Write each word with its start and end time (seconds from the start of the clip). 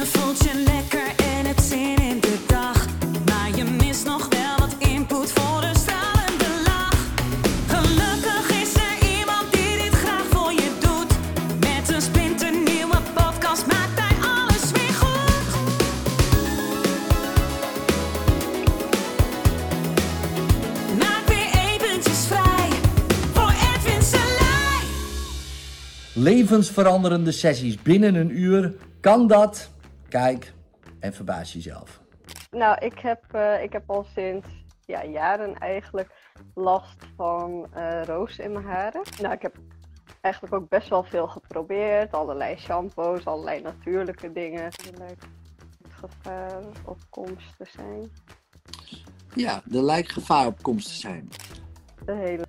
Je 0.00 0.06
voelt 0.06 0.38
je 0.38 0.62
lekker 0.66 1.06
en 1.16 1.46
hebt 1.46 1.62
zin 1.62 1.96
in 1.96 2.20
de 2.20 2.38
dag. 2.46 2.86
Maar 3.26 3.56
je 3.56 3.64
mist 3.64 4.04
nog 4.04 4.28
wel 4.28 4.58
wat 4.58 4.74
input 4.78 5.32
voor 5.32 5.62
een 5.62 5.74
stralende 5.74 6.50
lach. 6.64 6.98
Gelukkig 7.66 8.62
is 8.62 8.74
er 8.74 9.18
iemand 9.18 9.52
die 9.52 9.76
dit 9.82 9.94
graag 9.94 10.24
voor 10.30 10.52
je 10.52 10.70
doet. 10.80 11.12
Met 11.58 11.94
een 11.94 12.02
splinternieuwe 12.02 12.96
podcast 13.14 13.66
maakt 13.66 14.00
hij 14.00 14.16
alles 14.36 14.70
weer 14.72 14.94
goed. 15.02 15.46
Maak 20.98 21.26
weer 21.26 21.50
eventjes 21.72 22.26
vrij 22.26 22.68
voor 23.32 23.52
Edwin 23.74 24.02
Selij. 24.02 24.82
Levensveranderende 26.12 27.32
sessies 27.32 27.82
binnen 27.82 28.14
een 28.14 28.40
uur. 28.40 28.74
Kan 29.00 29.26
dat? 29.26 29.70
Kijk 30.10 30.52
en 31.00 31.12
verbaas 31.12 31.52
jezelf. 31.52 32.00
Nou, 32.50 32.78
ik 32.78 32.98
heb, 32.98 33.24
eh, 33.30 33.62
ik 33.62 33.72
heb 33.72 33.90
al 33.90 34.06
sinds 34.14 34.46
ja, 34.80 35.04
jaren 35.04 35.58
eigenlijk 35.58 36.12
last 36.54 36.96
van 37.16 37.66
eh, 37.72 38.04
roos 38.04 38.38
in 38.38 38.52
mijn 38.52 38.64
haren. 38.64 39.02
Nou, 39.20 39.34
ik 39.34 39.42
heb 39.42 39.56
eigenlijk 40.20 40.54
ook 40.54 40.68
best 40.68 40.88
wel 40.88 41.04
veel 41.04 41.26
geprobeerd. 41.26 42.12
Allerlei 42.12 42.56
shampoos, 42.58 43.24
allerlei 43.24 43.62
natuurlijke 43.62 44.32
dingen. 44.32 44.62
Er 44.62 44.98
lijkt 44.98 45.22
het 45.82 45.92
gevaar 45.92 46.62
op 46.84 46.98
komst 47.10 47.56
te 47.56 47.66
zijn. 47.76 48.10
Ja, 49.34 49.62
er 49.72 49.82
lijkt 49.82 50.12
gevaar 50.12 50.46
op 50.46 50.62
komst 50.62 50.88
te 50.88 50.94
zijn. 50.94 51.28
De 52.04 52.14
hele 52.14 52.46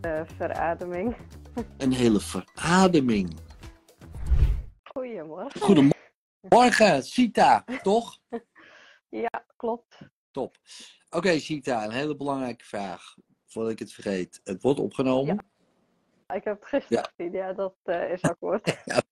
eh, 0.00 0.20
verademing. 0.36 1.16
Een 1.76 1.92
hele 1.92 2.20
verademing. 2.20 3.36
Goedemorgen. 4.82 5.60
Goedemorgen, 5.60 5.99
Sita, 7.00 7.64
toch? 7.82 8.18
Ja, 9.08 9.44
klopt. 9.56 9.98
Top. 10.30 10.56
Oké, 11.10 11.38
Sita, 11.38 11.84
een 11.84 11.90
hele 11.92 12.16
belangrijke 12.16 12.64
vraag. 12.64 13.14
Voordat 13.46 13.72
ik 13.72 13.78
het 13.78 13.92
vergeet. 13.92 14.40
Het 14.44 14.62
wordt 14.62 14.80
opgenomen. 14.80 15.38
Ik 16.34 16.44
heb 16.44 16.60
het 16.60 16.68
gisteren 16.68 16.98
Ja. 17.02 17.10
gezien. 17.16 17.32
Ja, 17.32 17.52
dat 17.52 17.74
eh, 17.82 18.10
is 18.12 18.22
akkoord. 18.22 18.76
Ja. 18.84 19.02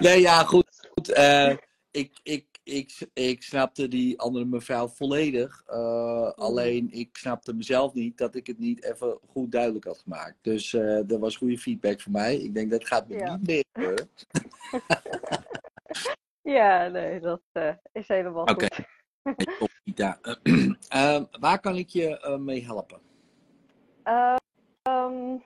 Nee, 0.00 0.20
ja, 0.20 0.44
goed. 0.44 0.88
goed. 0.92 1.08
eh, 1.08 1.56
ik, 1.90 2.20
ik, 2.22 2.46
ik, 2.62 3.08
ik 3.12 3.42
snapte 3.42 3.88
die 3.88 4.20
andere 4.20 4.44
mevrouw 4.44 4.88
volledig. 4.88 5.62
eh, 5.66 6.30
Alleen 6.30 6.90
ik 6.92 7.16
snapte 7.16 7.54
mezelf 7.54 7.92
niet 7.94 8.18
dat 8.18 8.34
ik 8.34 8.46
het 8.46 8.58
niet 8.58 8.84
even 8.84 9.18
goed 9.28 9.52
duidelijk 9.52 9.84
had 9.84 9.98
gemaakt. 9.98 10.36
Dus 10.42 10.70
dat 11.06 11.18
was 11.18 11.36
goede 11.36 11.58
feedback 11.58 12.00
voor 12.00 12.12
mij. 12.12 12.36
Ik 12.36 12.54
denk 12.54 12.70
dat 12.70 12.86
gaat 12.86 13.08
me 13.08 13.16
Ja. 13.18 13.36
niet 13.36 13.46
meer 13.46 13.64
gebeuren. 13.72 14.08
ja, 16.52 16.88
nee, 16.88 17.20
dat 17.20 17.42
eh, 17.52 17.74
is 17.92 18.08
helemaal 18.08 18.42
Oké. 18.42 18.74
goed. 18.74 18.86
Hey, 19.22 19.34
top, 19.58 19.70
Sita. 19.84 20.18
Eh, 20.88 21.22
waar 21.40 21.60
kan 21.60 21.76
ik 21.76 21.88
je 21.88 22.20
eh, 22.20 22.36
mee 22.36 22.64
helpen? 22.64 23.00
Ehm, 24.02 25.38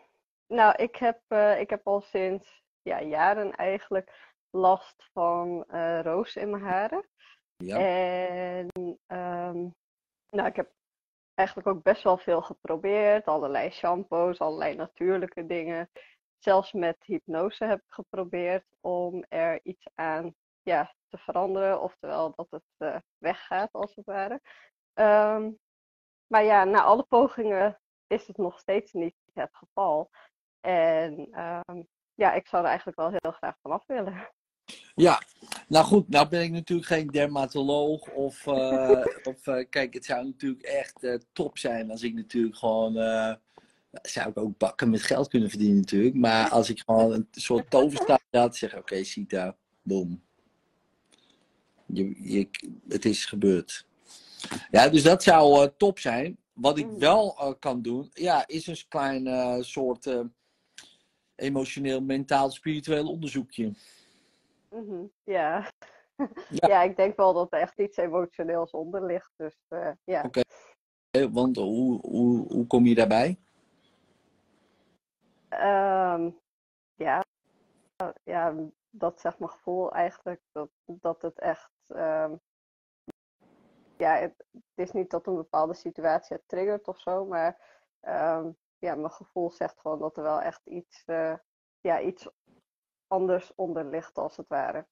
nou, 0.47 0.75
ik 0.77 0.97
heb, 0.97 1.21
eh, 1.29 1.61
ik 1.61 1.71
heb 1.71 1.87
al 1.87 2.01
sinds 2.01 2.63
ja, 2.83 3.03
jaren 3.03 3.53
eigenlijk 3.53 4.35
last 4.51 5.09
van 5.13 5.65
roos 6.03 6.37
in 6.37 6.51
mijn 6.51 6.63
haren. 6.63 7.05
Ja. 7.57 7.79
En 7.79 8.69
ehm, 9.07 9.69
nou, 10.31 10.49
ik 10.49 10.57
heb 10.57 10.73
eigenlijk 11.35 11.69
ook 11.69 11.83
best 11.83 12.03
wel 12.03 12.19
veel 12.19 12.43
geprobeerd. 12.43 13.27
Allerlei 13.27 13.71
shampoos, 13.71 14.39
allerlei 14.39 14.75
natuurlijke 14.75 15.47
dingen. 15.47 15.91
Zelfs 16.39 16.73
met 16.73 16.97
hypnose 17.05 17.65
heb 17.65 17.79
ik 17.79 17.93
geprobeerd 17.93 18.65
om 18.81 19.25
er 19.29 19.61
iets 19.63 19.87
aan 19.95 20.35
ja, 20.67 20.95
te 21.09 21.19
veranderen. 21.19 21.83
Oftewel 21.83 22.33
dat 22.37 22.47
het 22.51 22.63
eh, 22.77 22.97
weggaat, 23.19 23.73
als 23.73 23.95
het 23.95 24.05
ware. 24.05 24.41
Ehm, 24.93 25.51
maar 26.27 26.45
ja, 26.45 26.65
na 26.65 26.83
alle 26.83 27.03
pogingen 27.03 27.81
is 28.07 28.27
het 28.27 28.37
nog 28.37 28.59
steeds 28.59 28.93
niet 28.93 29.15
het 29.33 29.51
geval. 29.53 30.11
En 30.61 31.29
ehm, 31.31 31.83
ja, 32.15 32.33
ik 32.33 32.47
zou 32.47 32.63
er 32.63 32.69
eigenlijk 32.69 32.99
wel 32.99 33.11
heel 33.11 33.33
graag 33.33 33.57
vanaf 33.63 33.87
willen. 33.87 34.31
Ja, 34.95 35.23
nou 35.69 35.85
goed, 35.85 36.09
nou 36.09 36.29
ben 36.29 36.43
ik 36.43 36.51
natuurlijk 36.51 36.89
geen 36.89 37.07
dermatoloog 37.07 38.11
of, 38.11 38.47
eh, 38.47 39.05
of 39.31 39.47
eh, 39.47 39.65
kijk, 39.69 39.95
het 39.95 40.05
zou 40.05 40.25
natuurlijk 40.25 40.63
echt 40.63 41.19
top 41.33 41.59
zijn 41.59 41.91
als 41.91 42.03
ik 42.03 42.15
natuurlijk 42.15 42.57
gewoon, 42.57 42.93
zou 44.03 44.29
ik 44.29 44.39
ook 44.39 44.59
bakken 44.59 44.91
met 44.91 45.03
geld 45.03 45.29
kunnen 45.29 45.51
verdienen 45.51 45.77
natuurlijk, 45.77 46.15
maar 46.15 46.51
als 46.51 46.71
ik 46.71 46.83
gewoon 46.87 47.13
een 47.13 47.29
soort 47.31 47.71
toverstaaf 47.71 48.25
had, 48.31 48.57
zeg 48.57 48.77
oké 48.77 49.05
Sita, 49.05 49.57
boom. 49.83 50.26
Je, 51.87 52.31
je, 52.33 52.49
het 52.89 53.05
is 53.05 53.25
gebeurd. 53.25 53.87
Ja, 54.71 54.89
dus 54.89 55.03
dat 55.03 55.23
zou 55.23 55.63
eh, 55.63 55.69
top 55.77 55.99
zijn. 55.99 56.39
Wat 56.53 56.79
ik 56.79 56.87
Mm. 56.87 56.99
wel 56.99 57.37
eh, 57.39 57.53
kan 57.59 57.83
doen, 57.83 58.11
ja, 58.13 58.47
is 58.47 58.67
een 58.67 58.89
klein 58.89 59.27
eh, 59.27 59.61
soort 59.61 60.25
emotioneel, 61.35 62.01
mentaal, 62.03 62.51
spiritueel 62.51 63.09
onderzoekje. 63.09 63.73
Mhm, 64.71 65.05
Ja. 65.25 65.71
Ja. 66.51 66.69
ja, 66.69 66.83
ik 66.83 66.97
denk 66.97 67.17
wel 67.17 67.33
dat 67.33 67.53
er 67.53 67.61
echt 67.61 67.79
iets 67.79 67.97
emotioneels 67.97 68.71
onder 68.71 69.07
ligt. 69.07 69.33
Dus 69.37 69.55
ja. 70.05 70.23
Oké. 70.23 70.41
Want 71.31 71.57
hoe, 71.57 72.01
hoe, 72.01 72.53
hoe 72.53 72.67
kom 72.67 72.87
je 72.87 72.95
daarbij? 72.95 73.39
Ehm, 75.49 76.31
ja, 76.95 77.25
ja, 78.25 78.55
dat 78.91 79.21
zegt 79.21 79.39
mijn 79.39 79.51
gevoel 79.51 79.93
eigenlijk 79.93 80.41
dat, 80.53 80.69
dat 80.85 81.23
het 81.23 81.39
echt. 81.39 81.71
Ehm, 81.89 82.35
ja, 83.97 84.17
het, 84.17 84.45
het 84.53 84.87
is 84.87 84.93
niet 84.93 85.11
dat 85.11 85.27
een 85.27 85.37
bepaalde 85.37 85.75
situatie 85.75 86.37
het 86.37 86.49
triggert 86.49 86.89
of 86.89 87.01
zo, 87.01 87.25
maar 87.25 87.61
ehm, 88.01 88.51
ja, 88.79 88.95
mijn 88.95 89.11
gevoel 89.13 89.51
zegt 89.51 89.81
gewoon 89.81 89.99
dat 89.99 90.17
er 90.17 90.23
wel 90.23 90.41
echt 90.41 90.67
iets, 90.67 91.03
eh, 91.07 91.35
ja, 91.81 92.01
iets 92.01 92.29
anders 93.07 93.53
onder 93.55 93.85
ligt, 93.85 94.19
als 94.19 94.37
het 94.37 94.49
ware. 94.49 94.87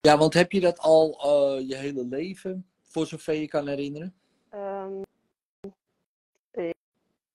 Ja, 0.00 0.18
want 0.18 0.34
heb 0.34 0.52
je 0.52 0.60
dat 0.60 0.78
al 0.78 1.20
eh, 1.22 1.68
je 1.68 1.76
hele 1.76 2.04
leven, 2.04 2.70
voor 2.82 3.06
zover 3.06 3.34
je 3.34 3.48
kan 3.48 3.68
herinneren? 3.68 4.14
Ehm, 4.48 5.02
ik, 6.50 6.76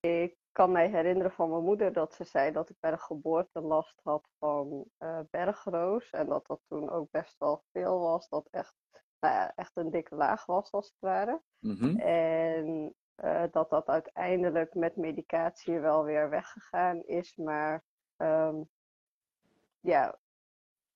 ik 0.00 0.36
kan 0.54 0.72
mij 0.72 0.88
herinneren 0.88 1.32
van 1.32 1.50
mijn 1.50 1.62
moeder 1.62 1.92
dat 1.92 2.14
ze 2.14 2.24
zei 2.24 2.52
dat 2.52 2.70
ik 2.70 2.76
bij 2.80 2.90
de 2.90 2.98
geboorte 2.98 3.60
last 3.60 4.00
had 4.02 4.28
van 4.38 4.84
eh, 4.98 5.20
bergroos. 5.30 6.10
En 6.10 6.26
dat 6.26 6.46
dat 6.46 6.60
toen 6.68 6.90
ook 6.90 7.10
best 7.10 7.38
wel 7.38 7.64
veel 7.72 8.00
was. 8.00 8.28
Dat 8.28 8.48
echt, 8.50 8.74
nou 9.20 9.34
ja, 9.34 9.52
echt 9.54 9.76
een 9.76 9.90
dikke 9.90 10.14
laag 10.14 10.46
was, 10.46 10.72
als 10.72 10.86
het 10.86 11.00
ware. 11.00 11.42
Mhm. 11.58 11.96
En 11.98 12.94
eh, 13.14 13.42
dat 13.50 13.70
dat 13.70 13.88
uiteindelijk 13.88 14.74
met 14.74 14.96
medicatie 14.96 15.78
wel 15.78 16.04
weer 16.04 16.30
weggegaan 16.30 17.02
is. 17.02 17.36
Maar 17.36 17.84
ehm, 18.16 18.56
ja, 19.80 20.18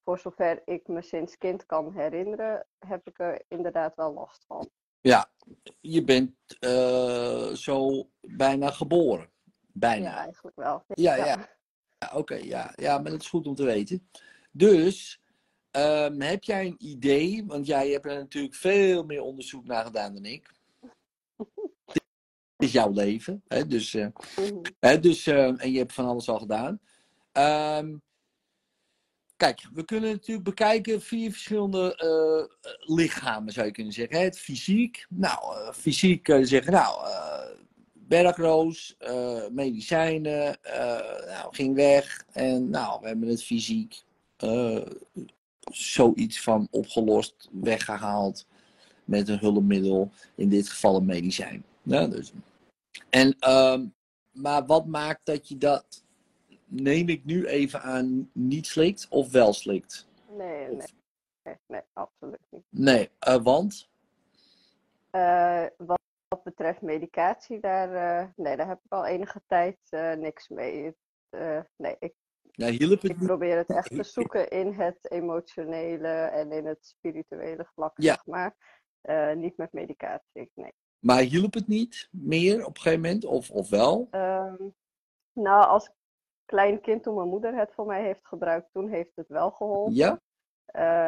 voor 0.04 0.19
zover 0.19 0.62
ik 0.64 0.88
me 0.88 1.02
sinds 1.02 1.38
kind 1.38 1.66
kan 1.66 1.92
herinneren, 1.92 2.66
heb 2.78 3.06
ik 3.08 3.19
er 3.19 3.44
inderdaad 3.48 3.94
wel 3.94 4.12
last 4.12 4.44
van. 4.46 4.70
Ja, 5.00 5.30
je 5.80 6.04
bent 6.04 6.34
eh, 6.58 7.48
zo 7.48 8.08
bijna 8.20 8.70
geboren. 8.70 9.36
Bijna. 9.78 10.09
Ja, 10.11 10.16
eigenlijk 10.22 10.56
wel. 10.56 10.84
Ja, 10.89 11.15
ja. 11.15 11.49
Ja, 11.99 12.11
Oké, 12.15 12.34
ja. 12.34 12.72
ja, 12.77 12.99
maar 12.99 13.11
dat 13.11 13.21
is 13.21 13.28
goed 13.28 13.47
om 13.47 13.55
te 13.55 13.65
weten. 13.65 14.09
Dus, 14.53 15.21
ehm, 15.71 16.21
heb 16.21 16.44
jij 16.44 16.66
een 16.66 16.75
idee? 16.78 17.44
Want 17.47 17.66
jij 17.66 17.91
hebt 17.91 18.06
er 18.06 18.15
natuurlijk 18.17 18.55
veel 18.55 19.05
meer 19.05 19.22
onderzoek 19.22 19.65
naar 19.67 19.84
gedaan 19.84 20.15
dan 20.15 20.25
ik. 20.25 20.50
Dit 22.56 22.69
is 22.69 22.72
jouw 22.72 22.91
leven. 22.93 23.43
Hè? 23.49 23.67
Dus, 23.67 23.94
eh, 23.94 24.06
Mhm. 24.37 24.61
hè, 24.81 24.99
dus, 25.00 25.27
eh, 25.27 25.62
en 25.62 25.72
je 25.72 25.78
hebt 25.78 25.93
van 25.93 26.06
alles 26.06 26.28
al 26.28 26.38
gedaan. 26.38 26.81
Ehm, 27.33 27.97
kijk, 29.37 29.69
we 29.72 29.84
kunnen 29.84 30.11
natuurlijk 30.11 30.44
bekijken 30.49 31.02
vier 31.02 31.31
verschillende 31.31 31.94
eh, 31.97 32.75
lichamen, 32.97 33.52
zou 33.52 33.67
je 33.67 33.73
kunnen 33.73 33.93
zeggen. 33.93 34.17
hè. 34.17 34.23
Het 34.25 34.38
fysiek. 34.38 35.06
Nou, 35.08 35.56
eh, 35.56 35.73
fysiek 35.73 36.23
kun 36.23 36.38
je 36.38 36.44
zeggen, 36.44 36.73
nou, 36.73 37.06
bergroos, 38.08 38.94
eh, 38.99 39.49
medicijnen, 39.50 40.62
eh, 40.62 41.26
nou, 41.26 41.55
ging 41.55 41.75
weg. 41.75 42.25
En 42.32 42.70
nou, 42.70 43.00
we 43.00 43.06
hebben 43.06 43.28
het 43.28 43.44
fysiek 43.44 44.02
eh, 44.37 44.87
zoiets 45.70 46.40
van 46.40 46.69
opgelost, 46.70 47.49
weggehaald 47.52 48.46
met 49.05 49.28
een 49.28 49.38
hulpmiddel, 49.38 50.10
in 50.34 50.49
dit 50.49 50.69
geval 50.69 50.96
een 50.96 51.06
medicijn. 51.06 51.64
Ja, 51.82 52.06
dus. 52.06 52.32
En, 53.10 53.37
ehm, 53.38 53.87
maar 54.32 54.66
wat 54.66 54.87
maakt 54.87 55.26
dat 55.26 55.49
je 55.49 55.58
dat, 55.58 56.04
neem 56.64 57.08
ik 57.08 57.25
nu 57.25 57.46
even 57.46 57.82
aan, 57.82 58.31
niet 58.32 58.66
slikt 58.66 59.06
of 59.08 59.31
wel 59.31 59.52
slikt? 59.52 60.08
Nee, 60.37 60.69
nee, 60.69 60.87
nee, 61.43 61.56
nee, 61.66 61.81
absoluut 61.93 62.40
niet. 62.50 62.62
Nee, 62.69 63.11
eh, 63.19 63.43
want? 63.43 63.88
Wat, 66.28 66.42
betreft 66.42 66.80
medicatie, 66.82 67.60
daar, 67.60 67.94
eh, 67.94 68.28
nee, 68.36 68.56
daar 68.56 68.69
heb 68.69 68.80
ik 68.84 68.92
al 68.92 69.06
enige 69.06 69.42
tijd 69.46 69.78
eh, 69.88 70.12
niks 70.12 70.48
mee. 70.48 70.96
Eh, 71.30 71.60
nee, 71.76 71.96
ik, 71.98 72.14
Ja, 72.50 72.66
hielp 72.66 73.00
het 73.00 73.10
Ik 73.10 73.16
niet? 73.19 73.26
probeer 73.26 73.56
het 73.56 73.69
echt 73.70 73.90
te 73.94 74.02
zoeken 74.22 74.48
in 74.50 74.72
het 74.72 75.10
emotionele 75.10 76.08
en 76.08 76.52
in 76.52 76.66
het 76.66 76.86
spirituele 76.86 77.64
vlak, 77.75 78.00
Ja. 78.00 78.12
zeg 78.14 78.26
maar. 78.26 78.56
Niet 79.36 79.56
met 79.56 79.72
medicatie, 79.72 80.50
nee. 80.54 80.72
Maar 80.98 81.20
hielp 81.20 81.54
het 81.54 81.66
niet 81.66 82.08
meer 82.10 82.64
op 82.66 82.75
een 82.76 82.80
gegeven 82.82 83.00
moment? 83.02 83.25
Of, 83.25 83.50
of 83.50 83.69
wel? 83.69 84.08
Ehm, 84.10 84.69
nou, 85.32 85.66
als 85.66 85.90
klein 86.44 86.80
kind, 86.80 87.02
toen 87.02 87.14
mijn 87.14 87.28
moeder 87.28 87.54
het 87.56 87.72
voor 87.72 87.86
mij 87.86 88.02
heeft 88.02 88.26
gebruikt, 88.26 88.72
toen 88.72 88.88
heeft 88.88 89.16
het 89.16 89.28
wel 89.28 89.50
geholpen. 89.50 89.94
Ja? 89.94 90.20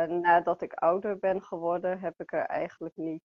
Nadat 0.06 0.62
ik 0.62 0.72
ouder 0.72 1.18
ben 1.18 1.42
geworden, 1.42 1.98
heb 2.00 2.20
ik 2.20 2.32
er 2.32 2.44
eigenlijk 2.46 2.96
niet 2.96 3.22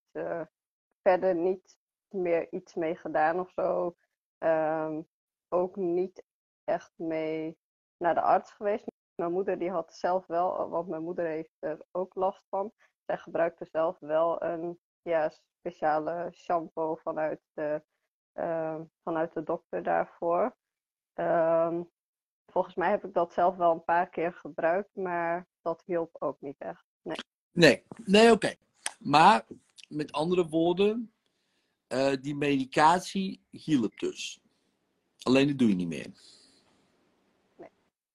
verder 1.01 1.35
niet 1.35 1.77
meer 2.15 2.51
iets 2.51 2.73
mee 2.73 2.95
gedaan 2.95 3.39
of 3.39 3.51
zo. 3.51 3.95
Ehm, 4.37 5.01
ook 5.49 5.75
niet 5.75 6.23
echt 6.63 6.91
mee 6.95 7.57
naar 7.97 8.13
de 8.13 8.21
arts 8.21 8.51
geweest. 8.51 8.85
Mijn 9.15 9.31
moeder 9.31 9.59
die 9.59 9.69
had 9.69 9.95
zelf 9.95 10.25
wel, 10.27 10.69
want 10.69 10.87
mijn 10.87 11.03
moeder 11.03 11.25
heeft 11.25 11.57
er 11.59 11.85
ook 11.91 12.15
last 12.15 12.43
van. 12.49 12.73
Zij 13.05 13.17
gebruikte 13.17 13.67
zelf 13.71 13.99
wel 13.99 14.43
een 14.43 14.79
ja, 15.01 15.29
speciale 15.59 16.31
shampoo 16.31 16.95
vanuit 16.95 17.41
de, 17.53 17.83
ehm, 18.33 18.83
vanuit 19.03 19.33
de 19.33 19.43
dokter 19.43 19.83
daarvoor. 19.83 20.55
Ehm, 21.13 21.83
volgens 22.51 22.75
mij 22.75 22.89
heb 22.89 23.05
ik 23.05 23.13
dat 23.13 23.33
zelf 23.33 23.55
wel 23.55 23.71
een 23.71 23.83
paar 23.83 24.09
keer 24.09 24.33
gebruikt, 24.33 24.95
maar 24.95 25.47
dat 25.61 25.83
hielp 25.85 26.15
ook 26.19 26.41
niet 26.41 26.57
echt. 26.57 26.85
Nee. 27.01 27.17
Nee, 27.51 27.83
nee, 28.03 28.31
oké. 28.31 28.55
Maar 28.99 29.45
met 29.87 30.11
andere 30.11 30.47
woorden, 30.47 31.14
eh, 31.87 32.13
die 32.21 32.35
medicatie 32.35 33.41
hielp 33.49 33.99
dus. 33.99 34.39
Alleen 35.21 35.47
dat 35.47 35.57
doe 35.57 35.69
je 35.69 35.75
niet 35.75 35.87
meer. 35.87 36.11
Nee. 37.57 37.69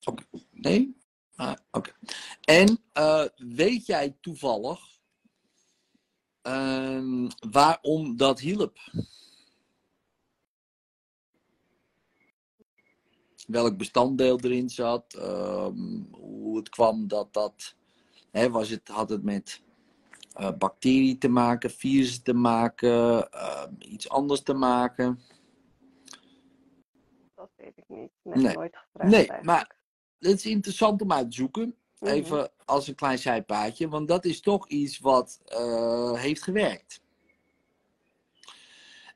Oké. 0.04 0.24
Nee? 0.50 0.96
Ah, 1.34 1.56
oké. 1.70 1.92
En 2.40 2.80
eh, 2.92 3.24
weet 3.36 3.86
jij 3.86 4.16
toevallig 4.20 4.98
ehm, 6.42 7.28
waarom 7.50 8.16
dat 8.16 8.40
hielp? 8.40 8.78
Welk 13.46 13.76
bestanddeel 13.76 14.40
erin 14.40 14.70
zat? 14.70 15.14
ehm, 15.14 16.02
hoe 16.10 16.56
het 16.56 16.68
kwam 16.68 17.08
dat 17.08 17.32
dat. 17.32 17.74
Hè, 18.30 18.50
was 18.50 18.68
het, 18.68 18.88
had 18.88 19.10
het 19.10 19.22
met 19.22 19.62
eh 20.34 20.50
bacteriën 20.58 21.18
te 21.18 21.28
maken, 21.28 21.70
virussen 21.70 22.22
te 22.22 22.32
maken, 22.34 23.30
ehm, 23.32 23.72
iets 23.78 24.08
anders 24.08 24.42
te 24.42 24.54
maken? 24.54 25.20
Dat 27.34 27.50
weet 27.56 27.72
ik 27.76 27.84
niet. 27.88 28.10
Net 28.22 28.36
Nee. 28.42 28.54
nooit 28.54 28.76
gevraagd 28.76 29.10
Nee, 29.10 29.14
eigenlijk. 29.28 29.44
maar 29.44 29.76
het 30.18 30.38
is 30.38 30.46
interessant 30.46 31.02
om 31.02 31.12
uit 31.12 31.30
te 31.30 31.36
zoeken. 31.36 31.74
Mhm. 31.98 32.10
Even 32.12 32.50
als 32.64 32.88
een 32.88 32.94
klein 32.94 33.18
zijpaadje, 33.18 33.88
want 33.88 34.08
dat 34.08 34.24
is 34.24 34.40
toch 34.40 34.68
iets 34.68 34.98
wat 34.98 35.40
eh, 35.44 36.12
heeft 36.12 36.42
gewerkt. 36.42 37.00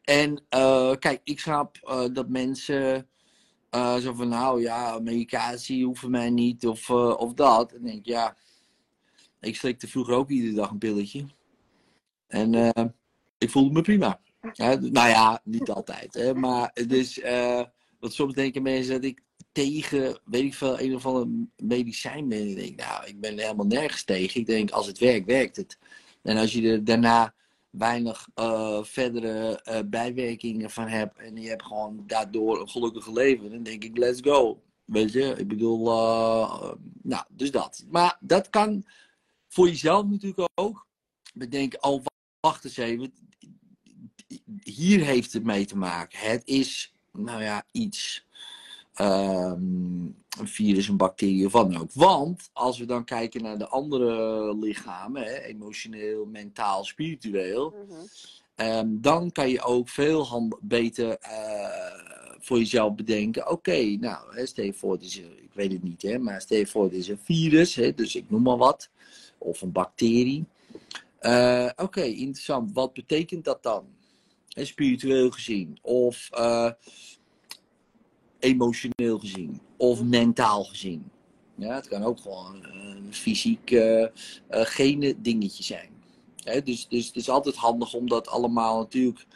En 0.02 0.44
eh, 0.48 0.92
kijk, 0.98 1.20
ik 1.24 1.40
snap 1.40 1.76
eh, 1.76 2.04
dat 2.12 2.28
mensen 2.28 3.08
eh, 3.70 3.96
zo 3.96 4.12
van, 4.12 4.28
nou 4.28 4.60
ja, 4.60 4.98
medicatie 4.98 5.84
hoeft 5.84 6.00
voor 6.00 6.10
mij 6.10 6.30
niet 6.30 6.66
of, 6.66 6.88
eh, 6.88 7.14
of 7.18 7.32
dat. 7.32 7.72
En 7.72 7.76
ik 7.78 7.84
denk, 7.84 8.06
ja, 8.06 8.36
ik 9.44 9.56
slikte 9.56 9.88
vroeger 9.88 10.14
ook 10.14 10.30
iedere 10.30 10.54
dag 10.54 10.70
een 10.70 10.78
pilletje. 10.78 11.26
En 12.26 12.54
eh, 12.54 12.84
ik 13.38 13.50
voelde 13.50 13.72
me 13.72 13.82
prima. 13.82 14.20
Ja, 14.52 14.74
nou 14.74 15.08
ja, 15.08 15.40
niet 15.44 15.70
altijd. 15.70 16.14
Hè, 16.14 16.34
maar 16.34 16.70
dus, 16.86 17.20
eh, 17.20 17.62
want 17.98 18.12
soms 18.12 18.34
denken 18.34 18.62
mensen 18.62 18.94
dat 18.94 19.04
ik 19.04 19.22
tegen, 19.52 20.20
weet 20.24 20.42
ik 20.42 20.54
veel, 20.54 20.80
een 20.80 20.94
of 20.94 21.06
ander 21.06 21.28
medicijn 21.56 22.28
ben. 22.28 22.48
Ik 22.48 22.56
denk, 22.56 22.80
nou, 22.80 23.06
ik 23.06 23.20
ben 23.20 23.38
helemaal 23.38 23.66
nergens 23.66 24.04
tegen. 24.04 24.40
Ik 24.40 24.46
denk, 24.46 24.70
als 24.70 24.86
het 24.86 24.98
werkt, 24.98 25.26
werkt 25.26 25.56
het. 25.56 25.78
En 26.22 26.36
als 26.36 26.52
je 26.52 26.70
er 26.70 26.84
daarna 26.84 27.34
weinig 27.70 28.28
eh, 28.34 28.82
verdere 28.82 29.60
bijwerkingen 29.86 30.70
van 30.70 30.88
hebt 30.88 31.18
en 31.18 31.36
je 31.36 31.48
hebt 31.48 31.64
gewoon 31.64 32.04
daardoor 32.06 32.60
een 32.60 32.68
gelukkige 32.68 33.12
leven, 33.12 33.50
dan 33.50 33.62
denk 33.62 33.84
ik, 33.84 33.98
let's 33.98 34.20
go. 34.20 34.62
Weet 34.84 35.12
je, 35.12 35.34
ik 35.36 35.48
bedoel, 35.48 35.84
nou, 37.02 37.24
dus 37.28 37.50
dat. 37.50 37.84
Maar 37.90 38.16
dat 38.20 38.50
kan 38.50 38.84
voor 39.54 39.68
jezelf 39.68 40.06
natuurlijk 40.06 40.48
ook 40.54 40.86
bedenken, 41.34 41.82
oh, 41.82 42.04
wacht 42.40 42.64
eens 42.64 42.76
even, 42.76 43.12
hier 44.62 45.04
heeft 45.04 45.32
het 45.32 45.44
mee 45.44 45.64
te 45.66 45.76
maken. 45.76 46.18
Het 46.18 46.42
is, 46.44 46.92
nou 47.12 47.42
ja, 47.42 47.64
iets. 47.72 48.22
ehm, 48.94 50.04
een 50.38 50.48
virus, 50.48 50.88
een 50.88 50.96
bacterie 50.96 51.46
of 51.46 51.52
wat 51.52 51.72
dan 51.72 51.80
ook. 51.82 51.92
Want 51.92 52.50
als 52.52 52.78
we 52.78 52.84
dan 52.84 53.04
kijken 53.04 53.42
naar 53.42 53.58
de 53.58 53.68
andere 53.68 54.56
lichamen, 54.56 55.22
hè, 55.22 55.40
emotioneel, 55.40 56.26
mentaal, 56.26 56.84
spiritueel, 56.84 57.74
Mhm. 57.88 58.00
ehm, 58.54 58.86
dan 58.90 59.32
kan 59.32 59.48
je 59.48 59.62
ook 59.62 59.88
veel 59.88 60.26
hand- 60.26 60.56
beter 60.60 61.18
eh, 61.18 62.38
voor 62.40 62.58
jezelf 62.58 62.94
bedenken. 62.94 63.50
Oké, 63.50 63.96
nou, 64.00 64.34
hè, 64.36 64.46
stel 64.46 64.64
je 64.64 64.72
voor, 64.74 64.92
het 64.92 65.02
is, 65.02 65.16
een- 65.16 65.42
ik 65.42 65.52
weet 65.54 65.72
het 65.72 65.82
niet, 65.82 66.02
hè, 66.02 66.18
maar 66.18 66.40
stel 66.40 66.58
je 66.58 66.66
voor, 66.66 66.84
het 66.84 66.92
is 66.92 67.08
een 67.08 67.20
virus, 67.22 67.74
hè, 67.74 67.94
dus 67.94 68.14
ik 68.16 68.30
noem 68.30 68.42
maar 68.42 68.56
wat, 68.56 68.88
of 69.44 69.62
een 69.62 69.72
bacterie. 69.72 70.44
Eh, 71.18 71.70
Oké, 71.76 72.02
interessant. 72.02 72.72
Wat 72.72 72.92
betekent 72.92 73.44
dat 73.44 73.62
dan? 73.62 73.86
Spiritueel 74.48 75.30
gezien, 75.30 75.78
of 75.82 76.30
eh, 76.30 76.70
emotioneel 78.38 79.18
gezien, 79.18 79.60
of 79.76 80.02
mentaal 80.02 80.64
gezien. 80.64 81.10
Ja, 81.54 81.74
het 81.74 81.88
kan 81.88 82.02
ook 82.02 82.20
gewoon 82.20 82.64
een 82.64 83.14
fysiek 83.14 83.70
eh, 83.70 84.06
gene 84.48 85.20
dingetje 85.20 85.62
zijn. 85.62 85.90
Hè, 86.36 86.62
dus, 86.62 86.88
dus 86.88 87.06
het 87.06 87.16
is 87.16 87.28
altijd 87.28 87.56
handig 87.56 87.94
om 87.94 88.08
dat 88.08 88.28
allemaal 88.28 88.78
natuurlijk 88.78 89.26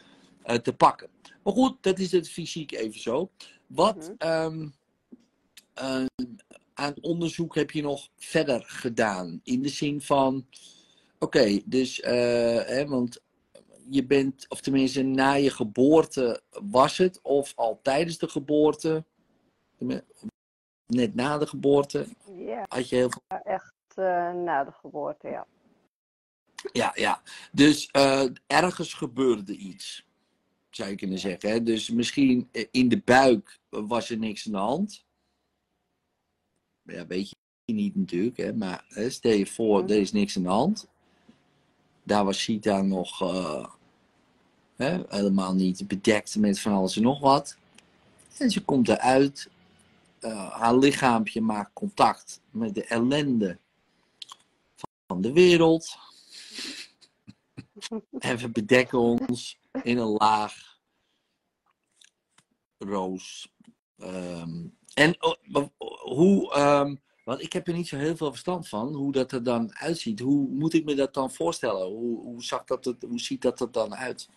te 0.61 0.73
pakken. 0.73 1.09
Maar 1.43 1.53
goed, 1.53 1.75
dat 1.81 1.99
is 1.99 2.11
het 2.11 2.29
fysiek 2.29 2.71
even 2.71 2.99
zo. 2.99 3.29
Wat 3.67 3.95
Mhm. 3.95 4.13
ehm, 4.17 4.67
eh, 5.73 6.05
aan 6.79 6.93
onderzoek 7.01 7.55
heb 7.55 7.71
je 7.71 7.81
nog 7.81 8.09
verder 8.17 8.63
gedaan? 8.67 9.39
In 9.43 9.61
de 9.61 9.69
zin 9.69 10.01
van, 10.01 10.45
oké, 11.19 11.59
dus, 11.65 11.99
eh, 11.99 12.65
hè, 12.65 12.87
want 12.87 13.21
je 13.89 14.05
bent, 14.05 14.45
of 14.49 14.61
tenminste 14.61 15.01
na 15.03 15.33
je 15.33 15.49
geboorte 15.49 16.41
was 16.49 16.97
het, 16.97 17.19
of 17.21 17.53
al 17.55 17.79
tijdens 17.81 18.17
de 18.17 18.27
geboorte, 18.27 19.03
net 20.87 21.15
na 21.15 21.37
de 21.37 21.47
geboorte, 21.47 22.07
Ja, 22.35 22.65
had 22.69 22.89
je 22.89 22.95
heel 22.95 23.09
veel. 23.09 23.39
echt 23.43 23.73
eh, 23.95 24.33
na 24.33 24.63
de 24.63 24.71
geboorte, 24.71 25.27
ja. 25.27 25.47
Ja, 26.71 26.91
ja. 26.95 27.21
Dus 27.51 27.87
eh, 27.91 28.25
ergens 28.47 28.93
gebeurde 28.93 29.55
iets, 29.55 30.05
zou 30.69 30.89
je 30.89 30.95
kunnen 30.95 31.19
zeggen. 31.19 31.49
Hè? 31.49 31.63
Dus 31.63 31.89
misschien 31.89 32.49
in 32.71 32.89
de 32.89 33.01
buik 33.05 33.59
was 33.69 34.09
er 34.09 34.17
niks 34.17 34.45
aan 34.45 34.51
de 34.51 34.57
hand. 34.57 35.07
Ja, 36.91 37.07
weet 37.07 37.29
je 37.65 37.73
niet 37.73 37.95
natuurlijk, 37.95 38.37
hè? 38.37 38.53
maar 38.53 38.85
hè, 38.87 39.09
stel 39.09 39.31
je 39.31 39.45
voor, 39.47 39.81
Mhm. 39.83 39.91
er 39.91 39.97
is 39.97 40.11
niks 40.11 40.37
aan 40.37 40.43
de 40.43 40.49
hand. 40.49 40.87
Daar 42.03 42.25
was 42.25 42.41
Sita 42.43 42.81
nog 42.81 43.21
eh, 43.21 43.65
hè, 44.75 45.03
helemaal 45.07 45.53
niet 45.53 45.87
bedekt 45.87 46.35
met 46.35 46.59
van 46.59 46.73
alles 46.73 46.95
en 46.95 47.01
nog 47.01 47.19
wat. 47.19 47.57
En 48.37 48.51
ze 48.51 48.63
komt 48.63 48.89
eruit. 48.89 49.49
eh, 50.19 50.51
haar 50.51 50.75
lichaampje 50.77 51.41
maakt 51.41 51.73
contact 51.73 52.41
met 52.49 52.75
de 52.75 52.83
ellende 52.85 53.57
van 55.07 55.21
de 55.21 55.31
wereld. 55.33 55.97
En 58.19 58.37
we 58.37 58.49
bedekken 58.49 58.99
ons 58.99 59.59
in 59.83 59.97
een 59.97 60.07
laag 60.07 60.77
roos. 62.77 63.51
Ehm, 63.99 64.67
en 64.93 65.15
oh, 65.19 65.33
wa- 65.47 65.69
hoe, 65.99 66.53
ehm, 66.53 66.95
want 67.23 67.41
ik 67.41 67.53
heb 67.53 67.67
er 67.67 67.73
niet 67.73 67.87
zo 67.87 67.97
heel 67.97 68.15
veel 68.15 68.29
verstand 68.29 68.67
van, 68.67 68.93
hoe 68.93 69.11
dat 69.11 69.31
er 69.31 69.43
dan 69.43 69.75
uitziet. 69.75 70.19
Hoe 70.19 70.47
moet 70.47 70.73
ik 70.73 70.85
me 70.85 70.95
dat 70.95 71.13
dan 71.13 71.31
voorstellen? 71.31 71.87
Hoe, 71.87 72.21
hoe, 72.21 72.43
zag 72.43 72.63
dat 72.63 72.85
het, 72.85 73.03
hoe 73.03 73.19
ziet 73.19 73.41
dat 73.41 73.59
er 73.59 73.71
dan 73.71 73.95
uit? 73.95 74.29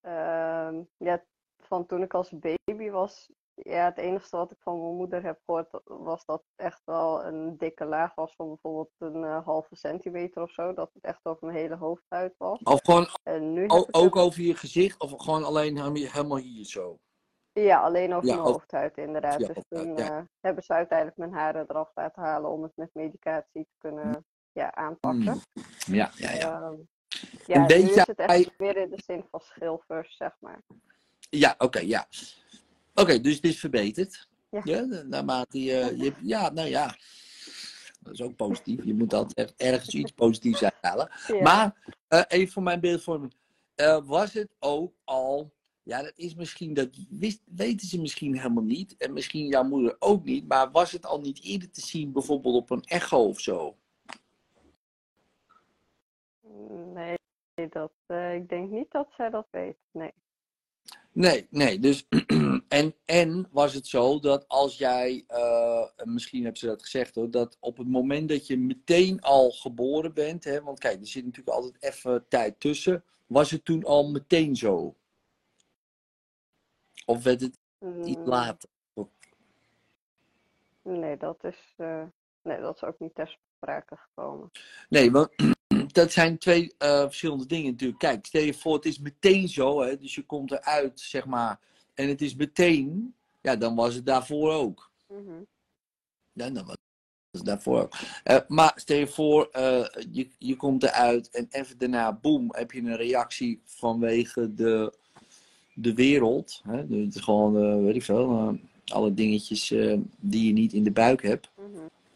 Ehm, 0.00 0.82
ja, 0.96 1.24
van 1.58 1.86
toen 1.86 2.02
ik 2.02 2.14
als 2.14 2.32
baby 2.38 2.90
was, 2.90 3.30
ja, 3.54 3.84
het 3.84 3.98
enige 3.98 4.36
wat 4.36 4.50
ik 4.50 4.58
van 4.60 4.80
mijn 4.80 4.96
moeder 4.96 5.22
heb 5.22 5.40
gehoord, 5.44 5.80
was 5.84 6.24
dat 6.24 6.42
het 6.46 6.66
echt 6.66 6.82
wel 6.84 7.24
een 7.24 7.56
dikke 7.56 7.84
laag 7.84 8.14
was 8.14 8.34
van 8.34 8.48
bijvoorbeeld 8.48 8.90
een 8.98 9.24
eh, 9.24 9.44
halve 9.44 9.76
centimeter 9.76 10.42
of 10.42 10.50
zo. 10.50 10.74
Dat 10.74 10.90
het 10.92 11.04
echt 11.04 11.20
over 11.22 11.46
mijn 11.46 11.58
hele 11.58 11.76
hoofdhuid 11.76 12.34
was. 12.38 12.60
Of 12.62 12.80
gewoon 12.82 13.08
En 13.22 13.52
nu 13.52 13.68
ook 13.90 14.16
over 14.16 14.42
je 14.42 14.54
gezicht, 14.54 15.00
of 15.00 15.12
gewoon 15.16 15.44
alleen 15.44 15.78
helemaal 15.78 16.38
hier 16.38 16.64
zo? 16.64 16.98
Ja, 17.54 17.80
alleen 17.80 18.14
over 18.14 18.28
Ja, 18.28 18.34
mijn 18.34 18.46
hoofdhuid 18.46 18.96
inderdaad. 18.96 19.40
Ja, 19.40 19.46
Dus 19.46 19.62
toen 19.68 19.96
ja. 19.96 20.16
eh, 20.16 20.22
hebben 20.40 20.62
ze 20.64 20.72
uiteindelijk 20.72 21.18
mijn 21.18 21.32
haren 21.32 21.64
eraf 21.68 21.90
laten 21.94 22.22
halen 22.22 22.50
om 22.50 22.62
het 22.62 22.72
met 22.74 22.90
medicatie 22.92 23.62
te 23.62 23.74
kunnen 23.78 24.24
ja, 24.52 24.74
aanpakken. 24.74 25.22
Mm. 25.24 25.64
Ja, 25.94 26.10
ja, 26.16 26.30
ja. 26.32 26.52
Ehm, 26.62 26.64
En 26.72 26.88
ja, 27.46 27.66
nu 27.66 27.74
is 27.74 27.94
het 28.06 28.18
echt 28.18 28.50
meer 28.58 28.76
in 28.76 28.90
de 28.90 29.02
zin 29.06 29.24
van 29.30 29.40
schilfers, 29.40 30.16
zeg 30.16 30.32
maar. 30.40 30.58
Ja, 31.30 31.54
oké, 31.58 31.78
ja. 31.78 32.06
Oké, 32.94 33.20
dus 33.20 33.34
het 33.34 33.44
is 33.44 33.60
verbeterd. 33.60 34.28
Ja. 34.48 34.60
Ja, 34.64 34.80
naarmate 35.04 35.62
je, 35.62 35.94
je. 35.96 36.12
Ja, 36.22 36.50
nou 36.50 36.68
ja. 36.68 36.96
Dat 38.00 38.12
is 38.12 38.22
ook 38.22 38.36
positief. 38.36 38.84
Je 38.84 38.94
moet 38.94 39.14
altijd 39.14 39.50
er- 39.58 39.66
ergens 39.66 39.94
iets 39.94 40.10
positiefs 40.12 40.62
uithalen. 40.62 41.10
Ja. 41.26 41.42
Maar 41.42 41.94
eh, 42.08 42.22
even 42.28 42.52
voor 42.52 42.62
mijn 42.62 42.80
beeldvorming. 42.80 43.34
Eh, 43.74 43.98
was 44.04 44.32
het 44.32 44.48
ook 44.58 44.92
al. 45.04 45.52
Ja, 45.84 46.02
dat 46.02 46.12
is 46.16 46.34
misschien. 46.34 46.74
Dat 46.74 46.88
wist, 47.08 47.42
weten 47.44 47.86
ze 47.86 48.00
misschien 48.00 48.36
helemaal 48.36 48.64
niet. 48.64 48.96
En 48.96 49.12
misschien 49.12 49.46
jouw 49.46 49.64
moeder 49.64 49.96
ook 49.98 50.24
niet. 50.24 50.48
Maar 50.48 50.70
was 50.70 50.92
het 50.92 51.06
al 51.06 51.20
niet 51.20 51.42
eerder 51.42 51.70
te 51.70 51.80
zien, 51.80 52.12
bijvoorbeeld 52.12 52.54
op 52.54 52.70
een 52.70 52.82
echo 52.82 53.18
of 53.18 53.40
zo? 53.40 53.76
Nee, 56.94 57.16
dat, 57.70 57.92
eh, 58.06 58.34
ik 58.34 58.48
denk 58.48 58.70
niet 58.70 58.90
dat 58.90 59.08
zij 59.16 59.30
dat 59.30 59.46
weet. 59.50 59.76
Nee. 59.90 60.12
Nee, 61.12 61.46
nee. 61.50 61.78
Dus, 61.78 62.06
en, 62.68 62.94
en 63.04 63.48
was 63.50 63.74
het 63.74 63.86
zo 63.86 64.20
dat 64.20 64.48
als 64.48 64.78
jij, 64.78 65.24
eh, 65.26 65.88
misschien 66.04 66.42
hebben 66.42 66.60
ze 66.60 66.66
dat 66.66 66.82
gezegd 66.82 67.14
hoor, 67.14 67.30
dat 67.30 67.56
op 67.60 67.76
het 67.76 67.88
moment 67.88 68.28
dat 68.28 68.46
je 68.46 68.58
meteen 68.58 69.20
al 69.20 69.50
geboren 69.50 70.14
bent, 70.14 70.44
hè, 70.44 70.62
want 70.62 70.78
kijk, 70.78 71.00
er 71.00 71.06
zit 71.06 71.24
natuurlijk 71.24 71.56
altijd 71.56 71.76
even 71.82 72.24
tijd 72.28 72.60
tussen, 72.60 73.04
was 73.26 73.50
het 73.50 73.64
toen 73.64 73.84
al 73.84 74.10
meteen 74.10 74.56
zo? 74.56 74.96
Of 77.06 77.22
werd 77.22 77.40
het 77.40 77.58
iets 78.04 78.16
Mm, 78.16 78.28
later? 78.28 78.68
Nee, 80.84 81.16
dat 81.16 81.44
is, 81.44 81.74
eh, 81.76 82.02
nee, 82.42 82.60
dat 82.60 82.74
is 82.76 82.84
ook 82.84 82.98
niet 82.98 83.14
ter 83.14 83.38
sprake 83.56 83.96
gekomen. 83.96 84.50
Nee, 84.88 85.10
want 85.10 85.30
dat 85.92 86.12
zijn 86.12 86.38
twee 86.38 86.74
eh, 86.78 87.00
verschillende 87.00 87.46
dingen 87.46 87.70
natuurlijk. 87.70 87.98
Kijk, 87.98 88.26
stel 88.26 88.42
je 88.42 88.54
voor, 88.54 88.74
het 88.74 88.84
is 88.84 88.98
meteen 88.98 89.48
zo, 89.48 89.80
hè, 89.80 89.98
dus 89.98 90.14
je 90.14 90.22
komt 90.22 90.50
eruit, 90.50 91.00
zeg 91.00 91.26
maar, 91.26 91.60
en 91.94 92.08
het 92.08 92.22
is 92.22 92.34
meteen, 92.34 93.14
ja, 93.40 93.56
dan 93.56 93.74
was 93.74 93.94
het 93.94 94.06
daarvoor 94.06 94.52
ook. 94.52 94.90
Mhm. 95.08 95.42
Ja, 96.32 96.50
dat 96.50 96.66
was 96.66 96.76
het 97.30 97.44
daarvoor 97.44 97.80
ook. 97.80 97.94
Eh, 98.24 98.38
maar 98.48 98.72
stel 98.76 98.98
je 98.98 99.06
voor, 99.06 99.48
je, 100.10 100.30
je 100.38 100.56
komt 100.56 100.82
eruit 100.82 101.30
en 101.30 101.46
even 101.50 101.78
daarna, 101.78 102.12
boem, 102.12 102.54
heb 102.54 102.72
je 102.72 102.80
een 102.80 102.96
reactie 102.96 103.60
vanwege 103.64 104.54
de, 104.54 104.98
de 105.74 105.94
wereld. 105.94 106.60
Hè? 106.64 106.86
Dus 106.86 107.04
het 107.04 107.14
is 107.14 107.20
gewoon, 107.20 107.56
eh, 107.56 107.84
weet 107.84 107.94
ik 107.94 108.02
veel, 108.02 108.30
eh, 108.30 108.52
alle 108.96 109.14
dingetjes 109.14 109.70
eh, 109.70 109.98
die 110.20 110.46
je 110.46 110.52
niet 110.52 110.72
in 110.72 110.84
de 110.84 110.90
buik 110.90 111.22
hebt. 111.22 111.50
Mhm. 111.56 111.66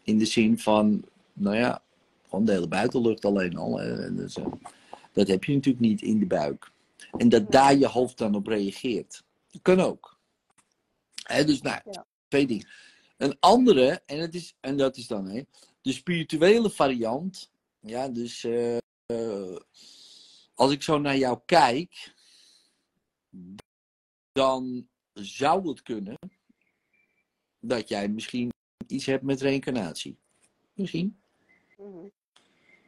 In 0.03 0.17
de 0.17 0.25
zin 0.25 0.59
van, 0.59 1.03
nou 1.33 1.55
ja, 1.55 1.81
gewoon 2.29 2.45
de 2.45 2.51
hele 2.51 2.67
buitenlucht 2.67 3.25
alleen 3.25 3.57
al. 3.57 3.79
hè. 3.79 4.15
Dus, 4.15 4.37
dat 5.13 5.27
heb 5.27 5.43
je 5.43 5.53
natuurlijk 5.53 5.85
niet 5.85 6.01
in 6.01 6.19
de 6.19 6.25
buik. 6.25 6.71
En 7.17 7.29
dat 7.29 7.51
daar 7.51 7.77
je 7.77 7.87
hoofd 7.87 8.17
dan 8.17 8.35
op 8.35 8.47
reageert. 8.47 9.23
Dat 9.51 9.61
kan 9.61 9.79
ook. 9.79 10.17
Hè, 11.23 11.43
dus 11.45 11.61
nou, 11.61 11.81
Ja. 11.91 12.05
twee 12.27 12.47
dingen. 12.47 12.67
Een 13.17 13.37
andere, 13.39 14.01
en, 14.05 14.19
het 14.19 14.35
is, 14.35 14.55
en 14.59 14.77
dat 14.77 14.97
is 14.97 15.07
dan 15.07 15.25
hè, 15.25 15.41
de 15.81 15.91
spirituele 15.91 16.69
variant. 16.69 17.49
Ja, 17.79 18.07
dus 18.09 18.47
als 20.55 20.71
ik 20.71 20.83
zo 20.83 20.99
naar 20.99 21.17
jou 21.17 21.39
kijk, 21.45 22.13
dan 24.31 24.87
zou 25.13 25.67
het 25.67 25.81
kunnen 25.81 26.17
dat 27.59 27.89
jij 27.89 28.07
misschien 28.07 28.51
iets 28.87 29.05
hebt 29.05 29.23
met 29.23 29.41
reïncarnatie. 29.41 30.17
Misschien. 30.73 31.21
Mhm. 31.77 32.07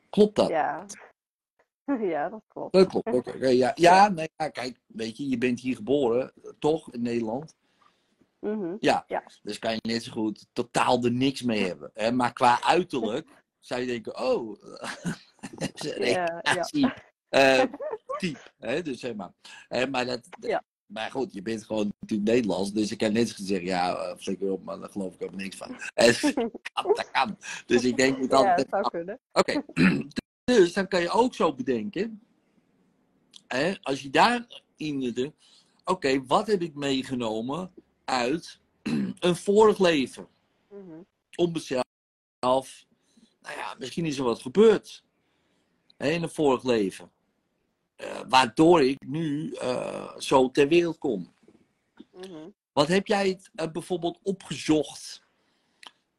Klopt 0.10 0.36
dat? 0.36 0.50
Ja. 0.50 0.86
ja, 2.13 2.29
dat 2.29 2.43
klopt. 2.48 2.74
Dat 2.74 2.88
klopt. 2.88 3.13
Oké, 3.13 3.48
ja, 3.48 3.71
ja, 3.75 4.10
nee, 4.10 4.29
ja, 4.38 4.50
kijk, 4.50 4.79
weet 4.88 5.17
je, 5.17 5.29
je 5.29 5.38
bent 5.38 5.60
hier 5.60 5.75
geboren, 5.75 6.33
toch, 6.60 6.93
in 6.93 7.01
Nederland. 7.01 7.55
Mhm. 8.39 8.75
Ja, 8.79 9.03
Ja. 9.07 9.24
dus 9.43 9.60
kan 9.60 9.74
je 9.74 9.79
net 9.81 10.03
zo 10.03 10.12
goed 10.12 10.48
totaal 10.53 11.03
er 11.03 11.12
niks 11.12 11.41
mee 11.41 11.65
hebben. 11.65 11.91
Hè? 11.93 12.12
Maar 12.12 12.33
qua 12.33 12.63
uiterlijk 12.63 13.29
zou 13.60 13.81
je 13.81 13.88
denken, 13.88 14.19
oh, 14.19 14.62
Ja, 16.00 16.41
ja. 16.71 16.95
Eh, 17.32 17.64
type. 18.18 18.40
Hè? 18.60 18.82
Dus 18.82 19.00
zeg 19.00 19.16
maar. 19.16 19.32
Hè, 19.68 19.88
maar, 19.88 20.06
dat, 20.06 20.28
Ja. 20.40 20.64
maar 20.86 21.12
goed, 21.12 21.34
je 21.34 21.42
bent 21.42 21.64
gewoon 21.64 21.94
natuurlijk 22.00 22.30
Nederlands, 22.30 22.74
dus 22.74 22.92
ik 22.92 22.98
kan 22.98 23.14
net 23.14 23.34
zeggen, 23.38 23.68
ja, 23.68 23.96
eh, 23.96 24.18
flikker 24.18 24.52
op, 24.52 24.64
maar 24.64 24.80
daar 24.80 24.90
geloof 24.90 25.14
ik 25.14 25.24
ook 25.24 25.36
niks 25.36 25.56
van. 25.58 25.76
Eh, 25.94 26.22
dat 26.96 27.12
kan. 27.12 27.38
Dus 27.66 27.84
ik 27.84 27.98
denk, 27.98 28.18
moet 28.18 28.32
Ja, 28.32 28.54
het 28.54 28.68
zou 28.70 28.90
kunnen. 28.90 29.20
Oké, 29.32 29.64
dus 30.44 30.74
dan 30.74 30.88
kan 30.88 31.02
je 31.02 31.10
ook 31.10 31.36
zo 31.36 31.54
bedenken, 31.54 32.22
hè, 33.48 33.74
als 33.82 34.02
je 34.02 34.10
daarin 34.10 35.00
de, 35.00 35.34
oké, 35.86 36.26
wat 36.26 36.48
heb 36.48 36.62
ik 36.62 36.76
meegenomen 36.76 37.72
uit 38.06 38.60
een 39.20 39.36
vorig 39.36 39.80
leven? 39.80 40.28
Om 41.36 41.52
mezelf, 41.52 41.84
nou 42.40 43.58
ja, 43.58 43.76
misschien 43.80 44.06
is 44.06 44.18
er 44.18 44.24
wat 44.24 44.42
gebeurd 44.42 45.04
hè, 45.98 46.10
in 46.10 46.24
een 46.24 46.30
vorig 46.30 46.64
leven. 46.64 47.12
Eh, 48.01 48.22
waardoor 48.29 48.81
ik 48.81 49.05
nu 49.05 49.53
eh, 49.53 50.17
zo 50.17 50.51
ter 50.51 50.67
wereld 50.67 50.98
kom. 50.98 51.34
Mhm. 52.12 52.50
Wat 52.74 52.88
heb 52.88 53.08
jij 53.08 53.39
eh, 53.55 53.72
bijvoorbeeld 53.72 54.20
opgezocht? 54.24 55.24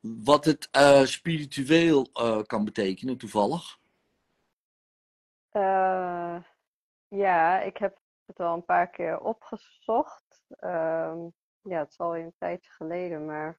Wat 0.01 0.45
het 0.45 0.69
spiritueel 1.09 2.07
kan 2.47 2.65
betekenen, 2.65 3.19
toevallig? 3.19 3.79
Ja, 7.09 7.61
ik 7.61 7.77
heb 7.77 7.99
het 8.27 8.39
wel 8.39 8.55
een 8.55 8.65
paar 8.65 8.91
keer 8.91 9.21
opgezocht. 9.21 10.45
Ehm, 10.49 11.19
ja, 11.63 11.79
het 11.79 11.91
is 11.91 11.99
al 11.99 12.17
een 12.17 12.35
tijdje 12.39 12.71
geleden, 12.71 13.25
maar 13.25 13.59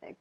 ik, 0.00 0.16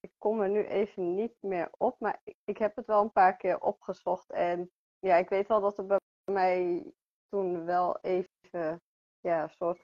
ik 0.00 0.10
kom 0.26 0.40
er 0.40 0.48
nu 0.48 0.64
even 0.64 1.14
niet 1.14 1.34
meer 1.40 1.68
op, 1.76 2.00
maar 2.00 2.20
ik, 2.24 2.36
ik 2.44 2.58
heb 2.58 2.76
het 2.76 2.86
wel 2.86 3.02
een 3.02 3.12
paar 3.12 3.36
keer 3.36 3.60
opgezocht. 3.60 4.30
En 4.30 4.70
ja, 4.98 5.16
ik 5.16 5.28
weet 5.28 5.48
wel 5.48 5.60
dat 5.60 5.78
er 5.78 5.86
bij 5.86 5.98
mij 6.24 6.84
toen 7.28 7.64
wel 7.64 7.98
even 8.00 8.82
ja, 9.20 9.42
een 9.42 9.50
soort 9.50 9.80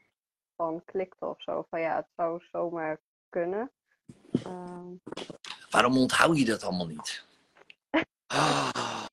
van 0.56 0.84
klikte 0.84 1.26
of 1.26 1.42
zo. 1.42 1.66
Van 1.70 1.80
ja, 1.80 1.96
het 1.96 2.08
zou 2.16 2.40
zomaar 2.50 3.00
kunnen. 3.28 3.72
Ehm, 4.32 4.94
Waarom 5.70 5.96
onthoud 5.96 6.38
je 6.38 6.44
dat 6.44 6.62
allemaal 6.62 6.86
niet? 6.86 7.26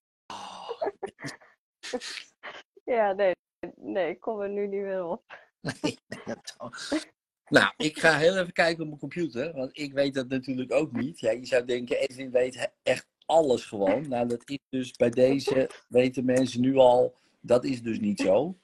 Ja, 2.84 3.12
nee, 3.12 3.36
nee, 3.76 4.10
ik 4.10 4.20
kom 4.20 4.42
er 4.42 4.50
nu 4.50 4.68
niet 4.68 4.82
meer 4.82 5.06
op. 5.06 5.24
nou, 7.50 7.74
ik 7.78 8.00
ga 8.00 8.18
heel 8.18 8.38
even 8.38 8.54
kijken 8.54 8.82
op 8.82 8.88
mijn 8.88 9.00
computer, 9.00 9.54
want 9.54 9.70
ik 9.74 9.94
weet 9.94 10.14
dat 10.14 10.28
natuurlijk 10.28 10.74
ook 10.74 10.92
niet. 10.92 11.20
Ja, 11.20 11.32
je 11.32 11.46
zou 11.46 11.66
denken, 11.66 12.00
Edwin 12.00 12.32
weet 12.32 12.72
echt 12.84 13.08
alles 13.26 13.66
gewoon. 13.66 14.08
Nou, 14.08 14.28
dat 14.28 14.42
is 14.46 14.58
dus 14.70 14.92
bij 14.92 15.10
deze, 15.10 15.70
weten 15.88 16.26
mensen 16.26 16.62
nu 16.62 16.76
al, 16.76 17.16
dat 17.42 17.66
is 17.66 17.82
dus 17.82 18.00
niet 18.00 18.20
zo. 18.20 18.58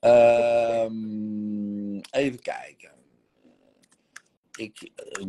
Ehm, 0.00 1.96
even 2.10 2.40
kijken. 2.42 2.90
Ik, 4.56 4.90
eh, 4.94 5.26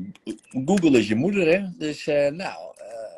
Google 0.66 0.98
is 0.98 1.08
je 1.08 1.16
moeder, 1.16 1.48
hè? 1.48 1.68
Dus, 1.78 2.08
eh, 2.08 2.32
nou, 2.32 2.74
eh 2.78 3.12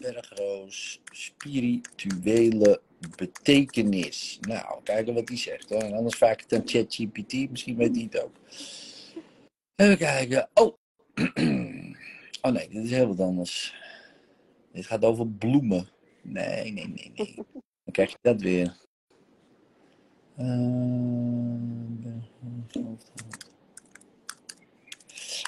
Bergroos, 0.00 1.00
spirituele 1.04 2.80
betekenis. 3.16 4.38
Nou, 4.40 4.82
kijken 4.82 5.14
wat 5.14 5.26
die 5.26 5.36
zegt. 5.36 5.70
Hoor. 5.70 5.82
En 5.82 5.92
anders 5.92 6.16
vaak 6.16 6.40
het 6.40 6.52
aan 6.52 6.62
ChatGPT, 6.64 7.50
misschien 7.50 7.76
weet 7.76 7.94
hij 7.94 8.08
het 8.10 8.22
ook. 8.22 8.36
Even 9.76 9.98
kijken. 9.98 10.48
Oh. 10.54 10.76
oh 12.42 12.52
nee, 12.52 12.68
dit 12.68 12.84
is 12.84 12.90
heel 12.90 13.06
wat 13.06 13.20
anders. 13.20 13.74
Dit 14.72 14.86
gaat 14.86 15.04
over 15.04 15.28
bloemen. 15.28 15.88
Nee, 16.22 16.72
nee, 16.72 16.88
nee, 16.88 17.12
nee. 17.14 17.34
Dan 17.84 17.92
krijg 17.92 18.10
je 18.10 18.18
dat 18.20 18.40
weer. 18.40 18.76
Eh, 20.36 21.00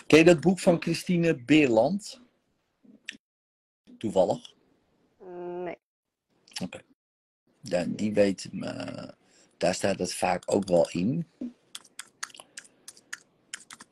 Ken 0.06 0.18
je 0.18 0.24
dat 0.24 0.40
boek 0.40 0.58
van 0.58 0.82
Christine 0.82 1.44
Beerland? 1.44 2.20
Toevallig. 3.98 4.54
Nee. 5.64 5.76
Ja, 6.44 6.68
die 7.88 8.12
weet, 8.12 8.48
eh, 8.60 9.08
daar 9.56 9.74
staat 9.74 9.98
het 9.98 10.14
vaak 10.14 10.42
ook 10.46 10.68
wel 10.68 10.90
in. 10.90 11.26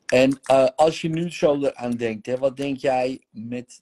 En 0.05 0.39
eh, 0.43 0.67
als 0.75 1.01
je 1.01 1.09
nu 1.09 1.31
zo 1.31 1.61
eraan 1.63 1.91
denkt, 1.91 2.25
hè, 2.25 2.37
wat 2.37 2.57
denk 2.57 2.77
jij 2.77 3.21
met 3.29 3.81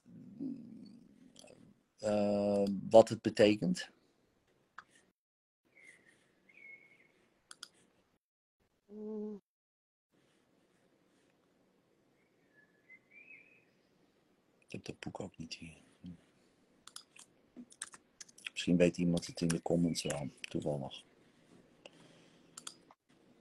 eh, 1.98 2.64
wat 2.90 3.08
het 3.08 3.22
betekent? 3.22 3.90
Ik 14.70 14.76
heb 14.76 14.84
dat 14.84 14.98
boek 15.00 15.20
ook 15.20 15.38
niet 15.38 15.54
hier. 15.54 15.79
Misschien 18.60 18.80
weet 18.80 18.96
iemand 18.98 19.26
het 19.26 19.40
in 19.40 19.48
de 19.48 19.62
comments 19.62 20.02
wel, 20.02 20.28
toevallig. 20.40 21.04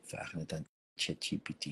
Vragen 0.01 0.39
het 0.39 0.53
aan 0.53 0.67
ChatGPT. 0.95 1.65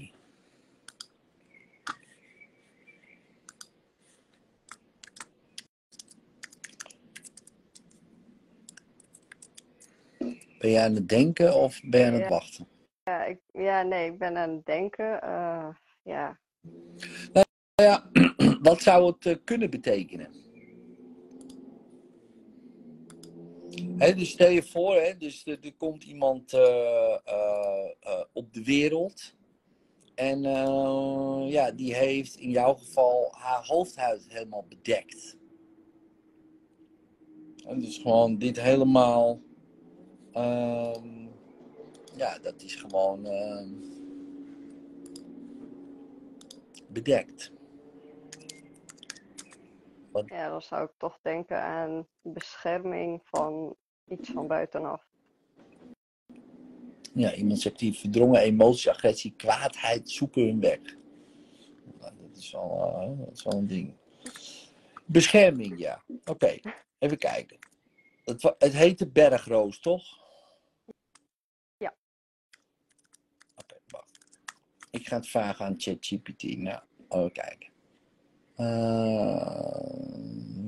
Ben 10.60 10.72
jij 10.72 10.84
aan 10.86 10.96
het 10.96 11.10
denken 11.10 11.56
of 11.56 11.82
ben 11.84 12.00
je 12.00 12.06
aan 12.06 12.14
het 12.14 12.22
Ja. 12.22 12.30
wachten? 12.30 12.68
Ja, 13.04 13.26
ik, 13.26 13.40
ja, 13.52 13.82
nee, 13.82 14.12
ik 14.12 14.18
ben 14.18 14.38
aan 14.38 14.50
het 14.50 14.66
denken. 14.66 15.22
eh, 15.22 15.70
ja, 16.04 16.40
Ja, 17.76 18.10
wat 18.62 18.82
zou 18.82 19.06
het 19.06 19.26
eh, 19.26 19.36
kunnen 19.44 19.70
betekenen? 19.70 20.47
Dus 23.98 24.30
stel 24.30 24.50
je 24.50 24.64
voor, 24.64 24.96
hè, 24.96 25.18
dus 25.18 25.46
er, 25.46 25.74
komt 25.78 26.04
iemand 26.04 26.54
eh, 26.54 27.18
eh, 27.26 27.92
eh, 28.00 28.24
op 28.34 28.54
de 28.54 28.64
wereld. 28.64 29.36
En 30.16 30.42
ja, 31.48 31.72
die 31.72 31.96
heeft 31.96 32.36
in 32.36 32.50
jouw 32.50 32.74
geval 32.74 33.32
haar 33.32 33.66
hoofdhuid 33.66 34.26
helemaal 34.28 34.66
bedekt. 34.70 35.38
En 37.66 37.80
dus 37.80 37.98
gewoon 37.98 38.38
dit 38.38 38.62
helemaal. 38.62 39.40
ehm, 40.32 41.28
ja, 42.16 42.40
dat 42.40 42.62
is 42.64 42.76
gewoon 42.76 43.26
ehm, 43.26 43.70
ja, 50.26 50.50
dan 50.50 50.62
zou 50.62 50.84
ik 50.84 50.92
toch 50.98 51.20
denken 51.22 51.62
aan 51.62 52.08
bescherming 52.22 53.22
van 53.24 53.76
iets 54.06 54.30
van 54.30 54.48
buitenaf. 54.48 55.06
Ja, 57.14 57.34
iemand 57.34 57.60
zegt 57.60 57.80
die 57.80 57.94
verdrongen 57.94 58.42
emoties, 58.42 58.88
agressie, 58.88 59.34
kwaadheid 59.36 60.10
zoeken 60.10 60.46
hun 60.46 60.60
weg. 60.60 60.80
Nou, 62.00 62.14
dat, 62.22 62.38
is 62.38 62.52
wel, 62.52 62.94
eh, 62.96 63.26
dat 63.26 63.32
is 63.34 63.44
wel 63.44 63.54
een 63.54 63.68
ding. 63.68 63.94
Bescherming, 65.06 65.80
ja. 65.80 66.04
Oké, 66.26 66.60
even 66.98 67.18
kijken. 67.18 67.58
Het, 68.24 68.44
het 68.58 68.74
heet 68.74 69.00
de 69.00 69.08
bergroos, 69.10 69.80
toch? 69.80 70.04
Ja. 71.78 71.96
Oké, 73.56 73.76
wacht. 73.88 74.20
Ik 74.92 75.08
ga 75.08 75.16
het 75.16 75.28
vragen 75.28 75.66
aan 75.66 75.74
ChatGPT. 75.78 76.58
Nou, 76.58 76.82
even 77.10 77.32
kijken. 77.32 77.76
Even 78.58 78.72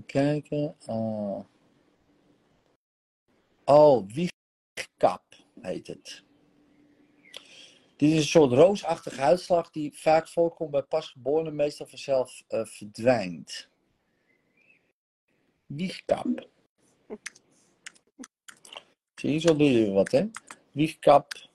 kijken. 0.06 0.76
eh. 0.86 1.40
oh, 3.66 4.08
wiegkap 4.08 5.24
heet 5.62 5.88
het. 5.88 6.24
Dit 7.96 8.12
is 8.12 8.18
een 8.18 8.24
soort 8.24 8.52
roosachtige 8.52 9.22
uitslag 9.22 9.72
die 9.72 9.98
vaak 9.98 10.28
voorkomt 10.28 10.72
bij 10.72 10.82
pasgeborenen, 10.82 11.56
meestal 11.56 11.86
vanzelf 11.86 12.44
eh, 12.48 12.66
verdwijnt. 12.66 13.70
Wiegkap. 15.66 16.48
Zie 19.16 19.32
je, 19.32 19.40
zo 19.40 19.56
doe 19.56 19.72
je 19.72 19.92
wat, 19.92 20.12
hè? 20.12 20.26
Wiegkap. 20.72 21.48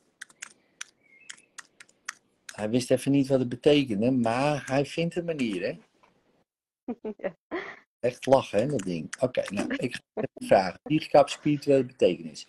Hij 2.54 2.70
wist 2.70 2.90
even 2.90 3.12
niet 3.12 3.28
wat 3.28 3.38
het 3.38 3.48
betekende, 3.48 4.10
maar 4.10 4.66
hij 4.66 4.86
vindt 4.86 5.16
een 5.16 5.24
manier, 5.24 5.62
hè? 5.62 5.78
Echt 8.00 8.26
lachen, 8.26 8.58
hè, 8.58 8.66
dat 8.66 8.82
ding. 8.82 9.14
Oké, 9.20 9.42
nou, 9.48 9.74
ik 9.74 9.94
ga 9.94 10.00
even 10.14 10.46
vragen. 10.48 10.80
Wiegkap, 10.82 11.28
spirituele 11.28 11.84
betekenis. 11.84 12.48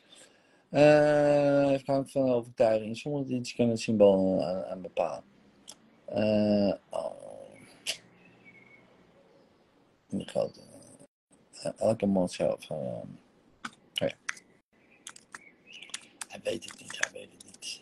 Eh 0.69 1.45
afhankelijk 1.75 2.11
van 2.11 2.29
overtuiging. 2.29 2.97
Sommige 2.97 3.25
diensten 3.25 3.55
kunnen 3.55 3.73
het 3.73 3.83
symbool 3.83 4.43
aan, 4.45 4.81
bepalen. 4.81 5.23
Eh, 6.05 6.73
oh. 6.89 7.23
Eh, 11.61 11.71
elke 11.77 12.07
van. 12.07 12.37
eh, 12.39 12.49
oh 12.51 13.03
ja. 13.93 14.13
Hij 16.27 16.39
weet 16.43 16.63
het 16.63 16.79
niet, 16.81 16.97
hij 16.99 17.11
weet 17.11 17.31
het 17.31 17.43
niet. 17.45 17.81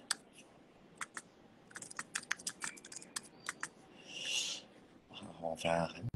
We 5.09 5.15
gaan 5.15 5.33
gewoon 5.35 5.57
vragen. 5.59 6.12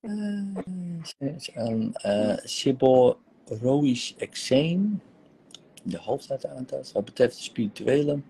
Eh, 0.00 1.42
een 1.54 1.94
uh, 2.06 2.36
seborrhoïsch 2.42 4.14
eczeem. 4.16 5.00
De 5.82 5.98
hoofdhuid 5.98 6.46
aantast. 6.46 6.92
Wat 6.92 7.04
betreft 7.04 7.36
de 7.36 7.42
spirituele. 7.42 8.20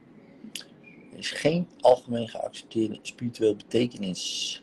Is 1.14 1.30
geen 1.30 1.68
algemeen 1.80 2.28
geaccepteerde 2.28 2.98
spirituele 3.02 3.56
betekenis. 3.56 4.62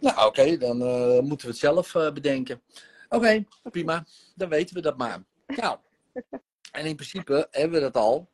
Nou, 0.00 0.26
oké, 0.26 0.56
dan 0.56 0.82
eh, 0.82 1.20
moeten 1.20 1.46
we 1.46 1.52
het 1.52 1.60
zelf 1.60 1.94
eh, 1.94 2.12
bedenken. 2.12 2.62
Oké, 3.08 3.44
prima. 3.62 4.06
Dan 4.34 4.48
weten 4.48 4.74
we 4.74 4.80
dat 4.80 4.96
maar. 4.96 5.24
Nou, 5.46 5.78
en 6.72 6.86
in 6.86 6.96
principe 6.96 7.48
hebben 7.50 7.80
we 7.80 7.90
dat 7.90 8.02
al. 8.02 8.28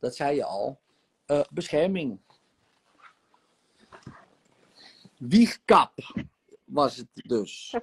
Dat 0.00 0.16
zei 0.16 0.36
je 0.36 0.44
al. 0.44 0.80
Eh, 1.26 1.40
bescherming. 1.50 2.20
Wiegkap 5.28 5.92
was 6.64 6.96
het 6.96 7.08
dus. 7.14 7.74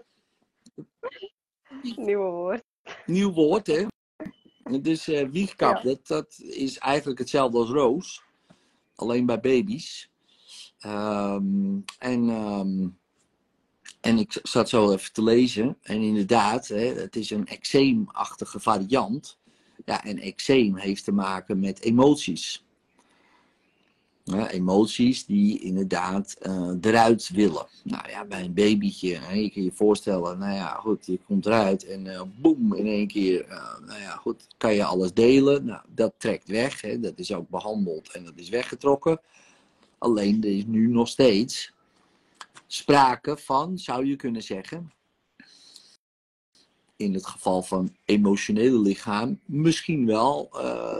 Nieuwe 1.96 2.32
woord. 2.32 2.64
Nieuw 3.06 3.32
woord, 3.32 3.68
hè? 3.68 3.86
Dus 4.82 5.08
eh 5.08 5.30
wiegkap, 5.30 5.76
Ja. 5.76 5.82
dat, 5.82 6.08
dat 6.08 6.40
is 6.40 6.78
eigenlijk 6.78 7.20
hetzelfde 7.20 7.58
als 7.58 7.70
roos. 7.70 8.24
Alleen 8.96 9.26
bij 9.26 9.40
baby's. 9.40 10.12
Ehm, 10.80 11.80
en, 11.98 12.30
ehm, 12.30 12.88
en 14.02 14.18
ik 14.18 14.40
zat 14.44 14.70
zo 14.70 14.92
even 14.92 15.14
te 15.14 15.24
lezen. 15.24 15.78
En 15.82 16.02
inderdaad, 16.02 16.68
hè, 16.68 16.86
het 16.94 17.16
is 17.16 17.30
een 17.30 17.48
eczeemachtige 17.48 18.60
variant. 18.60 19.38
Ja, 19.86 20.04
en 20.04 20.20
eczeem 20.20 20.76
heeft 20.76 21.04
te 21.04 21.12
maken 21.12 21.60
met 21.60 21.82
emoties. 21.82 22.64
Emoties 24.48 25.26
die 25.26 25.60
inderdaad 25.60 26.34
eh, 26.34 26.72
eruit 26.82 27.30
willen. 27.30 27.68
Nou 27.84 28.10
ja, 28.10 28.26
bij 28.26 28.44
een 28.44 28.54
babytje, 28.54 29.16
hè, 29.16 29.34
je 29.34 29.50
kan 29.50 29.64
je 29.64 29.72
voorstellen, 29.72 30.40
nou 30.40 30.54
ja, 30.54 30.74
goed, 30.74 31.06
je 31.06 31.20
komt 31.26 31.46
eruit 31.46 31.86
en 31.86 32.08
eh 32.08 32.22
boem, 32.36 32.74
in 32.74 32.86
één 32.86 33.08
keer, 33.08 33.46
eh, 33.46 33.80
nou 33.86 34.00
ja, 34.00 34.16
goed, 34.16 34.48
kan 34.58 34.74
je 34.74 34.84
alles 34.84 35.14
delen. 35.14 35.66
Nou, 35.66 35.82
dat 35.88 36.14
trekt 36.18 36.48
weg, 36.48 36.82
hè, 36.82 37.00
dat 37.00 37.20
is 37.20 37.34
ook 37.34 37.50
behandeld 37.50 38.12
en 38.12 38.26
dat 38.26 38.34
is 38.36 38.50
weggetrokken. 38.50 39.22
Alleen, 39.98 40.44
er 40.44 40.58
is 40.58 40.66
nu 40.66 40.88
nog 40.88 41.08
steeds 41.08 41.74
sprake 42.68 43.38
van, 43.38 43.78
zou 43.78 44.06
je 44.06 44.16
kunnen 44.16 44.44
zeggen, 44.44 44.92
in 46.96 47.14
het 47.14 47.26
geval 47.26 47.62
van 47.62 47.96
emotionele 48.06 48.80
lichaam, 48.80 49.40
misschien 49.46 50.06
wel 50.06 50.50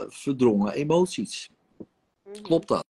verdrongen 0.08 0.72
emoties. 0.72 1.50
Mhm. 2.24 2.42
Klopt 2.42 2.68
dat? 2.68 2.89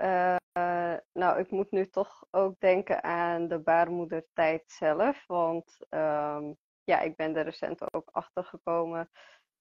Eh, 0.00 0.96
nou, 1.12 1.38
ik 1.38 1.50
moet 1.50 1.70
nu 1.70 1.88
toch 1.88 2.24
ook 2.30 2.60
denken 2.60 3.02
aan 3.02 3.48
de 3.48 3.58
baarmoedertijd 3.58 4.62
zelf. 4.66 5.26
Want 5.26 5.76
ehm, 5.88 6.52
ja, 6.84 7.00
ik 7.00 7.16
ben 7.16 7.36
er 7.36 7.44
recent 7.44 7.94
ook 7.94 8.08
achter 8.12 8.44
gekomen 8.44 9.10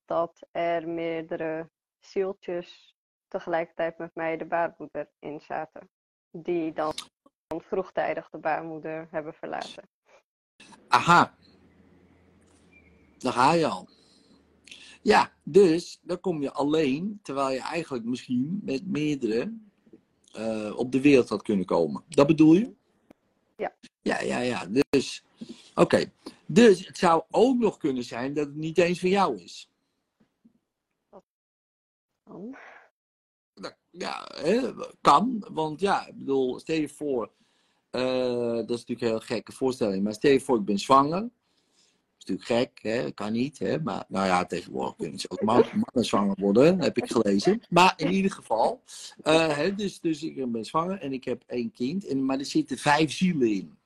dat 0.05 0.47
er 0.51 0.87
meerdere 0.87 1.69
zieltjes 1.99 2.95
tegelijkertijd 3.27 3.97
met 3.97 4.15
mij 4.15 4.37
de 4.37 4.45
baarmoeder 4.45 5.09
in 5.19 5.41
zaten. 5.41 5.89
Die 6.31 6.73
dan 6.73 6.93
vroegtijdig 7.47 8.29
de 8.29 8.37
baarmoeder 8.37 9.07
hebben 9.11 9.33
verlaten. 9.33 9.89
Aha. 10.87 11.35
Daar 13.17 13.33
ga 13.33 13.53
je 13.53 13.67
al. 13.67 13.87
Ja, 15.01 15.33
dus 15.43 15.99
dan 16.01 16.19
kom 16.19 16.41
je 16.41 16.51
alleen, 16.51 17.19
terwijl 17.21 17.49
je 17.49 17.61
eigenlijk 17.61 18.05
misschien 18.05 18.59
met 18.63 18.87
meerdere 18.87 19.68
eh, 20.31 20.73
op 20.77 20.91
de 20.91 21.01
wereld 21.01 21.29
had 21.29 21.41
kunnen 21.41 21.65
komen. 21.65 22.03
Dat 22.09 22.27
bedoel 22.27 22.53
je? 22.53 22.73
Ja. 23.57 23.75
Ja, 24.01 24.21
ja, 24.21 24.39
ja. 24.39 24.65
Dus, 24.89 25.23
oké. 25.75 26.11
Dus 26.45 26.87
het 26.87 26.97
zou 26.97 27.23
ook 27.29 27.57
nog 27.59 27.77
kunnen 27.77 28.03
zijn 28.03 28.33
dat 28.33 28.45
het 28.45 28.55
niet 28.55 28.77
eens 28.77 28.99
van 28.99 29.09
jou 29.09 29.37
is. 29.41 29.69
Dan. 32.23 32.55
Dat- 33.53 33.77
Ja, 33.91 34.29
hè, 34.35 34.71
kan. 35.01 35.45
Want 35.51 35.79
ja, 35.79 36.07
ik 36.07 36.17
bedoel, 36.17 36.59
stel 36.59 36.75
je 36.75 36.89
voor, 36.89 37.31
eh, 37.89 38.01
dat 38.53 38.69
is 38.69 38.85
natuurlijk 38.85 39.01
een 39.01 39.07
heel 39.07 39.19
gekke 39.19 39.51
voorstelling, 39.51 40.03
maar 40.03 40.13
stel 40.13 40.31
je 40.31 40.41
voor, 40.41 40.57
ik 40.57 40.65
ben 40.65 40.79
zwanger. 40.79 41.29
Natuurlijk 42.29 42.71
gek, 42.81 42.91
hè? 42.91 43.11
kan 43.11 43.31
niet. 43.31 43.59
Hè? 43.59 43.79
Maar 43.79 44.05
nou 44.07 44.25
ja, 44.25 44.45
tegenwoordig 44.45 44.95
kunnen 44.95 45.19
ze 45.19 45.29
ook 45.29 45.41
man- 45.41 45.63
mannen 45.73 46.05
zwanger 46.05 46.35
worden, 46.39 46.81
heb 46.81 46.97
ik 46.97 47.11
gelezen. 47.11 47.61
Maar 47.69 47.93
in 47.97 48.11
ieder 48.11 48.31
geval, 48.31 48.81
eh, 49.23 49.55
hè, 49.55 49.75
dus, 49.75 49.99
dus 49.99 50.23
ik 50.23 50.51
ben 50.51 50.65
zwanger 50.65 50.99
en 51.01 51.13
ik 51.13 51.23
heb 51.23 51.43
één 51.47 51.71
kind, 51.71 52.05
en, 52.07 52.25
maar 52.25 52.39
er 52.39 52.45
zitten 52.45 52.77
vijf 52.77 53.11
zielen 53.11 53.49
in. 53.51 53.77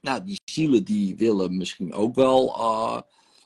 Nou, 0.00 0.24
die 0.24 0.40
zielen 0.44 0.84
die 0.84 1.16
willen 1.16 1.56
misschien 1.56 1.92
ook 1.92 2.14
wel 2.14 2.54
eh, 2.54 3.00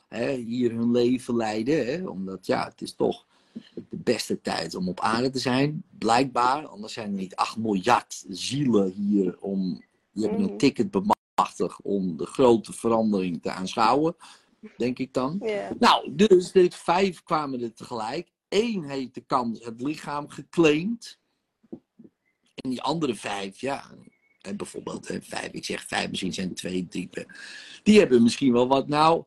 hè, 0.07 0.31
hier 0.33 0.71
hun 0.71 0.91
leven 0.91 1.35
leiden. 1.35 1.85
Hè? 1.85 2.07
Omdat 2.07 2.45
ja, 2.45 2.65
het 2.67 2.81
is 2.81 2.93
toch 2.95 3.25
de 3.73 3.97
beste 3.97 4.41
tijd 4.41 4.75
om 4.75 4.87
op 4.89 4.99
aarde 4.99 5.29
te 5.29 5.39
zijn, 5.39 5.83
blijkbaar. 5.97 6.65
Anders 6.67 6.93
zijn 6.93 7.07
er 7.07 7.17
niet 7.17 7.35
8 7.35 7.57
miljard 7.57 8.25
zielen 8.29 8.91
hier 8.91 9.37
om. 9.39 9.83
Je 10.11 10.21
hebt 10.27 10.39
een 10.39 10.45
Mhm. 10.45 10.57
ticket 10.57 10.91
bemachtigd 10.91 11.14
om 11.81 12.17
de 12.17 12.25
grote 12.25 12.73
verandering 12.73 13.41
te 13.41 13.51
aanschouwen, 13.51 14.15
denk 14.77 14.99
ik 14.99 15.13
dan. 15.13 15.41
Nou, 15.79 16.15
dus 16.15 16.51
de 16.51 16.71
vijf 16.71 17.23
kwamen 17.23 17.61
er 17.61 17.73
tegelijk. 17.73 18.29
Eén 18.49 18.83
heeft 18.83 19.13
de 19.13 19.23
kans 19.25 19.65
het 19.65 19.81
lichaam 19.81 20.29
geclaimd. 20.29 21.19
En 22.55 22.69
die 22.69 22.81
andere 22.81 23.15
vijf, 23.15 23.59
ja, 23.59 23.91
en 24.41 24.57
bijvoorbeeld 24.57 25.05
vijf, 25.21 25.51
ik 25.51 25.65
zeg 25.65 25.83
vijf, 25.87 26.09
misschien 26.09 26.33
zijn 26.33 26.53
twee 26.53 26.87
typen. 26.87 27.35
Die 27.83 27.99
hebben 27.99 28.23
misschien 28.23 28.53
wel 28.53 28.67
wat. 28.67 28.87
Nou, 28.87 29.23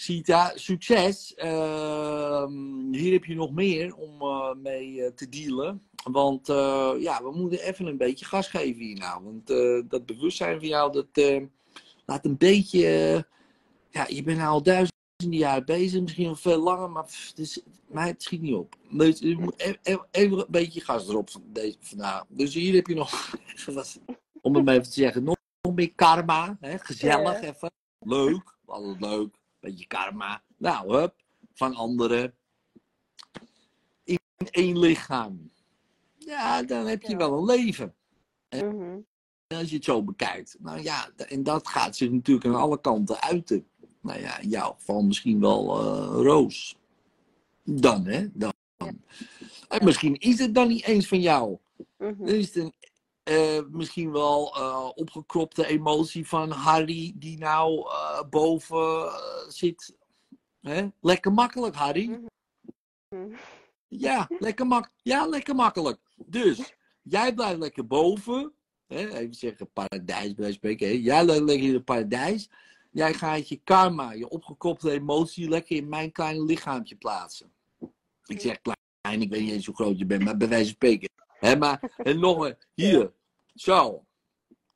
Sita, 0.00 0.52
succes. 0.54 1.34
Ehm, 1.34 2.92
hier 2.92 3.12
heb 3.12 3.24
je 3.24 3.34
nog 3.34 3.52
meer 3.52 3.94
om 3.94 4.20
eh, 4.20 4.54
mee 4.54 5.02
eh, 5.02 5.12
te 5.12 5.28
dealen. 5.28 5.82
Want 6.04 6.48
eh, 6.48 6.92
ja, 6.98 7.22
we 7.22 7.30
moeten 7.36 7.60
even 7.60 7.86
een 7.86 7.96
beetje 7.96 8.24
gas 8.24 8.48
geven 8.48 8.82
hier 8.82 8.96
nou. 8.96 9.24
Want 9.24 9.46
dat 9.90 10.06
bewustzijn 10.06 10.58
van 10.58 10.68
jou, 10.68 10.92
dat 10.92 11.42
laat 12.06 12.24
een 12.24 12.36
beetje... 12.36 12.80
ja, 13.90 14.06
je 14.08 14.22
bent 14.22 14.38
nou 14.38 14.50
al 14.50 14.62
duizenden 14.62 15.38
jaren 15.38 15.64
bezig, 15.64 16.00
misschien 16.02 16.26
nog 16.26 16.40
veel 16.40 16.62
langer, 16.62 16.90
maar 16.90 17.04
pff, 17.04 17.32
is, 17.36 17.62
maar 17.88 18.06
het 18.06 18.22
schiet 18.22 18.42
niet 18.42 18.54
op. 18.54 18.76
Dus 18.90 19.18
je 19.18 19.36
moet 19.38 19.62
e- 19.62 19.92
e- 19.92 19.96
even 20.10 20.38
een 20.38 20.46
beetje 20.48 20.80
gas 20.80 21.08
erop 21.08 21.30
van 21.30 21.42
deze, 21.46 21.76
vandaag. 21.80 22.24
Dus 22.28 22.54
hier 22.54 22.74
heb 22.74 22.86
je 22.86 22.94
nog, 22.94 23.34
om 24.40 24.54
het 24.54 24.64
maar 24.64 24.74
even 24.74 24.86
te 24.86 25.00
zeggen, 25.00 25.22
nog, 25.22 25.36
nog 25.60 25.74
meer 25.74 25.92
karma. 25.94 26.56
Hè? 26.60 26.78
Gezellig 26.78 27.40
even. 27.40 27.70
Leuk, 27.98 28.56
altijd 28.66 29.00
leuk. 29.00 29.37
Beetje 29.68 29.86
karma. 29.86 30.42
Nou, 30.56 30.96
hup, 30.96 31.14
van 31.54 31.74
anderen. 31.74 32.34
In 34.04 34.18
één 34.50 34.78
lichaam. 34.78 35.50
Ja, 36.18 36.62
dan 36.62 36.86
heb 36.86 37.02
je 37.02 37.10
Ja. 37.10 37.16
wel 37.16 37.38
een 37.38 37.44
leven. 37.44 37.94
Mhm. 38.50 38.98
Als 39.46 39.70
je 39.70 39.76
het 39.76 39.84
zo 39.84 40.02
bekijkt. 40.02 40.56
Nou 40.58 40.82
ja, 40.82 41.10
en 41.16 41.42
dat 41.42 41.68
gaat 41.68 41.96
zich 41.96 42.10
natuurlijk 42.10 42.46
aan 42.46 42.60
alle 42.60 42.80
kanten 42.80 43.20
uiten. 43.20 43.66
Nou 44.00 44.20
ja, 44.20 44.38
in 44.38 44.48
jouw 44.48 44.72
geval 44.72 45.02
misschien 45.02 45.40
wel 45.40 45.78
eh, 45.80 46.22
roos. 46.22 46.76
Dan, 47.64 48.06
hè? 48.06 48.26
Dan. 48.32 48.52
En 49.68 49.84
misschien 49.84 50.14
is 50.14 50.38
het 50.38 50.54
dan 50.54 50.68
niet 50.68 50.84
eens 50.84 51.08
van 51.08 51.20
jou. 51.20 51.58
Mhm. 51.98 52.16
Dan 52.18 52.28
is 52.28 52.46
het 52.46 52.56
een, 52.56 52.72
eh, 53.28 53.60
misschien 53.70 54.12
wel 54.12 54.56
eh, 54.56 54.90
opgekropte 54.94 55.66
emotie 55.66 56.26
van 56.28 56.50
Harry, 56.50 57.12
die 57.14 57.38
nou 57.38 57.88
eh, 57.88 58.22
boven 58.30 59.12
zit. 59.48 59.96
Hè? 60.60 60.88
Lekker 61.00 61.32
makkelijk, 61.32 61.74
Harry. 61.74 62.20
Mhm. 63.08 63.34
Ja, 63.88 64.26
lekker, 64.38 64.66
mak 64.66 64.90
ja, 65.02 65.26
lekker 65.26 65.54
makkelijk. 65.54 65.98
Dus, 66.16 66.74
jij 67.02 67.34
blijft 67.34 67.58
lekker 67.58 67.86
boven. 67.86 68.52
Hè? 68.86 69.08
Even 69.08 69.34
zeggen, 69.34 69.72
paradijs 69.72 70.34
bij 70.34 70.52
spreken. 70.52 70.88
Hè? 70.88 70.94
Jij 70.94 71.24
blijft 71.24 71.42
lekker 71.42 71.66
in 71.66 71.74
het 71.74 71.84
paradijs. 71.84 72.50
Jij 72.90 73.14
gaat 73.14 73.48
je 73.48 73.60
karma, 73.64 74.12
je 74.12 74.28
opgekropte 74.28 74.90
emotie, 74.90 75.48
lekker 75.48 75.76
in 75.76 75.88
mijn 75.88 76.12
kleine 76.12 76.44
lichaampje 76.44 76.96
plaatsen. 76.96 77.52
Ik 78.24 78.40
zeg 78.40 78.60
klein, 78.60 79.22
ik 79.22 79.30
weet 79.30 79.40
niet 79.40 79.52
eens 79.52 79.66
hoe 79.66 79.74
groot 79.74 79.98
je 79.98 80.06
bent, 80.06 80.24
maar 80.24 80.36
bij 80.36 80.48
wijze 80.48 80.64
van 80.64 80.74
spreken. 80.74 81.08
Hè, 81.26 81.56
maar, 81.56 81.92
en 81.96 82.18
nog 82.18 82.46
een, 82.46 82.56
hier, 82.74 83.12
zo. 83.60 84.04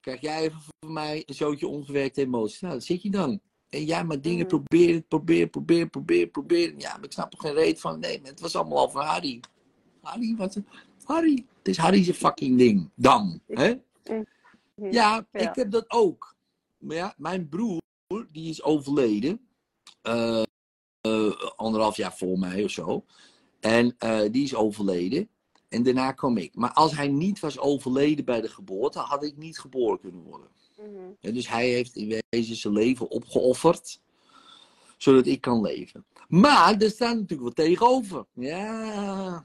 Krijg 0.00 0.20
jij 0.20 0.40
even 0.42 0.60
van 0.80 0.92
mij 0.92 1.22
een 1.26 1.34
zootje 1.34 1.66
ongewerkte 1.66 2.20
emotie. 2.20 2.58
Nou, 2.60 2.72
daar 2.72 2.82
zit 2.82 3.02
je 3.02 3.10
dan. 3.10 3.40
En 3.68 3.84
jij 3.84 4.04
maar 4.04 4.20
dingen 4.20 4.46
Mhm. 4.46 4.48
proberen, 4.48 5.06
proberen, 5.06 5.50
proberen, 5.50 5.90
proberen, 5.90 6.30
proberen. 6.30 6.78
Ja, 6.78 6.94
maar 6.96 7.04
ik 7.04 7.12
snap 7.12 7.32
er 7.32 7.38
geen 7.38 7.54
reet 7.54 7.80
van. 7.80 7.98
Nee, 7.98 8.20
maar 8.20 8.30
het 8.30 8.40
was 8.40 8.56
allemaal 8.56 8.78
al 8.78 8.90
van 8.90 9.04
Harry. 9.04 9.40
Harry, 10.00 10.36
wat. 10.36 10.60
Harry. 11.04 11.46
Het 11.58 11.68
is 11.68 11.76
Harry's 11.76 12.10
fucking 12.10 12.58
ding. 12.58 12.90
Dan, 12.94 13.40
hè? 13.46 13.66
Ja, 14.04 14.20
Ja. 14.90 15.26
ik 15.32 15.54
heb 15.54 15.70
dat 15.70 15.90
ook. 15.90 16.34
Maar 16.78 16.96
ja, 16.96 17.14
mijn 17.16 17.48
broer, 17.48 17.80
die 18.32 18.50
is 18.50 18.62
overleden. 18.62 19.46
eh, 20.02 20.42
eh, 21.00 21.32
anderhalf 21.56 21.96
jaar 21.96 22.16
voor 22.16 22.38
mij 22.38 22.64
of 22.64 22.70
zo. 22.70 23.04
En 23.60 23.94
eh, 23.98 24.20
die 24.30 24.42
is 24.44 24.54
overleden. 24.54 25.28
En 25.72 25.82
daarna 25.82 26.12
kwam 26.12 26.36
ik. 26.36 26.54
Maar 26.54 26.72
als 26.72 26.96
hij 26.96 27.08
niet 27.08 27.40
was 27.40 27.58
overleden 27.58 28.24
bij 28.24 28.40
de 28.40 28.48
geboorte, 28.48 28.98
had 28.98 29.24
ik 29.24 29.36
niet 29.36 29.58
geboren 29.58 30.00
kunnen 30.00 30.22
worden. 30.22 30.48
Mhm. 30.76 30.88
Ja, 31.20 31.30
dus 31.30 31.48
hij 31.48 31.68
heeft 31.68 31.96
in 31.96 32.22
wezen 32.28 32.56
zijn 32.56 32.72
leven 32.74 33.08
opgeofferd, 33.10 34.00
zodat 34.96 35.26
ik 35.26 35.40
kan 35.40 35.60
leven. 35.60 36.04
Maar 36.28 36.76
er 36.76 36.90
staat 36.90 37.14
natuurlijk 37.14 37.42
wat 37.42 37.56
tegenover. 37.66 38.24
Ja, 38.32 39.44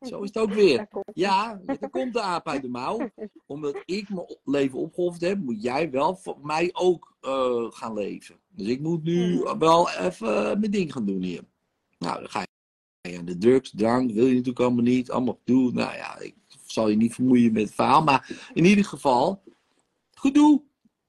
zo 0.00 0.20
is 0.20 0.28
het 0.28 0.38
ook 0.38 0.52
weer. 0.52 0.88
Ja, 1.12 1.60
er 1.66 1.90
komt 1.90 2.12
de 2.12 2.20
aap 2.20 2.48
uit 2.48 2.62
de 2.62 2.68
mouw. 2.68 3.10
Omdat 3.46 3.82
ik 3.84 4.08
mijn 4.08 4.36
leven 4.44 4.78
opgeofferd 4.78 5.22
heb, 5.22 5.38
moet 5.38 5.62
jij 5.62 5.90
wel 5.90 6.16
voor 6.16 6.38
mij 6.42 6.70
ook 6.72 7.14
eh, 7.20 7.66
gaan 7.70 7.94
leven. 7.94 8.40
Dus 8.48 8.66
ik 8.66 8.80
moet 8.80 9.02
nu 9.02 9.34
Mhm. 9.42 9.58
wel 9.58 9.90
even 9.90 10.60
mijn 10.60 10.70
ding 10.70 10.92
gaan 10.92 11.04
doen 11.06 11.22
hier. 11.22 11.42
Nou, 11.98 12.20
dan 12.20 12.28
ga 12.30 12.46
aan 13.02 13.24
de 13.24 13.38
drugs, 13.38 13.72
drank, 13.76 14.10
wil 14.10 14.24
je 14.26 14.30
natuurlijk 14.32 14.60
allemaal 14.60 14.84
niet. 14.84 15.10
Allemaal 15.10 15.38
gedoe. 15.44 15.72
Nou 15.72 15.94
ja, 15.94 16.18
ik 16.18 16.34
zal 16.66 16.88
je 16.88 16.96
niet 16.96 17.14
vermoeien 17.14 17.52
met 17.52 17.62
het 17.62 17.74
verhaal. 17.74 18.02
Maar 18.02 18.50
in 18.54 18.64
ieder 18.64 18.84
geval, 18.84 19.42
gedoe. 20.10 20.62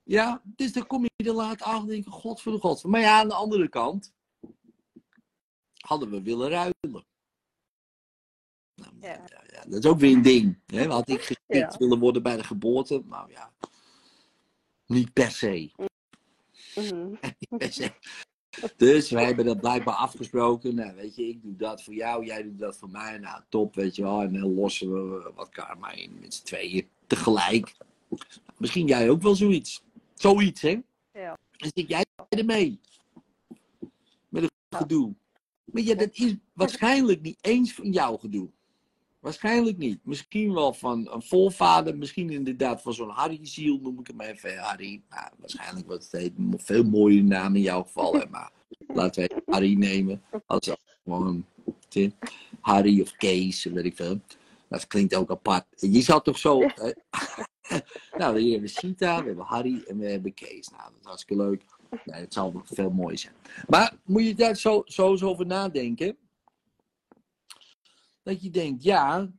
Ja, 0.03 0.41
dus 0.45 0.73
dan 0.73 0.87
kom 0.87 1.03
je 1.03 1.09
er 1.29 1.33
laat 1.33 1.61
achter 1.61 1.81
en 1.81 1.87
denk 1.87 2.03
je, 2.03 2.09
god 2.09 2.41
voor 2.41 2.51
de 2.51 2.59
god. 2.59 2.83
Maar 2.83 3.01
ja, 3.01 3.19
aan 3.19 3.27
de 3.27 3.33
andere 3.33 3.69
kant 3.69 4.13
hadden 5.77 6.09
we 6.09 6.21
willen 6.21 6.49
ruilen. 6.49 7.05
Nou, 8.75 8.93
Ja. 8.99 9.07
ja, 9.07 9.43
ja, 9.51 9.63
dat 9.69 9.83
is 9.83 9.89
ook 9.89 9.99
weer 9.99 10.15
een 10.15 10.21
ding. 10.21 10.59
Hè? 10.65 10.87
Had 10.87 11.09
ik 11.09 11.21
gespikt 11.21 11.71
Ja. 11.73 11.75
willen 11.77 11.99
worden 11.99 12.23
bij 12.23 12.37
de 12.37 12.43
geboorte? 12.43 13.03
Nou 13.05 13.31
ja, 13.31 13.53
niet 14.85 15.13
per 15.13 15.31
se. 15.31 15.71
Mhm. 16.75 17.15
Niet 17.39 17.57
per 17.57 17.73
se. 17.73 17.91
Dus 18.77 19.09
wij 19.09 19.25
hebben 19.25 19.45
dat 19.45 19.59
blijkbaar 19.61 19.95
afgesproken. 19.95 20.75
Nou, 20.75 20.95
weet 20.95 21.15
je, 21.15 21.27
ik 21.27 21.41
doe 21.43 21.55
dat 21.55 21.83
voor 21.83 21.93
jou, 21.93 22.25
jij 22.25 22.43
doet 22.43 22.59
dat 22.59 22.77
voor 22.77 22.89
mij. 22.89 23.17
Nou, 23.17 23.41
top, 23.49 23.75
weet 23.75 23.95
je 23.95 24.01
wel. 24.01 24.21
En 24.21 24.33
dan 24.33 24.53
lossen 24.53 24.93
we 24.93 25.31
wat 25.35 25.49
karma 25.49 25.91
in 25.91 26.17
met 26.21 26.33
z'n 26.33 26.43
tweeën 26.43 26.87
tegelijk. 27.07 27.75
Misschien 28.57 28.87
jij 28.87 29.09
ook 29.09 29.21
wel 29.21 29.35
zoiets. 29.35 29.83
Zoiets, 30.13 30.61
hè? 30.61 30.81
Ja. 31.13 31.37
Dan 31.57 31.71
zit 31.73 31.87
jij 31.87 32.05
ermee. 32.29 32.79
Met 34.29 34.43
het 34.43 34.51
Ja. 34.69 34.77
gedoe. 34.77 35.13
Maar 35.65 35.81
ja, 35.83 35.95
dat 35.95 36.09
is 36.11 36.35
waarschijnlijk 36.53 37.21
niet 37.21 37.37
eens 37.41 37.73
van 37.73 37.91
jouw 37.91 38.17
gedoe. 38.17 38.49
Waarschijnlijk 39.21 39.77
niet. 39.77 39.99
Misschien 40.03 40.53
wel 40.53 40.73
van 40.73 41.11
een 41.11 41.21
voorvader. 41.21 41.97
Misschien 41.97 42.29
inderdaad 42.29 42.81
van 42.81 42.93
zo'n 42.93 43.09
Harry-ziel, 43.09 43.79
noem 43.81 43.99
ik 43.99 44.07
hem 44.07 44.21
even. 44.21 44.57
Harry. 44.57 45.01
Nou, 45.09 45.27
waarschijnlijk 45.37 45.87
wordt 45.87 46.11
het 46.11 46.31
een 46.37 46.53
veel 46.57 46.83
mooie 46.83 47.23
naam 47.23 47.55
in 47.55 47.61
jouw 47.61 47.83
geval. 47.83 48.23
Maar 48.29 48.51
laten 48.87 49.23
we 49.23 49.41
Harry 49.45 49.73
nemen. 49.73 50.21
Als 50.45 50.73
gewoon 51.03 51.45
Harry 52.59 53.01
of 53.01 53.15
Kees, 53.15 53.63
weet 53.63 53.85
ik 53.85 53.95
veel. 53.95 54.21
Dat 54.67 54.87
klinkt 54.87 55.15
ook 55.15 55.31
apart. 55.31 55.65
Je 55.75 56.01
zou 56.01 56.21
toch 56.23 56.37
zo... 56.37 56.59
nou, 58.17 58.39
hier 58.39 58.51
hebben 58.51 58.61
we 58.61 58.67
Sita, 58.67 59.19
we 59.19 59.27
hebben 59.27 59.45
Harry 59.45 59.83
en 59.87 59.97
we 59.97 60.05
hebben 60.05 60.33
Kees. 60.33 60.69
Nou, 60.69 60.83
dat 60.83 60.99
is 60.99 61.05
hartstikke 61.05 61.43
leuk. 61.43 61.63
Nee, 62.05 62.21
het 62.21 62.33
zal 62.33 62.51
nog 62.51 62.63
veel 62.65 62.89
mooi 62.89 63.17
zijn. 63.17 63.33
Maar 63.67 63.93
moet 64.03 64.25
je 64.25 64.35
daar 64.35 64.55
zo, 64.55 64.81
zo 64.85 65.17
over 65.21 65.45
nadenken? 65.45 66.17
Dat 68.23 68.43
je 68.43 68.49
denkt, 68.49 68.83
ja. 68.83 69.31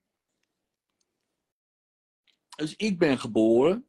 Dus 2.57 2.77
ik 2.77 2.99
ben 2.99 3.19
geboren. 3.19 3.87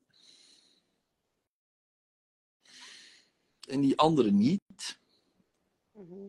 En 3.67 3.81
die 3.81 3.97
andere 3.97 4.31
niet. 4.31 4.99
Mhm. 5.91 6.27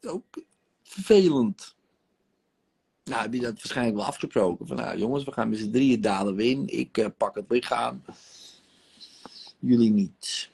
Ook 0.00 0.44
vervelend. 0.82 1.76
Nou, 3.04 3.22
heb 3.22 3.34
je 3.34 3.40
dat 3.40 3.54
waarschijnlijk 3.54 3.96
wel 3.96 4.06
afgesproken. 4.06 4.66
Van 4.66 4.76
nou 4.76 4.98
jongens, 4.98 5.24
we 5.24 5.32
gaan 5.32 5.48
met 5.48 5.58
z'n 5.58 5.70
drieën 5.70 6.00
dalen 6.00 6.34
we 6.34 6.44
in. 6.44 6.66
Ik 6.66 6.98
eh, 6.98 7.06
pak 7.16 7.34
het 7.34 7.50
lichaam. 7.50 8.02
Jullie 9.58 9.90
niet. 9.90 10.50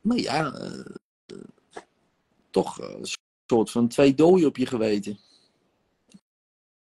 Maar 0.00 0.16
ja, 0.16 0.52
eh, 0.52 0.80
eh, 1.26 1.36
toch 2.50 2.78
soort 3.46 3.70
van 3.70 3.88
twee 3.88 4.14
dooien 4.14 4.48
op 4.48 4.56
je 4.56 4.66
geweten. 4.66 5.18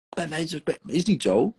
Bij 0.10 0.30
wijze 0.30 0.62
van. 0.64 0.94
Is 0.94 1.06
niet 1.06 1.22
zo. 1.22 1.54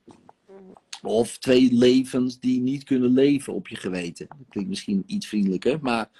Of 1.03 1.38
twee 1.38 1.72
levens 1.72 2.38
die 2.38 2.61
niet 2.61 2.85
kunnen 2.85 3.12
leven 3.12 3.53
op 3.55 3.68
je 3.68 3.76
geweten. 3.76 4.26
Dat 4.29 4.48
klinkt 4.48 4.70
misschien 4.70 5.03
iets 5.07 5.26
vriendelijker, 5.26 5.79
maar 5.83 6.11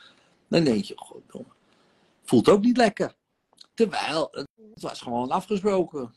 dan 0.49 0.65
denk 0.65 0.85
je, 0.85 0.93
goddomme. 0.97 1.49
Voelt 2.23 2.49
ook 2.49 2.63
niet 2.63 2.77
lekker. 2.77 3.15
Terwijl, 3.75 4.29
het 4.31 4.83
was 4.83 5.01
gewoon 5.01 5.31
afgesproken. 5.31 6.15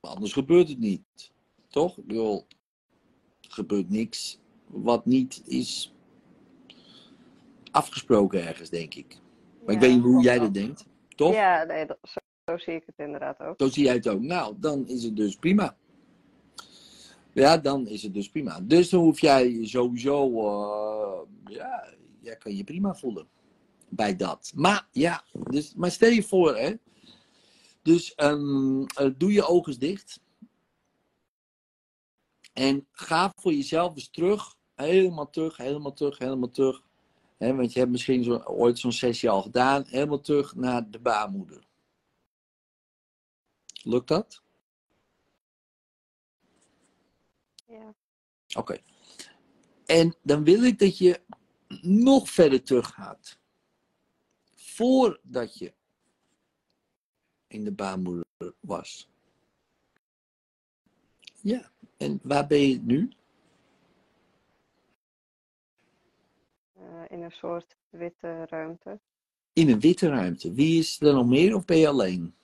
Anders 0.00 0.32
gebeurt 0.32 0.68
het 0.68 0.78
niet. 0.78 1.32
Toch? 1.68 1.96
Bedoel, 1.96 2.46
gebeurt 3.40 3.90
niks 3.90 4.38
wat 4.66 5.06
niet 5.06 5.42
is 5.44 5.92
afgesproken 7.70 8.46
ergens, 8.46 8.70
denk 8.70 8.94
ik. 8.94 9.21
Maar 9.64 9.74
ik 9.74 9.80
weet 9.80 9.94
niet 9.94 10.02
hoe 10.02 10.22
jij 10.22 10.38
dat 10.38 10.54
denkt, 10.54 10.86
toch? 11.14 11.34
Ja, 11.34 11.64
nee, 11.64 11.86
dat, 11.86 11.98
zo, 12.02 12.18
zo 12.44 12.58
zie 12.58 12.74
ik 12.74 12.82
het 12.86 12.98
inderdaad 12.98 13.40
ook. 13.40 13.54
Zo 13.60 13.68
zie 13.68 13.84
jij 13.84 13.94
het 13.94 14.08
ook. 14.08 14.20
Nou, 14.20 14.54
dan 14.58 14.88
is 14.88 15.04
het 15.04 15.16
dus 15.16 15.36
prima. 15.36 15.76
Ja, 17.32 17.58
dan 17.58 17.86
is 17.86 18.02
het 18.02 18.14
dus 18.14 18.30
prima. 18.30 18.60
Dus 18.60 18.88
dan 18.88 19.00
hoef 19.00 19.20
jij 19.20 19.66
sowieso, 19.66 20.46
eh, 20.46 21.54
ja, 21.54 21.94
jij 22.20 22.36
kan 22.36 22.56
je 22.56 22.64
prima 22.64 22.94
voelen 22.94 23.28
bij 23.88 24.16
dat. 24.16 24.52
Maar 24.54 24.88
ja, 24.90 25.24
dus, 25.32 25.74
maar 25.74 25.90
stel 25.90 26.10
je 26.10 26.22
voor, 26.22 26.56
hè. 26.56 26.74
Dus 27.82 28.14
ehm, 28.14 28.82
eh, 28.82 29.10
doe 29.16 29.32
je 29.32 29.46
ogen 29.46 29.78
dicht. 29.78 30.20
En 32.52 32.86
ga 32.92 33.32
voor 33.36 33.52
jezelf 33.52 33.94
eens 33.94 34.10
terug. 34.10 34.56
Helemaal 34.74 35.30
terug, 35.30 35.56
helemaal 35.56 35.92
terug, 35.92 36.18
helemaal 36.18 36.50
terug. 36.50 36.82
Want 37.50 37.72
je 37.72 37.78
hebt 37.78 37.90
misschien 37.90 38.24
zo, 38.24 38.36
ooit 38.36 38.78
zo'n 38.78 38.92
sessie 38.92 39.30
al 39.30 39.42
gedaan. 39.42 39.84
Helemaal 39.86 40.20
terug 40.20 40.54
naar 40.54 40.90
de 40.90 40.98
baarmoeder. 40.98 41.66
Lukt 43.82 44.08
dat? 44.08 44.42
Ja. 47.66 47.94
Oké. 48.56 48.78
En 49.86 50.16
dan 50.22 50.44
wil 50.44 50.62
ik 50.62 50.78
dat 50.78 50.98
je 50.98 51.20
nog 51.80 52.30
verder 52.30 52.62
terug 52.62 52.88
gaat. 52.88 53.38
Voordat 54.54 55.58
je 55.58 55.72
in 57.46 57.64
de 57.64 57.72
baarmoeder 57.72 58.24
was. 58.60 59.08
Ja. 61.40 61.70
En 61.96 62.20
waar 62.22 62.46
ben 62.46 62.68
je 62.68 62.80
nu? 62.80 63.12
In 67.12 67.22
een 67.22 67.30
soort 67.30 67.76
witte 67.90 68.46
ruimte. 68.48 69.00
In 69.52 69.68
een 69.68 69.80
witte 69.80 70.08
ruimte. 70.08 70.52
Wie 70.52 70.78
is 70.78 71.00
er 71.00 71.14
nog 71.14 71.26
meer 71.26 71.54
of 71.54 71.64
ben 71.64 71.76
je 71.76 71.88
alleen? 71.88 72.34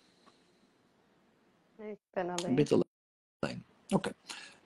Nee, 1.77 1.91
ik 1.91 1.99
ben 2.11 2.25
Je 2.25 2.33
alleen. 2.33 2.55
bent 2.55 2.73
alleen. 2.73 3.65
Oké. 3.89 4.13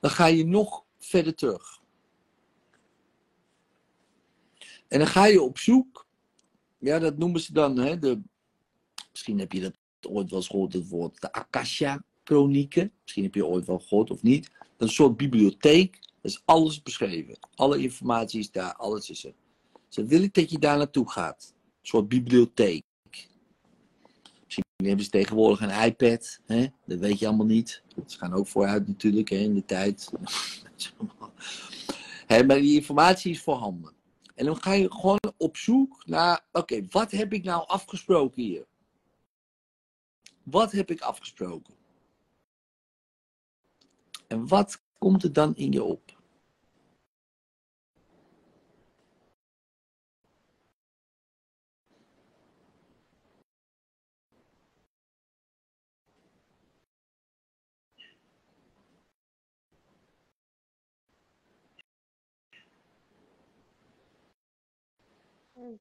Dan 0.01 0.11
ga 0.11 0.27
je 0.27 0.45
nog 0.45 0.85
verder 0.99 1.35
terug. 1.35 1.81
En 4.89 4.99
dan 4.99 5.07
ga 5.07 5.27
je 5.27 5.43
op 5.43 5.59
zoek. 5.59 6.07
Ja, 6.79 6.99
dat 6.99 7.19
noemen 7.19 7.41
ze 7.41 7.53
dan. 7.53 7.79
Hè, 7.79 7.99
de, 7.99 8.21
misschien 9.11 9.39
heb 9.39 9.53
je 9.53 9.61
dat 9.61 9.77
ooit 10.01 10.31
wel 10.31 10.39
eens 10.39 10.49
gehoord, 10.49 10.73
het 10.73 10.89
woord. 10.89 11.21
De 11.21 11.33
Akasha-chronieken. 11.33 12.93
Misschien 13.03 13.23
heb 13.25 13.35
je 13.35 13.47
ooit 13.47 13.67
wel 13.67 13.79
gehoord 13.79 14.11
of 14.11 14.23
niet. 14.23 14.51
Dat 14.59 14.61
is 14.61 14.87
een 14.87 14.89
soort 14.89 15.17
bibliotheek. 15.17 15.99
Dat 16.21 16.31
is 16.31 16.43
alles 16.45 16.83
beschreven. 16.83 17.39
Alle 17.55 17.79
informatie 17.79 18.41
is 18.41 18.51
daar. 18.51 18.75
Alles 18.75 19.11
is 19.11 19.25
er. 19.25 19.35
Dus 19.93 20.05
dan 20.05 20.19
wil 20.19 20.23
ik 20.23 20.35
dat 20.35 20.51
je 20.51 20.59
daar 20.59 20.77
naartoe 20.77 21.11
gaat. 21.11 21.55
Een 21.55 21.89
soort 21.89 22.09
bibliotheek. 22.09 22.85
Misschien 24.45 24.65
hebben 24.77 25.05
ze 25.05 25.11
tegenwoordig 25.11 25.61
een 25.61 25.85
iPad. 25.85 26.41
Hè? 26.47 26.67
Dat 26.87 26.99
weet 26.99 27.19
je 27.19 27.27
allemaal 27.27 27.47
niet. 27.47 27.83
Ze 28.07 28.19
gaan 28.19 28.33
ook 28.33 28.47
vooruit 28.47 28.89
natuurlijk 28.89 29.29
hè, 29.29 29.37
in 29.37 29.55
de 29.55 29.65
tijd. 29.65 30.11
Maar 32.29 32.61
die 32.61 32.75
informatie 32.75 33.31
is 33.31 33.43
voorhanden. 33.43 33.93
En 34.35 34.45
dan 34.45 34.63
ga 34.63 34.73
je 34.73 34.93
gewoon 34.93 35.33
op 35.37 35.57
zoek 35.57 36.03
naar, 36.07 36.45
oké, 36.53 36.87
wat 36.91 37.11
heb 37.11 37.33
ik 37.33 37.45
nou 37.45 37.67
afgesproken 37.67 38.43
hier? 38.43 38.67
Wat 40.43 40.73
heb 40.73 40.91
ik 40.91 41.01
afgesproken? 41.01 41.75
En 44.27 44.49
wat 44.49 44.83
komt 44.99 45.23
er 45.23 45.33
dan 45.33 45.57
in 45.57 45.73
je 45.73 45.83
op? 45.83 46.12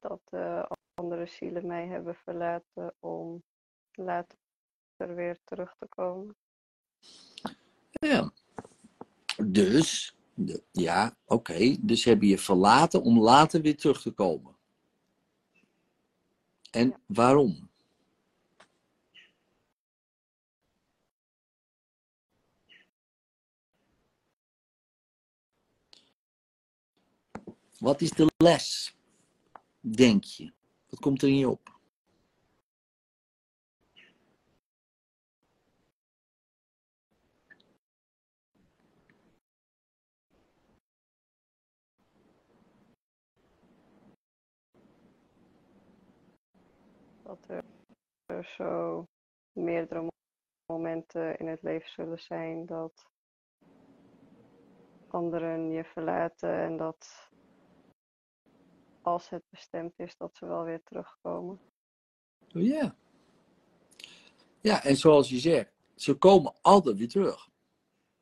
Dat 0.00 0.20
eh, 0.30 0.64
andere 0.94 1.26
zielen 1.26 1.66
mij 1.66 1.86
hebben 1.86 2.14
verlaten 2.14 2.94
om 2.98 3.42
later 3.92 4.36
weer 4.96 5.38
terug 5.44 5.74
te 5.78 5.86
komen. 5.86 6.36
Ja. 7.90 8.32
Dus, 9.46 10.16
de- 10.34 10.62
ja, 10.70 11.16
oké. 11.24 11.76
Dus 11.80 12.04
heb 12.04 12.22
je 12.22 12.28
je 12.28 12.38
verlaten 12.38 13.02
om 13.02 13.18
later 13.20 13.60
weer 13.62 13.76
terug 13.76 14.02
te 14.02 14.10
komen. 14.10 14.56
En 16.70 16.88
Ja. 16.88 17.00
waarom? 17.06 17.70
Wat 27.78 28.00
is 28.00 28.10
de 28.10 28.26
les, 28.36 28.94
denk 29.82 30.24
je? 30.24 30.52
Wat 30.88 31.00
komt 31.00 31.22
er 31.22 31.28
in 31.28 31.38
je 31.38 31.48
op? 31.48 31.80
Dat 47.22 47.48
er, 47.48 47.64
er 48.26 48.44
zo 48.56 49.06
meerdere 49.52 50.00
mo- 50.02 50.08
momenten 50.66 51.38
in 51.38 51.46
het 51.46 51.62
leven 51.62 51.90
zullen 51.90 52.18
zijn 52.18 52.66
dat 52.66 53.10
anderen 55.08 55.70
je 55.70 55.84
verlaten 55.84 56.54
en 56.58 56.76
dat 56.76 57.31
als 59.02 59.28
het 59.28 59.42
bestemd 59.50 59.92
is 59.98 60.16
dat 60.16 60.36
ze 60.36 60.46
wel 60.46 60.64
weer 60.64 60.82
terugkomen. 60.82 61.60
Oh, 62.54 62.62
Ja. 62.62 62.96
Ja, 64.60 64.84
en 64.84 64.96
zoals 64.96 65.28
je 65.28 65.38
zegt, 65.38 65.72
ze 65.94 66.14
komen 66.14 66.54
altijd 66.60 66.98
weer 66.98 67.08
terug. 67.08 67.48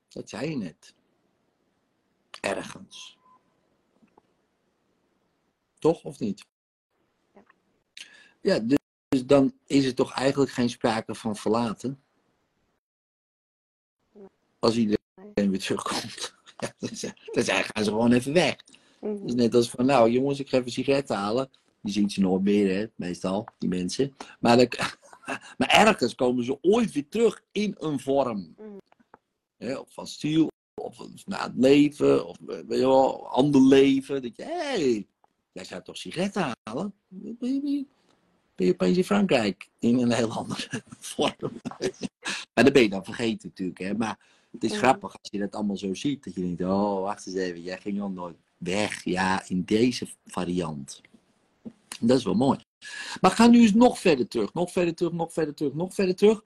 Dat 0.08 0.28
zei 0.28 0.50
je 0.50 0.56
net. 0.56 0.94
Ergens. 2.40 3.18
Toch 5.78 6.04
of 6.04 6.18
niet? 6.18 6.46
Ja. 7.34 7.42
Ja, 8.40 8.58
dus, 8.58 8.78
dus 9.08 9.26
dan 9.26 9.58
is 9.66 9.84
er 9.84 9.94
toch 9.94 10.12
eigenlijk 10.12 10.50
geen 10.52 10.70
sprake 10.70 11.14
van 11.14 11.36
verlaten. 11.36 12.02
Als 14.58 14.76
iedereen 14.76 15.00
weer 15.34 15.58
terugkomt. 15.58 16.34
Ja, 16.60 16.72
dan 16.78 16.90
dan 17.32 17.44
zijn- 17.44 17.64
gaan 17.64 17.84
ze 17.84 17.90
gewoon 17.90 18.12
even 18.12 18.32
weg. 18.32 18.56
Mhm. 19.00 19.12
Het 19.12 19.24
is 19.24 19.34
net 19.34 19.54
als 19.54 19.70
van, 19.70 19.86
nou 19.86 20.10
jongens, 20.10 20.40
ik 20.40 20.48
ga 20.48 20.54
even 20.56 20.66
een 20.66 20.72
sigaret 20.72 21.08
halen. 21.08 21.50
Die 21.82 21.92
ziet 21.92 22.12
ze 22.12 22.20
nooit 22.20 22.42
meer, 22.42 22.74
hè, 22.76 22.86
meestal, 22.94 23.46
die 23.58 23.68
mensen. 23.68 24.14
Maar, 24.40 24.56
dan- 24.56 24.68
maar 25.58 25.68
ergens 25.68 26.14
komen 26.14 26.44
ze 26.44 26.58
ooit 26.60 26.92
weer 26.92 27.08
terug 27.08 27.42
in 27.52 27.74
een 27.78 28.00
vorm. 28.00 28.54
Hè, 29.56 29.74
of 29.76 29.92
van 29.92 30.06
stiel, 30.06 30.48
of 30.74 31.24
na 31.26 31.42
het 31.42 31.52
leven, 31.56 32.26
of 32.26 32.36
weet 32.46 32.64
je 32.68 32.76
wel, 32.76 33.28
ander 33.28 33.62
leven. 33.62 34.22
Dat 34.22 34.36
je, 34.36 34.42
hé, 34.42 34.52
hey, 34.58 35.06
jij 35.52 35.64
zou 35.64 35.82
toch 35.82 35.96
sigaretten 35.96 36.52
halen? 36.62 36.94
Ben 37.08 37.54
je, 37.54 37.86
ben 38.54 38.66
je 38.66 38.72
opeens 38.72 38.96
in 38.96 39.04
Frankrijk 39.04 39.68
in 39.78 39.98
een 39.98 40.12
heel 40.12 40.30
andere 40.30 40.82
vorm. 40.98 41.60
maar 42.54 42.64
dat 42.64 42.72
ben 42.72 42.82
je 42.82 42.88
dan 42.88 43.04
vergeten 43.04 43.48
natuurlijk, 43.48 43.78
hè. 43.78 43.94
Maar 43.94 44.18
het 44.50 44.64
is 44.64 44.70
Mhm. 44.70 44.78
grappig 44.78 45.12
als 45.12 45.30
je 45.30 45.38
dat 45.38 45.54
allemaal 45.54 45.76
zo 45.76 45.94
ziet. 45.94 46.24
Dat 46.24 46.34
je 46.34 46.40
denkt, 46.40 46.62
oh, 46.62 47.00
wacht 47.00 47.26
eens 47.26 47.36
even, 47.36 47.62
jij 47.62 47.78
ging 47.78 48.00
al 48.00 48.10
nooit 48.10 48.36
weg. 48.60 49.04
Ja, 49.04 49.48
in 49.48 49.64
deze 49.64 50.08
variant. 50.24 51.00
Dat 52.00 52.18
is 52.18 52.24
wel 52.24 52.34
mooi. 52.34 52.58
Maar 53.20 53.30
ga 53.30 53.46
nu 53.46 53.60
eens 53.60 53.74
nog 53.74 53.98
verder 53.98 54.28
terug. 54.28 54.54
Nog 54.54 54.72
verder 54.72 54.94
terug, 54.94 55.12
nog 55.12 55.32
verder 55.32 55.54
terug, 55.54 55.74
nog 55.74 55.94
verder 55.94 56.16
terug. 56.16 56.44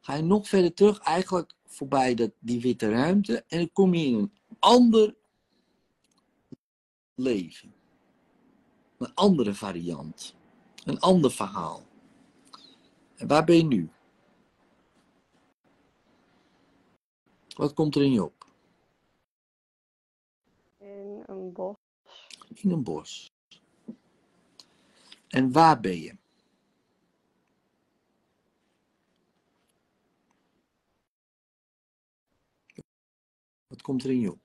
Ga 0.00 0.14
je 0.14 0.22
nog 0.22 0.48
verder 0.48 0.74
terug, 0.74 0.98
eigenlijk 0.98 1.54
voorbij 1.66 2.14
dat, 2.14 2.30
die 2.38 2.60
witte 2.60 2.90
ruimte. 2.90 3.44
En 3.48 3.58
dan 3.58 3.72
kom 3.72 3.94
je 3.94 4.06
in 4.06 4.14
een 4.14 4.32
ander 4.58 5.14
leven. 7.14 7.74
Een 8.98 9.14
andere 9.14 9.54
variant. 9.54 10.34
Een 10.84 11.00
ander 11.00 11.30
verhaal. 11.30 11.86
En 13.16 13.26
waar 13.26 13.44
ben 13.44 13.56
je 13.56 13.64
nu? 13.64 13.90
Wat 17.56 17.74
komt 17.74 17.96
er 17.96 18.02
in 18.02 18.12
je 18.12 18.24
op? 18.24 18.41
in 21.26 21.34
een 21.34 21.52
bos. 21.52 21.76
In 22.54 22.70
een 22.70 22.82
bos. 22.82 23.32
En 25.28 25.52
waar 25.52 25.80
ben 25.80 25.98
je? 25.98 26.16
Wat 33.66 33.82
komt 33.82 34.04
er 34.04 34.10
in 34.10 34.20
je? 34.20 34.36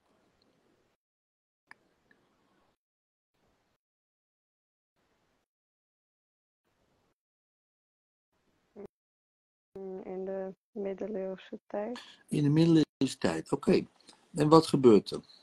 In 10.02 10.24
de 10.24 10.54
middeleeuwse 10.70 11.60
tijd. 11.66 12.00
In 12.28 12.42
de 12.42 12.48
middeleeuwse 12.48 13.18
tijd, 13.18 13.52
oké. 13.52 13.86
En 14.34 14.48
wat 14.48 14.66
gebeurt 14.66 15.10
er? 15.10 15.37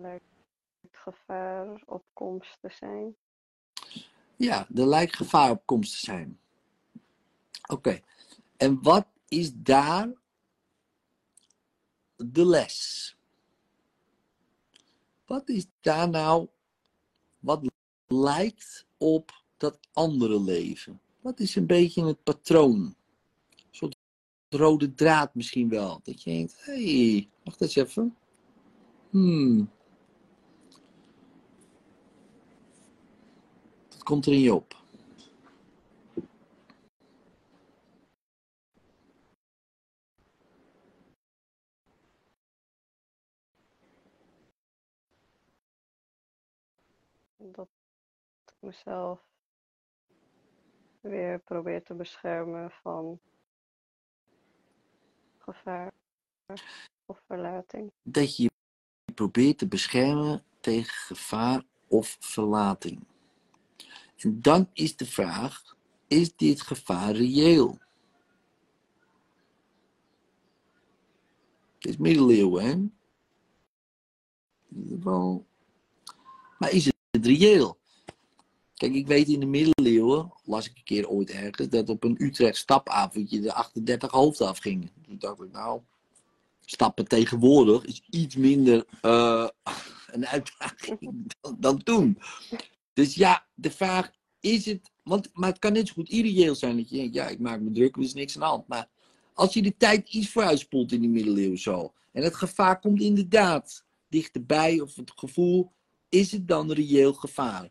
Lijkt 0.00 0.24
gevaar 0.90 1.82
op 1.86 2.04
komst 2.12 2.60
te 2.60 2.70
zijn. 2.70 3.16
Ja, 4.36 4.66
er 4.74 4.86
lijkt 4.86 5.16
gevaar 5.16 5.50
op 5.50 5.62
komst 5.64 5.92
te 5.92 5.98
zijn. 5.98 6.38
Oké. 7.66 8.00
En 8.56 8.82
wat 8.82 9.06
is 9.28 9.52
daar 9.54 10.12
de 12.16 12.46
les? 12.46 13.16
Wat 15.26 15.48
is 15.48 15.66
daar 15.80 16.08
nou, 16.08 16.48
wat 17.38 17.70
lijkt 18.06 18.86
op 18.96 19.42
dat 19.56 19.78
andere 19.92 20.40
leven? 20.40 21.00
Wat 21.20 21.40
is 21.40 21.56
een 21.56 21.66
beetje 21.66 22.06
het 22.06 22.22
patroon? 22.22 22.80
Een 22.80 22.94
soort 23.70 23.96
rode 24.48 24.94
draad 24.94 25.34
misschien 25.34 25.68
wel. 25.68 26.00
Dat 26.02 26.22
je 26.22 26.30
denkt, 26.30 26.64
hé, 26.64 27.12
hey, 27.12 27.28
wacht 27.44 27.60
eens 27.60 27.76
even. 27.76 28.16
Hmm. 29.10 29.74
Komt 34.06 34.26
er 34.26 34.32
in 34.32 34.40
je 34.40 34.54
op? 34.54 34.76
Dat 47.36 47.68
ik 48.46 48.54
mezelf 48.60 49.20
weer 51.00 51.38
probeer 51.38 51.82
te 51.82 51.94
beschermen 51.94 52.70
van 52.70 53.20
gevaar 55.38 55.92
of 57.06 57.20
verlating. 57.26 57.92
Dat 58.02 58.36
je 58.36 58.42
je 58.42 59.12
probeert 59.14 59.58
te 59.58 59.68
beschermen 59.68 60.44
tegen 60.60 60.94
gevaar 60.94 61.62
of 61.86 62.16
verlating. 62.20 63.14
En 64.16 64.40
dan 64.42 64.70
is 64.72 64.96
de 64.96 65.06
vraag, 65.06 65.76
is 66.08 66.36
dit 66.36 66.60
gevaar 66.60 67.12
reëel? 67.14 67.78
Het 71.78 71.86
is 71.88 71.96
middeleeuwen, 71.96 72.64
hè? 72.64 72.76
Maar 76.58 76.70
is 76.70 76.84
het 76.84 77.26
reëel? 77.26 77.78
Kijk, 78.74 78.94
ik 78.94 79.06
weet 79.06 79.28
in 79.28 79.40
de 79.40 79.46
middeleeuwen, 79.46 80.32
las 80.44 80.66
ik 80.66 80.76
een 80.76 80.84
keer 80.84 81.08
ooit 81.08 81.30
ergens, 81.30 81.68
dat 81.68 81.88
op 81.88 82.04
een 82.04 82.22
Utrecht 82.22 82.56
stapavondje 82.56 83.40
de 83.40 83.52
38 83.52 84.10
hoofden 84.10 84.48
afgingen. 84.48 84.90
Toen 85.06 85.18
dacht 85.18 85.42
ik, 85.42 85.52
nou, 85.52 85.80
stappen 86.60 87.08
tegenwoordig 87.08 87.84
is 87.84 88.02
iets 88.10 88.36
minder 88.36 88.86
eh, 89.00 89.48
een 90.14 90.26
uitdaging 90.26 91.32
dan, 91.40 91.56
dan 91.58 91.82
toen. 91.82 92.18
Dus 92.96 93.14
ja, 93.14 93.46
de 93.54 93.70
vraag 93.70 94.10
is 94.40 94.66
het, 94.66 94.90
want, 95.02 95.30
maar 95.32 95.48
het 95.48 95.58
kan 95.58 95.72
net 95.72 95.88
zo 95.88 95.94
goed 95.94 96.08
irreëel 96.08 96.54
zijn 96.54 96.76
dat 96.76 96.88
je 96.88 96.96
denkt, 96.96 97.14
ja, 97.14 97.28
ik 97.28 97.38
maak 97.38 97.60
me 97.60 97.70
druk, 97.70 97.96
er 97.96 98.02
is 98.02 98.14
niks 98.14 98.34
aan 98.34 98.40
de 98.40 98.46
hand. 98.46 98.68
Maar 98.68 98.88
als 99.34 99.54
je 99.54 99.62
de 99.62 99.76
tijd 99.76 100.08
iets 100.08 100.30
vooruitspoelt 100.30 100.92
in 100.92 101.00
die 101.00 101.10
middeleeuwen 101.10 101.58
zo, 101.58 101.92
en 102.12 102.22
het 102.22 102.34
gevaar 102.34 102.80
komt 102.80 103.00
inderdaad 103.00 103.84
dichterbij, 104.08 104.80
of 104.80 104.96
het 104.96 105.12
gevoel, 105.14 105.72
is 106.08 106.32
het 106.32 106.48
dan 106.48 106.72
reëel 106.72 107.12
gevaar? 107.12 107.70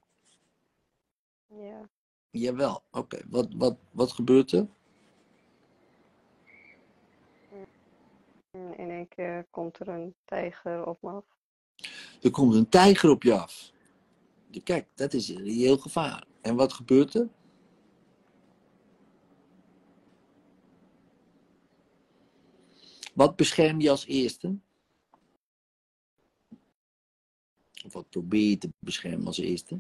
Ja, 1.48 1.90
Jawel, 2.30 2.84
oké. 2.92 3.22
Wat, 3.30 3.48
wat, 3.56 3.78
wat 3.92 4.12
gebeurt 4.12 4.52
er? 4.52 4.68
en 8.52 8.78
in 8.78 8.90
één 8.90 9.08
keer 9.08 9.46
komt 9.50 9.80
er 9.80 9.88
een 9.88 10.16
tijger 10.26 10.86
op 10.86 11.02
me 11.02 11.10
af. 11.10 11.26
Er 12.22 12.32
komt 12.32 12.54
een 12.54 12.70
tijger 12.70 13.10
op 13.10 13.24
je 13.24 13.34
af. 13.34 13.74
Kijk, 14.64 14.88
dat 14.96 15.14
is 15.14 15.30
een 15.30 15.44
reëel 15.44 15.78
gevaar. 15.78 16.28
En 16.42 16.56
wat 16.56 16.74
gebeurt 16.74 17.14
er? 17.14 17.30
Wat 23.14 23.36
bescherm 23.36 23.80
je 23.82 23.90
als 23.90 24.06
eerste? 24.06 24.60
Of 27.86 27.94
wat 27.94 28.10
probeer 28.10 28.50
je 28.50 28.58
te 28.58 28.70
beschermen 28.80 29.28
als 29.28 29.38
eerste? 29.38 29.80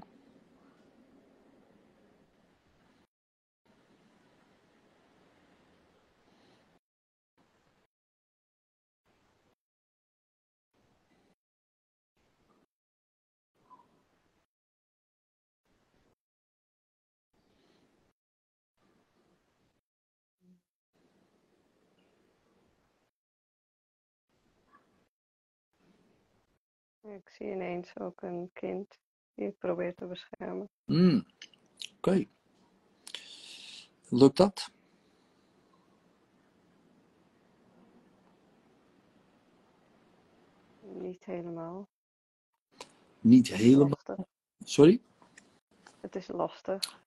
Ik 27.05 27.29
zie 27.29 27.51
ineens 27.51 27.97
ook 27.99 28.21
een 28.21 28.49
kind 28.53 28.99
die 29.33 29.47
ik 29.47 29.57
probeer 29.57 29.95
te 29.95 30.05
beschermen. 30.05 30.69
Hmm, 30.85 31.25
Oké. 31.97 32.25
Lukt 34.09 34.37
dat? 34.37 34.71
Niet 40.81 41.25
helemaal. 41.25 41.87
Niet 43.21 43.47
helemaal. 43.47 44.27
Sorry? 44.63 45.01
Het 45.99 46.15
is 46.15 46.27
lastig. 46.27 47.01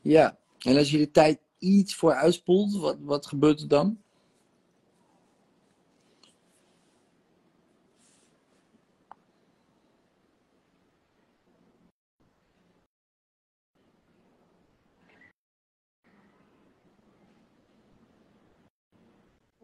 Ja. 0.00 0.38
En 0.58 0.76
als 0.76 0.90
je 0.90 0.98
de 0.98 1.10
tijd 1.10 1.40
iets 1.58 1.94
voor 1.94 2.14
uitspoelt, 2.14 2.76
wat, 2.76 2.98
wat 3.00 3.26
gebeurt 3.26 3.60
er 3.60 3.68
dan? 3.68 4.02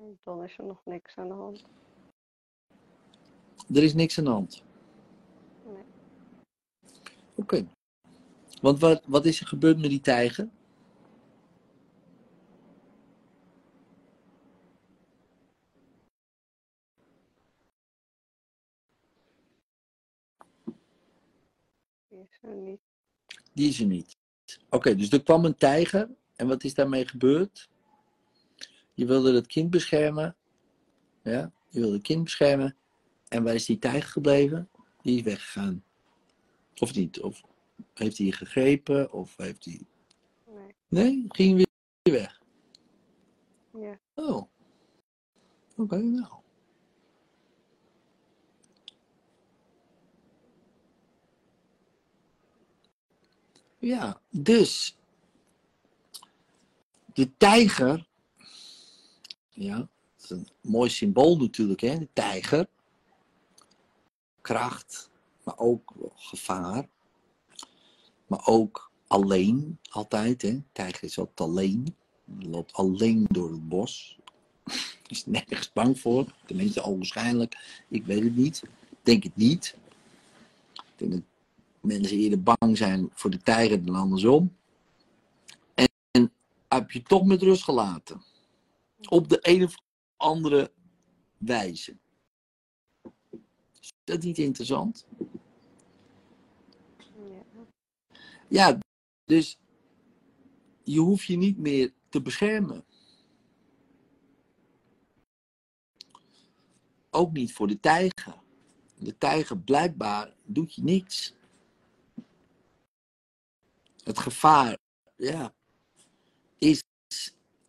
Dan 0.00 0.44
is 0.44 0.58
er 0.58 0.64
nog 0.64 0.80
niks 0.84 1.16
aan 1.16 1.28
de 1.28 1.34
hand. 1.34 1.64
Er 3.74 3.82
is 3.82 3.94
niks 3.94 4.18
aan 4.18 4.24
de 4.24 4.30
hand. 4.30 4.62
Nee. 5.64 5.84
Oké. 7.34 7.66
Want 8.62 8.80
wat, 8.80 9.04
wat 9.06 9.26
is 9.26 9.40
er 9.40 9.46
gebeurd 9.46 9.80
met 9.80 9.90
die 9.90 10.00
tijger? 10.00 10.48
Die 22.08 22.26
is 22.28 22.38
er 22.42 22.54
niet. 22.54 22.80
Die 23.52 23.68
is 23.68 23.80
er 23.80 23.86
niet. 23.86 24.16
Oké, 24.70 24.94
dus 24.94 25.12
er 25.12 25.22
kwam 25.22 25.44
een 25.44 25.56
tijger. 25.56 26.10
En 26.36 26.46
wat 26.48 26.64
is 26.64 26.74
daarmee 26.74 27.06
gebeurd? 27.06 27.68
Je 29.00 29.06
wilde 29.06 29.34
het 29.34 29.46
kind 29.46 29.70
beschermen. 29.70 30.36
Ja, 31.22 31.52
je 31.68 31.80
wilde 31.80 31.94
het 31.94 32.02
kind 32.02 32.24
beschermen. 32.24 32.76
En 33.28 33.42
waar 33.42 33.54
is 33.54 33.66
die 33.66 33.78
tijger 33.78 34.10
gebleven? 34.10 34.68
Die 35.02 35.16
is 35.16 35.22
weggegaan. 35.22 35.84
Of 36.78 36.94
niet? 36.94 37.20
Of 37.20 37.42
heeft 37.94 38.18
hij 38.18 38.30
gegrepen? 38.30 39.12
Of 39.12 39.36
heeft 39.36 39.64
hij... 39.64 39.80
Nee. 40.46 40.74
Nee, 40.88 41.24
ging 41.28 41.56
weer 41.56 41.66
weg. 42.02 42.42
Ja. 43.72 43.98
Oh. 44.14 44.42
Oké, 45.76 45.96
nou. 45.96 46.32
Ja, 53.78 54.20
dus. 54.30 54.98
De 57.12 57.36
tijger. 57.36 58.08
Ja, 59.60 59.76
dat 59.76 59.88
is 60.22 60.30
een 60.30 60.48
mooi 60.60 60.90
symbool 60.90 61.36
natuurlijk, 61.36 61.80
hè? 61.80 61.98
De 61.98 62.08
tijger. 62.12 62.66
Kracht, 64.40 65.10
maar 65.42 65.58
ook 65.58 65.94
gevaar. 66.14 66.88
Maar 68.26 68.46
ook 68.46 68.90
alleen, 69.06 69.78
altijd, 69.90 70.42
hè? 70.42 70.60
Tijger 70.72 71.04
is 71.04 71.18
altijd 71.18 71.48
alleen. 71.48 71.96
Die 72.24 72.48
loopt 72.48 72.72
alleen 72.72 73.26
door 73.30 73.50
het 73.50 73.68
bos. 73.68 74.18
is 75.08 75.26
nergens 75.26 75.72
bang 75.72 76.00
voor. 76.00 76.34
Tenminste, 76.46 76.82
onwaarschijnlijk. 76.82 77.82
Ik 77.88 78.04
weet 78.04 78.22
het 78.22 78.36
niet. 78.36 78.62
Ik 78.90 78.98
denk 79.02 79.22
het 79.22 79.36
niet. 79.36 79.76
Ik 80.72 80.82
denk 80.96 81.12
dat 81.12 81.22
mensen 81.80 82.16
eerder 82.16 82.42
bang 82.42 82.76
zijn 82.76 83.10
voor 83.12 83.30
de 83.30 83.42
tijger 83.42 83.84
dan 83.84 83.94
andersom. 83.94 84.56
En, 85.74 85.88
en 86.10 86.32
heb 86.68 86.90
je 86.90 87.02
toch 87.02 87.24
met 87.24 87.42
rust 87.42 87.62
gelaten. 87.62 88.28
Op 89.08 89.28
de 89.28 89.38
een 89.40 89.64
of 89.64 89.74
andere 90.16 90.72
wijze. 91.38 91.96
Is 93.80 93.92
dat 94.04 94.22
niet 94.22 94.38
interessant? 94.38 95.06
Ja. 97.16 97.66
Ja, 98.48 98.78
dus 99.24 99.58
je 100.82 101.00
hoeft 101.00 101.24
je 101.24 101.36
niet 101.36 101.58
meer 101.58 101.92
te 102.08 102.22
beschermen. 102.22 102.84
Ook 107.10 107.32
niet 107.32 107.52
voor 107.52 107.66
de 107.66 107.80
tijger. 107.80 108.42
De 108.98 109.18
tijger 109.18 109.58
blijkbaar 109.58 110.34
doet 110.44 110.74
je 110.74 110.82
niks. 110.82 111.34
Het 114.04 114.18
gevaar, 114.18 114.78
ja, 115.16 115.54
is 116.58 116.82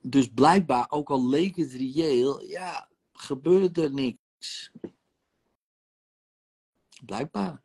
dus 0.02 0.28
blijkbaar, 0.28 0.90
ook 0.90 1.10
al 1.10 1.28
leek 1.28 1.56
het 1.56 1.72
reëel, 1.72 2.44
ja, 2.44 2.90
gebeurde 3.12 3.84
er 3.84 3.94
niks. 3.94 4.72
Blijkbaar. 7.06 7.64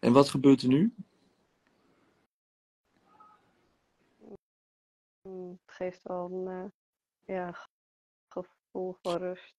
En 0.00 0.12
wat 0.12 0.28
gebeurt 0.28 0.62
er 0.62 0.68
nu? 0.68 0.94
Het 5.22 5.60
geeft 5.66 6.02
wel 6.02 6.30
een 6.30 6.48
eh, 6.64 6.70
ja, 7.36 7.52
ge- 7.52 7.68
gevoel 8.28 8.96
van 9.02 9.16
rust. 9.16 9.54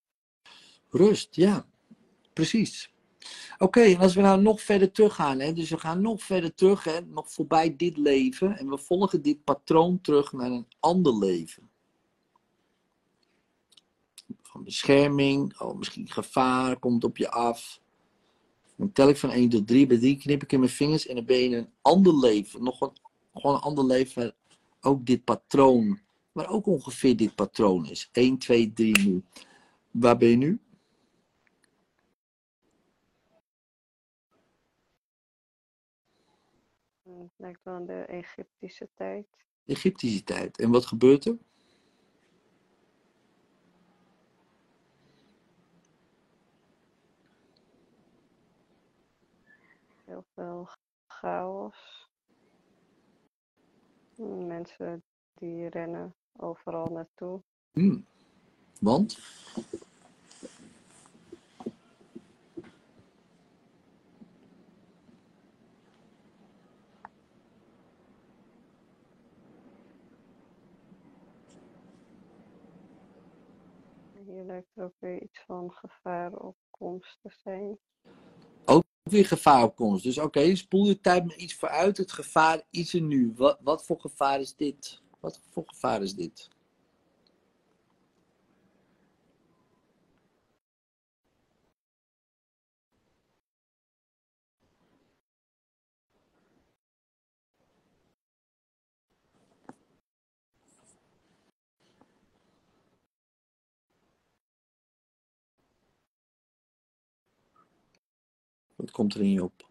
Rust, 0.89 1.35
ja, 1.35 1.69
precies. 2.33 2.94
Oké, 3.57 3.81
en 3.81 3.97
als 3.97 4.15
we 4.15 4.21
nou 4.21 4.41
nog 4.41 4.61
verder 4.61 4.91
teruggaan, 4.91 5.39
hè, 5.39 5.53
dus 5.53 5.69
we 5.69 5.77
gaan 5.77 6.01
nog 6.01 6.23
verder 6.23 6.53
terug, 6.53 6.83
hè, 6.83 7.01
nog 7.01 7.31
voorbij 7.31 7.75
dit 7.75 7.97
leven, 7.97 8.57
en 8.57 8.69
we 8.69 8.77
volgen 8.77 9.21
dit 9.21 9.43
patroon 9.43 10.01
terug 10.01 10.31
naar 10.31 10.51
een 10.51 10.67
ander 10.79 11.17
leven. 11.17 11.69
Van 14.41 14.63
bescherming, 14.63 15.59
oh, 15.59 15.77
misschien 15.77 16.09
gevaar 16.09 16.79
komt 16.79 17.03
op 17.03 17.17
je 17.17 17.31
af. 17.31 17.81
Dan 18.77 18.91
tel 18.91 19.09
ik 19.09 19.17
van 19.17 19.31
1 19.31 19.49
tot 19.49 19.67
3, 19.67 19.87
bij 19.87 19.97
3 19.97 20.17
knip 20.17 20.43
ik 20.43 20.51
in 20.51 20.59
mijn 20.59 20.71
vingers 20.71 21.07
en 21.07 21.15
dan 21.15 21.25
ben 21.25 21.37
je 21.37 21.43
in 21.43 21.53
een 21.53 21.69
ander 21.81 22.19
leven, 22.19 22.63
nog 22.63 22.81
een, 22.81 22.91
gewoon 23.33 23.55
een 23.55 23.61
ander 23.61 23.85
leven 23.85 24.21
waar 24.21 24.33
ook 24.81 25.05
dit 25.05 25.23
patroon, 25.23 25.99
waar 26.31 26.49
ook 26.49 26.65
ongeveer 26.65 27.17
dit 27.17 27.35
patroon 27.35 27.85
is. 27.85 28.09
1, 28.11 28.37
2, 28.37 28.73
3 28.73 28.99
nu. 28.99 29.23
Waar 29.91 30.17
ben 30.17 30.29
je 30.29 30.35
nu? 30.35 30.59
Het 37.05 37.31
lijkt 37.35 37.63
wel 37.63 37.73
aan 37.73 37.85
de 37.85 38.01
Egyptische 38.01 38.89
tijd. 38.93 39.27
Egyptische 39.65 40.23
tijd. 40.23 40.59
En 40.59 40.71
wat 40.71 40.85
gebeurt 40.85 41.25
er? 41.25 41.37
Heel 50.05 50.25
veel 50.33 50.69
chaos. 51.07 52.09
Mm, 54.15 54.47
Mensen 54.47 55.03
die 55.33 55.67
rennen 55.69 56.15
overal 56.37 56.85
naartoe. 56.85 57.41
Hmm. 57.71 58.05
Want? 58.79 59.19
Hier 74.35 74.43
lijkt 74.43 74.67
er 74.75 74.83
ook 74.83 74.95
weer 74.99 75.21
iets 75.21 75.43
van 75.45 75.71
gevaar 75.71 76.33
op 76.33 76.57
komst 76.69 77.17
te 77.21 77.29
zijn. 77.43 77.79
Ook 78.65 78.83
weer 79.03 79.25
gevaar 79.25 79.63
op 79.63 79.75
komst. 79.75 80.03
Dus 80.03 80.17
oké, 80.17 80.55
spoel 80.55 80.83
de 80.83 80.99
tijd 80.99 81.25
maar 81.25 81.35
iets 81.35 81.55
vooruit. 81.55 81.97
Het 81.97 82.11
gevaar 82.11 82.61
is 82.69 82.93
er 82.93 83.01
nu. 83.01 83.33
Wat, 83.35 83.59
wat 83.61 83.85
voor 83.85 83.99
gevaar 83.99 84.39
is 84.39 84.55
dit? 84.55 85.01
Wat 85.19 85.41
voor 85.49 85.63
gevaar 85.65 86.01
is 86.01 86.15
dit? 86.15 86.49
Wat 108.75 108.91
komt 108.91 109.13
er 109.13 109.21
in 109.21 109.31
je 109.31 109.43
op? 109.43 109.69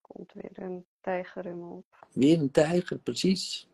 Komt 0.00 0.32
weer 0.32 0.62
een 0.62 0.86
tijger 1.00 1.46
in 1.46 1.58
me 1.58 1.66
op. 1.74 2.06
Weer 2.12 2.38
een 2.38 2.50
tijger, 2.50 2.98
precies. 2.98 3.68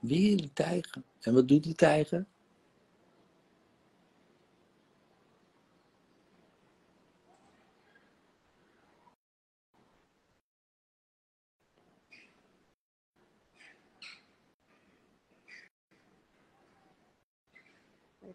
Weer 0.00 0.42
een 0.42 0.52
tijger. 0.52 1.02
En 1.20 1.34
wat 1.34 1.48
doet 1.48 1.62
die 1.62 1.74
tijger? 1.74 2.26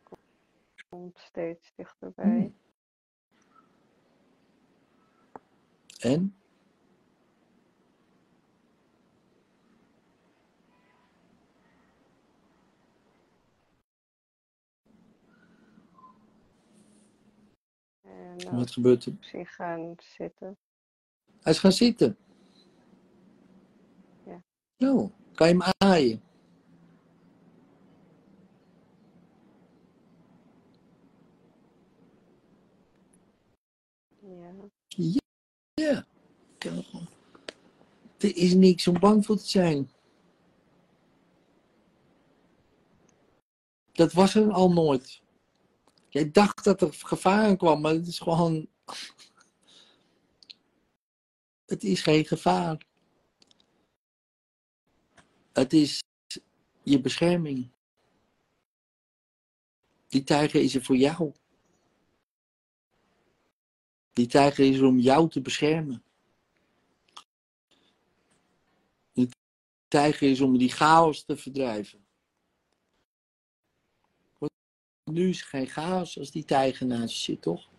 Komt- 0.04 0.22
komt 0.90 1.20
steeds 1.20 1.74
dichterbij. 1.76 2.26
Hmm. 2.26 2.56
En? 6.00 6.36
En 18.02 18.36
nou, 18.38 18.56
Wat 18.56 18.72
gebeurt 18.72 19.06
er? 19.06 19.14
misschien 19.18 19.46
gaan 19.46 19.96
zitten. 19.98 20.58
Hij 21.42 21.54
is 21.54 21.60
gaan 21.60 21.72
zitten. 21.72 22.18
Ja. 24.26 24.44
Nou, 24.78 25.10
kan 25.34 25.48
je 25.48 25.54
hem 25.54 25.74
aaien? 25.78 26.22
Ja. 34.90 35.20
Ja. 35.82 36.06
Kan 36.58 36.84
gewoon. 36.84 37.08
Er 38.18 38.36
is 38.36 38.54
niks 38.54 38.88
om 38.88 39.00
bang 39.00 39.26
voor 39.26 39.38
te 39.38 39.48
zijn. 39.48 39.92
Dat 43.92 44.14
was 44.14 44.36
er 44.36 44.52
al 44.52 44.72
nooit. 44.72 45.22
Jij 46.10 46.32
dacht 46.32 46.64
dat 46.64 46.82
er 46.82 46.94
gevaar 46.94 47.46
aan 47.46 47.58
kwam, 47.58 47.82
maar 47.82 47.94
het 47.94 48.08
is 48.08 48.20
gewoon. 48.20 48.68
Het 51.66 51.84
is 51.84 52.02
geen 52.02 52.26
gevaar. 52.26 52.86
Het 55.54 55.74
is 55.74 56.04
je 56.84 57.02
bescherming. 57.02 57.72
Die 60.08 60.24
tijger 60.24 60.62
is 60.62 60.76
er 60.76 60.84
voor 60.84 60.96
jou. 60.98 61.34
Die 64.18 64.28
tijger 64.28 64.66
is 64.66 64.78
er 64.78 64.86
om 64.86 65.00
jou 65.00 65.30
te 65.30 65.42
beschermen. 65.42 66.04
Die 69.14 69.30
tijger 69.88 70.30
is 70.30 70.42
om 70.42 70.58
die 70.58 70.72
chaos 70.72 71.24
te 71.24 71.38
verdrijven. 71.38 72.06
Nu 75.04 75.30
is 75.30 75.42
geen 75.42 75.68
chaos 75.68 76.20
als 76.20 76.32
die 76.32 76.46
tijger 76.46 76.86
naast 76.86 77.16
je 77.16 77.22
zit, 77.22 77.42
toch? 77.42 77.70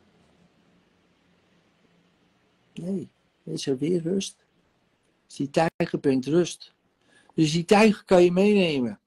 Nee, 2.75 3.11
is 3.45 3.67
er 3.67 3.79
weer 3.79 4.03
rust. 4.03 4.47
Dus 5.27 5.37
die 5.37 5.51
tijger 5.51 5.99
brengt 6.01 6.27
rust. 6.27 6.75
Dus 7.35 7.53
die 7.53 7.65
tijger 7.65 8.05
kan 8.05 8.23
je 8.23 8.33
meenemen. 8.33 9.01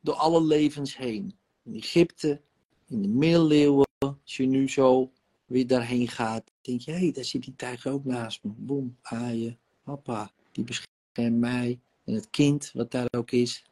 Door 0.00 0.14
alle 0.14 0.44
levens 0.44 0.96
heen. 0.96 1.38
In 1.62 1.74
Egypte, 1.74 2.40
in 2.86 3.02
de 3.02 3.08
middeleeuwen, 3.08 3.86
als 3.98 4.36
je 4.36 4.46
nu 4.46 4.68
zo 4.68 5.12
weer 5.52 5.66
daarheen 5.66 6.08
gaat, 6.08 6.52
denk 6.60 6.80
je, 6.80 6.92
hé, 6.92 7.10
daar 7.10 7.24
zit 7.24 7.42
die 7.42 7.56
tijger 7.56 7.92
ook 7.92 8.04
naast 8.04 8.44
me. 8.44 8.50
Boom, 8.56 8.96
aaien, 9.02 9.58
papa, 9.82 10.32
die 10.52 10.64
beschermt 10.64 11.38
mij. 11.38 11.80
en 12.04 12.14
het 12.14 12.30
kind, 12.30 12.70
wat 12.72 12.90
daar 12.90 13.08
ook 13.10 13.30
is, 13.30 13.64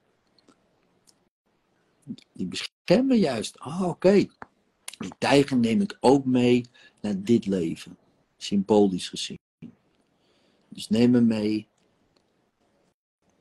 die 2.32 2.46
beschermen 2.46 3.18
juist. 3.18 3.58
Ah, 3.58 3.82
oké. 3.82 4.26
Die 4.98 5.12
tijger 5.18 5.56
neem 5.56 5.80
ik 5.80 5.96
ook 6.00 6.24
mee 6.24 6.64
naar 7.00 7.22
dit 7.22 7.46
leven, 7.46 7.98
symbolisch 8.36 9.08
gezien. 9.08 9.38
Dus 10.68 10.88
neem 10.88 11.10
me 11.10 11.20
mee. 11.20 11.68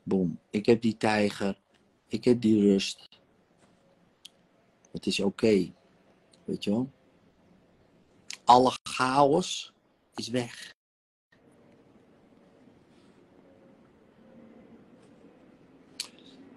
Boom, 0.02 0.38
ik 0.50 0.66
heb 0.66 0.82
die 0.82 0.96
tijger, 0.96 1.60
ik 2.06 2.24
heb 2.24 2.40
die 2.40 2.60
rust. 2.60 3.08
Het 4.92 5.06
is 5.06 5.20
oké, 5.20 5.72
weet 6.44 6.64
je 6.64 6.70
wel. 6.70 6.90
Alle 8.50 8.72
chaos 8.82 9.72
is 10.14 10.28
weg. 10.28 10.74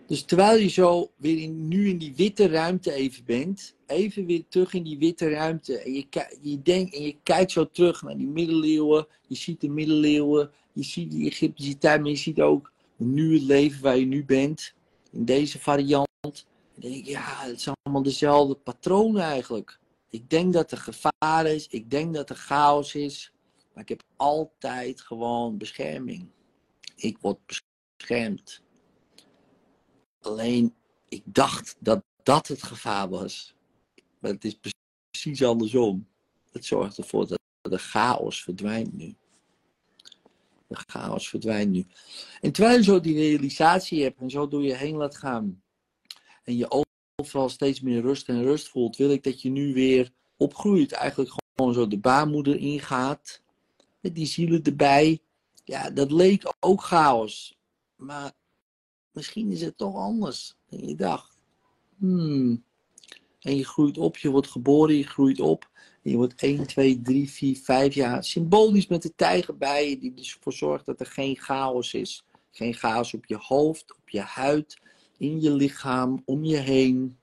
Dus 0.07 0.23
terwijl 0.23 0.59
je 0.59 0.67
zo 0.67 1.11
weer 1.15 1.41
in, 1.41 1.67
nu 1.67 1.89
in 1.89 1.97
die 1.97 2.13
witte 2.15 2.47
ruimte 2.47 2.93
even 2.93 3.25
bent, 3.25 3.75
even 3.85 4.25
weer 4.25 4.43
terug 4.49 4.73
in 4.73 4.83
die 4.83 4.97
witte 4.97 5.29
ruimte. 5.29 5.77
En 5.77 5.93
je, 5.93 6.05
je 6.41 6.61
denkt 6.61 6.95
en 6.95 7.01
je 7.01 7.15
kijkt 7.23 7.51
zo 7.51 7.69
terug 7.71 8.01
naar 8.01 8.17
die 8.17 8.27
middeleeuwen. 8.27 9.07
Je 9.27 9.35
ziet 9.35 9.61
de 9.61 9.69
middeleeuwen, 9.69 10.51
je 10.71 10.83
ziet 10.83 11.11
die 11.11 11.29
Egyptische 11.29 11.77
tijd, 11.77 12.01
maar 12.01 12.09
je 12.09 12.15
ziet 12.15 12.41
ook 12.41 12.71
nu 12.95 13.33
het 13.33 13.43
leven 13.43 13.81
waar 13.81 13.97
je 13.97 14.05
nu 14.05 14.25
bent. 14.25 14.73
In 15.11 15.25
deze 15.25 15.59
variant. 15.59 16.07
Dan 16.21 16.41
denk 16.75 16.95
ik, 16.95 17.05
ja, 17.05 17.21
het 17.21 17.61
zijn 17.61 17.75
allemaal 17.83 18.03
dezelfde 18.03 18.55
patronen 18.55 19.21
eigenlijk. 19.21 19.81
Ik 20.13 20.29
denk 20.29 20.53
dat 20.53 20.71
er 20.71 20.77
gevaar 20.77 21.45
is, 21.45 21.67
ik 21.67 21.89
denk 21.89 22.13
dat 22.13 22.29
er 22.29 22.35
chaos 22.35 22.95
is. 22.95 23.31
Maar 23.73 23.83
ik 23.83 23.89
heb 23.89 24.03
altijd 24.15 25.01
gewoon 25.01 25.57
bescherming. 25.57 26.29
Ik 26.95 27.17
word 27.21 27.39
beschermd. 27.45 28.61
Alleen, 30.21 30.75
ik 31.09 31.21
dacht 31.25 31.75
dat 31.79 32.03
dat 32.23 32.47
het 32.47 32.63
gevaar 32.63 33.09
was. 33.09 33.55
Maar 34.19 34.31
het 34.31 34.45
is 34.45 34.59
precies 34.59 35.43
andersom. 35.43 36.07
Het 36.51 36.65
zorgt 36.65 36.97
ervoor 36.97 37.27
dat 37.27 37.39
de 37.61 37.77
chaos 37.77 38.43
verdwijnt 38.43 38.93
nu. 38.93 39.15
De 40.67 40.75
chaos 40.87 41.29
verdwijnt 41.29 41.71
nu. 41.71 41.85
En 42.41 42.51
terwijl 42.51 42.77
je 42.77 42.83
zo 42.83 42.99
die 42.99 43.15
realisatie 43.15 44.03
hebt 44.03 44.19
en 44.19 44.29
zo 44.29 44.47
door 44.47 44.63
je 44.63 44.75
heen 44.75 44.95
laat 44.95 45.17
gaan. 45.17 45.63
En 46.43 46.55
je 46.57 46.69
overal 47.23 47.49
steeds 47.49 47.81
meer 47.81 48.01
rust 48.01 48.29
en 48.29 48.43
rust 48.43 48.67
voelt, 48.67 48.97
wil 48.97 49.11
ik 49.11 49.23
dat 49.23 49.41
je 49.41 49.49
nu 49.49 49.73
weer 49.73 50.11
opgroeit. 50.37 50.91
Eigenlijk 50.91 51.33
gewoon 51.55 51.73
zo 51.73 51.87
de 51.87 51.97
baarmoeder 51.97 52.57
ingaat. 52.57 53.41
Met 53.99 54.15
die 54.15 54.25
zielen 54.25 54.63
erbij. 54.63 55.21
Ja, 55.63 55.89
dat 55.89 56.11
leek 56.11 56.53
ook 56.59 56.81
chaos. 56.81 57.57
Maar 57.95 58.31
misschien 59.11 59.51
is 59.51 59.61
het 59.61 59.77
toch 59.77 59.95
anders 59.95 60.55
dan 60.69 60.87
je 60.87 60.95
dacht. 60.95 61.37
Hmm. 61.97 62.63
En 63.39 63.55
je 63.55 63.65
groeit 63.65 63.97
op, 63.97 64.17
je 64.17 64.29
wordt 64.29 64.47
geboren, 64.47 64.95
je 64.95 65.07
groeit 65.07 65.39
op. 65.39 65.69
En 66.01 66.11
je 66.11 66.17
wordt 66.17 66.41
1, 66.41 66.67
2, 66.67 67.01
3, 67.01 67.29
4, 67.29 67.57
5 67.57 67.93
jaar. 67.93 68.23
Symbolisch 68.23 68.87
met 68.87 69.01
de 69.01 69.15
tijger 69.15 69.57
bij 69.57 69.89
je, 69.89 69.99
die 69.99 70.13
dus 70.13 70.35
ervoor 70.35 70.53
zorgt 70.53 70.85
dat 70.85 70.99
er 70.99 71.05
geen 71.05 71.37
chaos 71.37 71.93
is. 71.93 72.25
Geen 72.51 72.73
chaos 72.73 73.13
op 73.13 73.25
je 73.25 73.37
hoofd, 73.37 73.95
op 73.95 74.09
je 74.09 74.19
huid, 74.19 74.81
in 75.23 75.41
je 75.41 75.51
lichaam, 75.51 76.21
om 76.25 76.43
je 76.43 76.57
heen. 76.57 77.17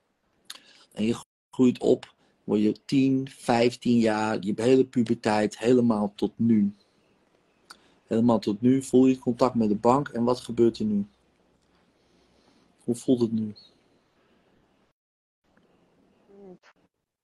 En 0.92 1.05
je 1.05 1.16
groeit 1.51 1.78
op, 1.78 2.14
word 2.44 2.61
je 2.61 2.84
10, 2.84 3.28
15 3.30 3.98
jaar, 3.98 4.36
je 4.40 4.53
hele 4.57 4.86
puberteit, 4.86 5.59
helemaal 5.59 6.12
tot 6.14 6.32
nu. 6.36 6.74
Helemaal 8.07 8.38
tot 8.38 8.61
nu 8.61 8.82
voel 8.82 9.07
je 9.07 9.18
contact 9.18 9.55
met 9.55 9.68
de 9.68 9.74
bank 9.74 10.09
en 10.09 10.24
wat 10.24 10.40
gebeurt 10.40 10.78
er 10.78 10.84
nu? 10.84 11.07
Hoe 12.84 12.94
voelt 12.94 13.20
het 13.20 13.32
nu? 13.32 13.55
Het 16.48 16.74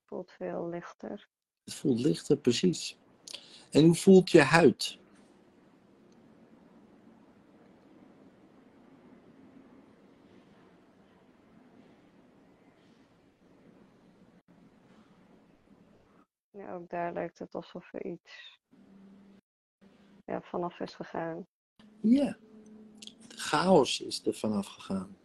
voelt 0.05 0.31
veel 0.31 0.69
lichter. 0.69 1.27
Het 1.63 1.73
voelt 1.73 1.99
lichter, 1.99 2.37
precies. 2.37 2.97
En 3.71 3.83
hoe 3.83 3.95
voelt 3.95 4.31
je 4.31 4.41
huid? 4.41 4.97
Ook 16.67 16.89
daar 16.89 17.13
lijkt 17.13 17.39
het 17.39 17.55
alsof 17.55 17.93
er 17.93 18.05
iets 18.05 18.59
ja, 20.25 20.41
vanaf 20.41 20.79
is 20.79 20.93
gegaan. 20.93 21.47
Ja, 22.01 22.37
de 23.27 23.37
chaos 23.37 24.01
is 24.01 24.25
er 24.25 24.33
vanaf 24.33 24.67
gegaan. 24.67 25.17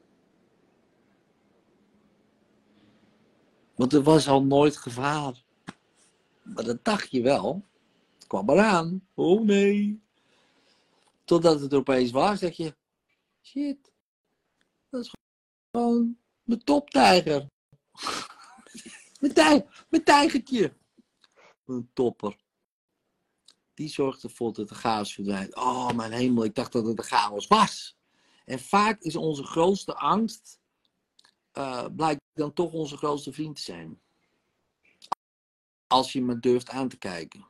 Want 3.74 3.92
er 3.92 4.02
was 4.02 4.28
al 4.28 4.44
nooit 4.44 4.76
gevaar. 4.76 5.44
Maar 6.42 6.64
dat 6.64 6.84
dacht 6.84 7.10
je 7.10 7.22
wel. 7.22 7.64
Het 8.14 8.26
kwam 8.26 8.50
eraan. 8.50 9.06
Oh 9.14 9.42
nee. 9.42 10.02
Totdat 11.24 11.60
het 11.60 11.74
opeens 11.74 12.10
was, 12.10 12.38
zeg 12.38 12.56
je: 12.56 12.76
shit, 13.42 13.92
dat 14.88 15.04
is 15.04 15.14
gewoon 15.70 16.18
mijn 16.42 16.64
toptijger. 16.64 17.46
mijn, 19.20 19.32
tij 19.32 19.66
mijn 19.88 20.04
tijgertje. 20.04 20.72
Een 21.66 21.90
topper. 21.92 22.36
Die 23.74 23.88
zorgt 23.88 24.22
ervoor 24.22 24.52
dat 24.52 24.68
de 24.68 24.74
chaos 24.74 25.14
verdwijnt. 25.14 25.54
Oh, 25.54 25.90
mijn 25.90 26.12
hemel, 26.12 26.44
ik 26.44 26.54
dacht 26.54 26.72
dat 26.72 26.86
het 26.86 26.96
de 26.96 27.02
chaos 27.02 27.46
was. 27.46 27.96
En 28.44 28.58
vaak 28.58 29.00
is 29.00 29.16
onze 29.16 29.44
grootste 29.44 29.94
angst, 29.94 30.60
uh, 31.52 31.86
blijkt 31.96 32.20
dan 32.32 32.52
toch 32.52 32.72
onze 32.72 32.96
grootste 32.96 33.32
vriend 33.32 33.56
te 33.56 33.62
zijn. 33.62 34.00
Als 35.86 36.12
je 36.12 36.22
me 36.22 36.38
durft 36.38 36.68
aan 36.68 36.88
te 36.88 36.98
kijken. 36.98 37.46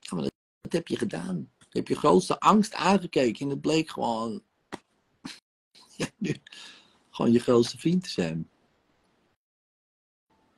Ja, 0.00 0.16
dat, 0.16 0.32
dat 0.60 0.72
heb 0.72 0.88
je 0.88 0.96
gedaan. 0.96 1.52
Je 1.58 1.82
hebt 1.82 1.88
je 1.88 1.94
grootste 1.94 2.40
angst 2.40 2.74
aangekeken 2.74 3.44
en 3.44 3.50
het 3.50 3.60
bleek 3.60 3.90
gewoon, 3.90 4.42
ja, 5.96 6.06
nu, 6.16 6.36
gewoon 7.10 7.32
je 7.32 7.38
grootste 7.38 7.78
vriend 7.78 8.02
te 8.02 8.10
zijn. 8.10 8.50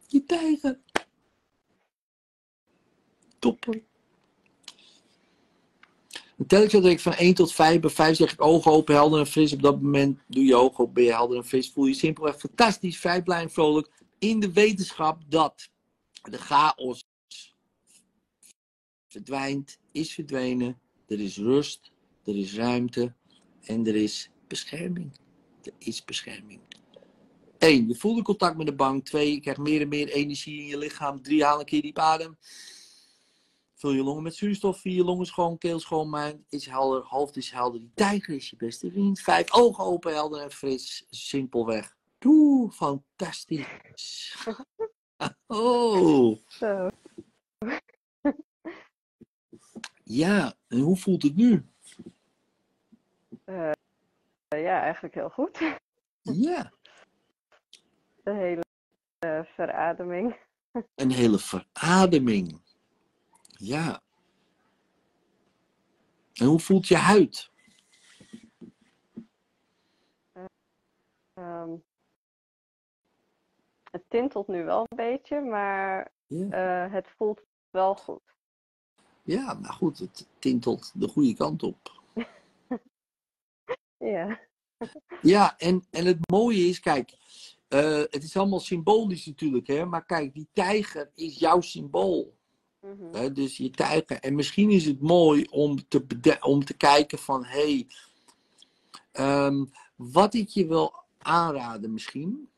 Je 0.06 0.24
tijger. 0.24 0.80
Topper. 3.38 3.82
En 6.38 6.46
telkens 6.46 6.72
dat 6.72 6.84
ik 6.84 7.00
van 7.00 7.14
1 7.14 7.34
tot 7.34 7.52
5, 7.52 7.80
bij 7.80 7.90
5 7.90 8.16
zeg 8.16 8.32
ik 8.32 8.42
ogen 8.42 8.70
open, 8.70 8.94
helder 8.94 9.18
en 9.18 9.26
fris. 9.26 9.52
Op 9.52 9.62
dat 9.62 9.82
moment 9.82 10.18
doe 10.26 10.44
je 10.44 10.56
ogen 10.56 10.78
open, 10.78 10.94
ben 10.94 11.04
je 11.04 11.12
helder 11.12 11.36
en 11.36 11.44
fris. 11.44 11.70
Voel 11.70 11.86
je 11.86 11.94
simpelweg 11.94 12.38
fantastisch, 12.38 12.98
vrij, 12.98 13.22
blij 13.22 13.42
en 13.42 13.50
vrolijk. 13.50 13.90
In 14.18 14.40
de 14.40 14.52
wetenschap 14.52 15.22
dat 15.28 15.68
de 16.22 16.38
chaos 16.38 17.04
verdwijnt, 19.08 19.78
is 19.92 20.14
verdwenen. 20.14 20.80
Er 21.06 21.20
is 21.20 21.36
rust, 21.36 21.92
er 22.24 22.36
is 22.36 22.54
ruimte 22.54 23.14
en 23.64 23.86
er 23.86 23.96
is 23.96 24.30
bescherming. 24.48 25.12
Er 25.62 25.72
is 25.78 26.04
bescherming. 26.04 26.60
1. 27.58 27.88
Je 27.88 27.94
voelt 27.94 28.18
een 28.18 28.24
contact 28.24 28.56
met 28.56 28.66
de 28.66 28.74
bank. 28.74 29.04
2. 29.04 29.32
Je 29.32 29.40
krijgt 29.40 29.60
meer 29.60 29.80
en 29.80 29.88
meer 29.88 30.08
energie 30.08 30.60
in 30.60 30.66
je 30.66 30.78
lichaam. 30.78 31.22
3. 31.22 31.44
Haal 31.44 31.58
een 31.58 31.64
keer 31.64 31.82
diep 31.82 31.98
adem. 31.98 32.36
Vul 33.78 33.92
je 33.92 34.02
longen 34.02 34.22
met 34.22 34.34
zuurstof, 34.34 34.80
vier 34.80 35.04
longen 35.04 35.26
schoon, 35.26 35.58
keel 35.58 35.80
schoon, 35.80 36.10
mind 36.10 36.44
is 36.48 36.66
helder, 36.66 37.02
hoofd 37.02 37.36
is 37.36 37.50
helder. 37.50 37.80
Die 37.80 37.90
tijger 37.94 38.34
is 38.34 38.50
je 38.50 38.56
beste 38.56 38.90
vriend. 38.90 39.20
Vijf 39.20 39.52
ogen 39.52 39.84
open, 39.84 40.12
helder 40.12 40.42
en 40.42 40.50
fris. 40.50 41.06
Simpelweg. 41.10 41.96
Doe, 42.18 42.70
fantastisch. 42.72 44.36
Oh. 45.46 46.38
Zo. 46.46 46.88
Ja, 50.04 50.54
en 50.68 50.78
hoe 50.78 50.96
voelt 50.96 51.22
het 51.22 51.36
nu? 51.36 51.66
Uh, 53.44 53.70
ja, 54.48 54.80
eigenlijk 54.82 55.14
heel 55.14 55.30
goed. 55.30 55.58
Ja. 56.22 56.72
De 58.22 58.32
hele 58.32 58.64
uh, 59.26 59.44
verademing. 59.54 60.36
Een 60.94 61.10
hele 61.10 61.38
verademing. 61.38 62.67
Ja. 63.58 64.02
En 66.32 66.46
hoe 66.46 66.60
voelt 66.60 66.88
je 66.88 66.96
huid? 66.96 67.50
Um, 71.34 71.84
het 73.90 74.04
tintelt 74.08 74.48
nu 74.48 74.64
wel 74.64 74.86
een 74.88 74.96
beetje, 74.96 75.40
maar 75.40 76.12
ja. 76.26 76.86
uh, 76.86 76.92
het 76.92 77.08
voelt 77.16 77.42
wel 77.70 77.94
goed. 77.94 78.22
Ja, 79.22 79.54
maar 79.54 79.72
goed, 79.72 79.98
het 79.98 80.28
tintelt 80.38 80.92
de 80.94 81.08
goede 81.08 81.34
kant 81.34 81.62
op. 81.62 82.02
ja. 84.14 84.40
Ja, 85.22 85.58
en, 85.58 85.84
en 85.90 86.06
het 86.06 86.30
mooie 86.30 86.68
is, 86.68 86.80
kijk, 86.80 87.10
uh, 87.68 88.02
het 88.10 88.22
is 88.22 88.36
allemaal 88.36 88.60
symbolisch 88.60 89.26
natuurlijk, 89.26 89.66
hè, 89.66 89.84
maar 89.84 90.04
kijk, 90.04 90.34
die 90.34 90.48
tijger 90.52 91.10
is 91.14 91.38
jouw 91.38 91.60
symbool. 91.60 92.37
Mm 92.80 92.96
-hmm. 92.98 93.14
Hè, 93.14 93.32
dus 93.32 93.56
je 93.56 93.70
tijger. 93.70 94.20
En 94.20 94.34
misschien 94.34 94.70
is 94.70 94.84
het 94.84 95.00
mooi 95.00 95.46
om 95.50 95.88
te, 95.88 96.36
om 96.40 96.64
te 96.64 96.74
kijken 96.74 97.18
van, 97.18 97.44
hé, 97.44 97.60
hey, 97.60 97.86
Ehm, 99.18 99.64
wat 99.96 100.34
ik 100.34 100.48
je 100.48 100.66
wil 100.66 100.94
aanraden 101.18 101.92
misschien, 101.92 102.48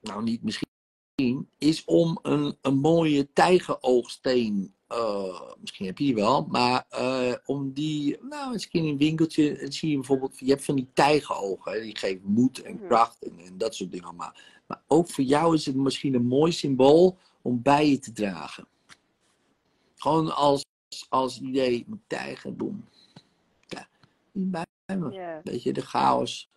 nou 0.00 0.22
niet 0.22 0.42
misschien, 0.42 1.48
is 1.58 1.84
om 1.84 2.18
een, 2.22 2.56
een 2.60 2.78
mooie 2.78 3.32
tijgeroogsteen, 3.32 4.74
eh, 4.86 5.40
misschien 5.60 5.86
heb 5.86 5.98
je 5.98 6.04
die 6.04 6.14
wel, 6.14 6.46
maar 6.50 6.84
eh, 6.88 7.34
om 7.44 7.72
die, 7.72 8.18
nou 8.22 8.52
eens 8.52 8.64
een 8.64 8.70
keer 8.70 8.82
in 8.82 8.88
een 8.88 8.98
winkeltje, 8.98 9.66
zie 9.68 9.90
je 9.90 9.96
bijvoorbeeld, 9.96 10.38
je 10.38 10.50
hebt 10.50 10.64
van 10.64 10.74
die 10.74 10.88
tijgerogen, 10.94 11.82
die 11.82 11.96
geven 11.96 12.30
moed 12.30 12.62
en 12.62 12.74
Mhm. 12.74 12.86
kracht 12.86 13.22
en, 13.22 13.38
en 13.38 13.58
dat 13.58 13.74
soort 13.74 13.90
dingen 13.90 14.06
allemaal. 14.06 14.34
Maar 14.66 14.82
ook 14.86 15.08
voor 15.08 15.24
jou 15.24 15.54
is 15.54 15.66
het 15.66 15.76
misschien 15.76 16.14
een 16.14 16.26
mooi 16.26 16.52
symbool 16.52 17.18
om 17.42 17.62
bij 17.62 17.90
je 17.90 17.98
te 17.98 18.12
dragen. 18.12 18.66
Gewoon 20.02 20.34
als, 20.34 20.64
als 21.08 21.40
idee, 21.40 21.84
een 21.90 22.02
tijger, 22.06 22.56
boem. 22.56 22.84
Ja, 23.66 23.88
niet 24.32 24.50
bij 24.50 24.66
me. 24.86 25.40
Weet 25.44 25.62
je, 25.62 25.72
de 25.72 25.80
chaos 25.80 26.50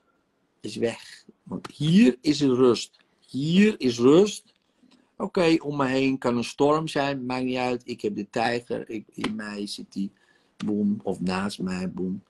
is 0.62 0.76
weg. 0.76 1.26
Want 1.44 1.72
hier 1.72 2.18
is 2.22 2.42
er 2.42 2.56
rust. 2.56 2.98
Hier 3.20 3.76
is 3.80 4.00
rust. 4.00 4.54
Oké, 5.18 5.56
om 5.60 5.78
me 5.78 5.86
heen 5.86 6.18
kan 6.18 6.38
een 6.38 6.44
storm 6.44 6.88
zijn, 6.88 7.26
maakt 7.26 7.44
niet 7.44 7.58
uit. 7.58 7.88
Ik 7.88 8.02
heb 8.02 8.16
de 8.16 8.30
tijger, 8.30 8.90
ik, 8.90 9.08
in 9.14 9.36
mij 9.36 9.68
zit 9.68 9.94
die, 9.94 10.12
boem. 10.58 11.00
Of 11.04 11.20
naast 11.20 11.60
mij, 11.60 11.92
boem. 11.92 12.24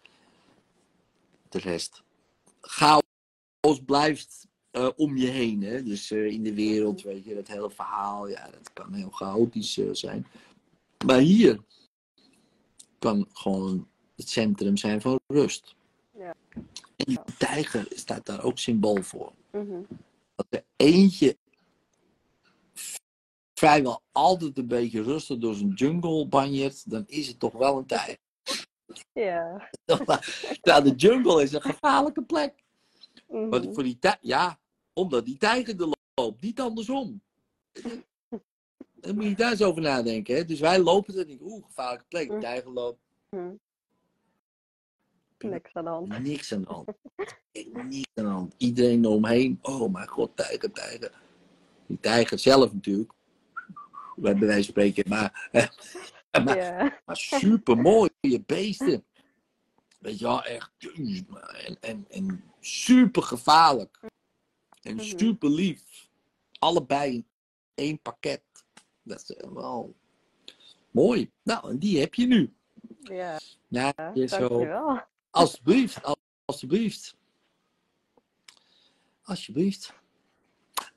De 1.49 1.59
rest. 1.59 2.03
Chaos 2.61 3.79
blijft 3.85 4.47
eh, 4.71 4.89
om 4.95 5.17
je 5.17 5.27
heen. 5.27 5.61
Hè? 5.61 5.83
Dus 5.83 6.11
eh, 6.11 6.25
in 6.25 6.43
de 6.43 6.53
wereld, 6.53 7.01
weet 7.01 7.25
je, 7.25 7.35
dat 7.35 7.47
hele 7.47 7.69
verhaal, 7.69 8.27
ja, 8.27 8.49
dat 8.51 8.73
kan 8.73 8.93
heel 8.93 9.09
chaotisch 9.09 9.77
eh, 9.77 9.89
zijn. 9.91 10.27
Maar 11.05 11.19
hier 11.19 11.59
kan 12.99 13.27
gewoon 13.33 13.87
het 14.15 14.29
centrum 14.29 14.77
zijn 14.77 15.01
van 15.01 15.19
rust. 15.27 15.75
Ja. 16.17 16.35
En 16.95 17.05
die 17.05 17.19
tijger 17.37 17.87
staat 17.89 18.25
daar 18.25 18.43
ook 18.43 18.57
symbool 18.57 19.01
voor. 19.01 19.31
Mhm. 19.51 19.81
Dat 20.35 20.45
er 20.49 20.63
eentje 20.75 21.37
vrijwel 23.53 24.01
altijd 24.11 24.57
een 24.57 24.67
beetje 24.67 25.03
rustig 25.03 25.37
door 25.37 25.53
zijn 25.55 25.73
jungle 25.73 26.27
banjert, 26.27 26.89
dan 26.89 27.03
is 27.07 27.27
het 27.27 27.39
toch 27.39 27.53
wel 27.53 27.77
een 27.77 27.85
tijger. 27.85 28.17
Ja. 29.13 29.69
nou, 30.61 30.83
de 30.83 30.93
jungle 30.95 31.43
is 31.43 31.53
een 31.53 31.61
gevaarlijke 31.61 32.23
plek. 32.23 32.63
Mhm. 33.27 33.49
Want 33.49 33.73
voor 33.73 33.83
die 33.83 33.99
tij- 33.99 34.17
ja, 34.21 34.59
omdat 34.93 35.25
die 35.25 35.37
tijger 35.37 35.81
er 35.81 35.89
loopt, 36.13 36.41
niet 36.41 36.59
andersom. 36.59 37.21
Dan 39.05 39.15
moet 39.15 39.23
je 39.23 39.35
daar 39.35 39.51
eens 39.51 39.61
over 39.63 39.81
nadenken. 39.81 40.35
Hè? 40.35 40.45
Dus 40.45 40.59
wij 40.59 40.79
lopen 40.79 41.17
er 41.17 41.25
niet. 41.25 41.41
Oeh, 41.41 41.65
gevaarlijke 41.65 42.05
plek. 42.07 42.29
De 42.29 42.37
tijger 42.37 42.71
loopt. 42.71 42.99
Mhm. 43.29 43.53
Niks 45.39 45.73
aan 45.73 45.83
de 45.83 45.89
hand. 45.89 46.19
Niks 46.19 46.53
aan 46.53 46.61
de 46.61 46.67
hand. 46.67 46.87
Niks 47.89 48.07
aan 48.13 48.23
de 48.25 48.29
hand. 48.29 48.53
Iedereen 48.57 49.05
eromheen. 49.05 49.59
Oh 49.61 49.91
mijn 49.93 50.07
god, 50.07 50.35
tijger, 50.37 50.71
tijger. 50.71 51.11
Die 51.87 51.99
tijger 51.99 52.39
zelf 52.39 52.73
natuurlijk. 52.73 53.11
Bij 54.15 54.37
wijze 54.37 54.53
van 54.53 54.63
spreken. 54.63 55.09
Maar, 55.09 55.49
maar, 56.45 56.57
Ja. 56.57 57.01
maar 57.05 57.17
super 57.17 57.77
mooie 57.77 58.43
beesten. 58.45 59.05
Weet 59.99 60.19
je 60.19 60.25
wel, 60.25 60.43
echt. 60.43 60.71
En, 61.61 61.77
en, 61.79 62.05
en 62.09 62.43
super 62.59 63.23
gevaarlijk. 63.23 63.99
En 64.81 64.95
Mhm. 64.95 65.05
super 65.17 65.49
lief. 65.49 66.09
Allebei 66.59 67.13
in 67.15 67.25
één 67.73 67.99
pakket. 68.01 68.41
Dat 69.05 69.19
is 69.29 69.35
wel 69.53 69.95
mooi. 70.91 71.31
Nou, 71.43 71.69
en 71.69 71.79
die 71.79 71.99
heb 71.99 72.13
je 72.13 72.27
nu. 72.27 72.53
Ja. 72.99 73.39
Nou, 73.67 73.93
je 74.13 74.27
zo. 74.27 74.65
Alsjeblieft, 75.29 76.03
al- 76.03 76.17
alsjeblieft. 76.45 77.15
Alsjeblieft. 79.23 79.93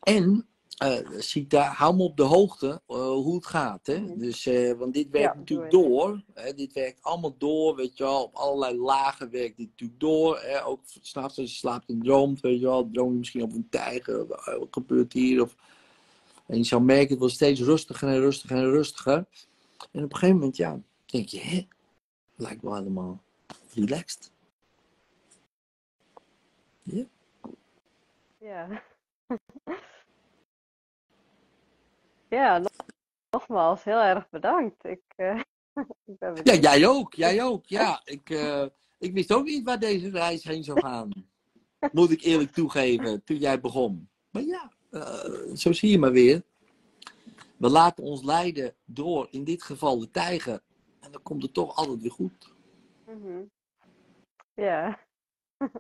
En, 0.03 0.47
eh 0.79 0.99
Sita, 1.19 1.63
hou 1.63 1.97
me 1.97 2.03
op 2.03 2.17
de 2.17 2.23
hoogte 2.23 2.83
eh, 2.87 2.97
hoe 2.97 3.35
het 3.35 3.47
gaat. 3.47 3.87
Hè? 3.87 3.99
Mhm. 4.01 4.19
Dus, 4.19 4.47
eh, 4.47 4.73
want 4.73 4.95
dit 4.95 5.11
werkt 5.11 5.33
Ja, 5.33 5.39
natuurlijk 5.39 5.71
door. 5.71 6.23
Hè? 6.35 6.55
Dit 6.55 6.73
werkt 6.73 7.03
allemaal 7.03 7.35
door, 7.39 7.77
weet 7.77 7.97
je 7.97 8.05
wel. 8.05 8.23
Op 8.23 8.35
allerlei 8.35 8.79
lagen 8.79 9.31
werkt 9.31 9.57
dit 9.57 9.69
natuurlijk 9.69 10.01
door. 10.01 10.39
Hè? 10.41 10.65
Ook 10.65 10.81
s'nachts 11.01 11.39
als 11.39 11.51
je 11.51 11.57
slaapt 11.57 11.89
en 11.89 12.03
droomt, 12.03 12.41
weet 12.41 12.61
je 12.61 12.67
wel. 12.67 12.91
Droom 12.93 13.13
je 13.13 13.19
misschien 13.19 13.43
op 13.43 13.53
een 13.53 13.69
tijger. 13.71 14.23
Of, 14.23 14.45
wat 14.45 14.69
gebeurt 14.71 15.13
hier? 15.13 15.43
Of... 15.43 15.57
En 16.49 16.57
je 16.57 16.65
zal 16.65 16.81
merken, 16.81 17.09
het 17.09 17.19
wordt 17.19 17.35
steeds 17.35 17.61
rustiger 17.61 18.09
en 18.09 18.19
rustiger 18.21 18.57
en 18.57 18.71
rustiger. 18.71 19.15
En 19.93 20.05
op 20.05 20.11
een 20.13 20.13
gegeven 20.13 20.37
moment, 20.37 20.57
ja, 20.57 20.81
denk 21.07 21.29
je, 21.29 21.41
hè? 21.41 21.67
Lijkt 22.37 22.63
wel 22.63 22.75
helemaal 22.75 23.23
relaxed. 23.75 24.31
Ja. 26.83 27.05
Ja, 32.29 32.59
nog- 32.59 32.87
nogmaals, 33.31 33.85
heel 33.85 34.01
erg 34.01 34.29
bedankt. 34.31 34.85
Ik, 34.85 35.03
eh, 35.17 35.41
ik 36.05 36.19
ben 36.19 36.41
Ja, 36.43 36.55
jij 36.55 36.87
ook. 36.87 37.15
Jij 37.15 37.43
ook. 37.43 37.67
Ja, 37.67 38.01
ik, 38.05 38.31
eh, 38.31 38.67
ik 38.99 39.13
wist 39.13 39.33
ook 39.33 39.45
niet 39.45 39.65
waar 39.65 39.79
deze 39.79 40.11
reis 40.11 40.45
heen 40.45 40.65
zou 40.65 40.81
gaan. 40.81 41.11
Moet 41.93 42.11
ik 42.11 42.23
eerlijk 42.23 42.53
toegeven, 42.53 43.25
toen 43.25 43.37
jij 43.37 43.61
begon. 43.61 44.09
Maar 44.31 44.43
ja, 44.43 44.73
eh, 44.91 45.55
zo 45.55 45.73
zie 45.73 45.91
je 45.91 45.99
maar 45.99 46.13
weer. 46.13 46.43
We 47.57 47.69
laten 47.69 48.05
ons 48.05 48.23
leiden 48.23 48.75
door, 48.85 49.29
in 49.31 49.45
dit 49.45 49.63
geval 49.63 49.99
de 49.99 50.11
tijger. 50.11 50.61
En 51.01 51.13
dan 51.13 51.23
komt 51.23 51.43
het 51.43 51.55
toch 51.55 51.77
altijd 51.77 52.03
weer 52.03 52.11
goed. 52.11 52.55
Mhm. 53.07 53.43
Ja. 54.55 54.99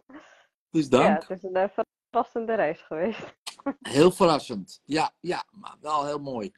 Dus 0.70 0.84
ja, 0.84 0.90
dank. 0.90 1.20
het 1.20 1.30
is 1.30 1.42
een 1.42 1.56
eh, 1.56 1.68
verrassende 2.10 2.54
reis 2.54 2.80
geweest. 2.80 3.36
Heel 3.80 4.10
verrassend. 4.10 4.82
Ja, 4.84 5.12
ja, 5.20 5.44
maar 5.50 5.76
wel 5.80 6.06
heel 6.06 6.18
mooi. 6.18 6.52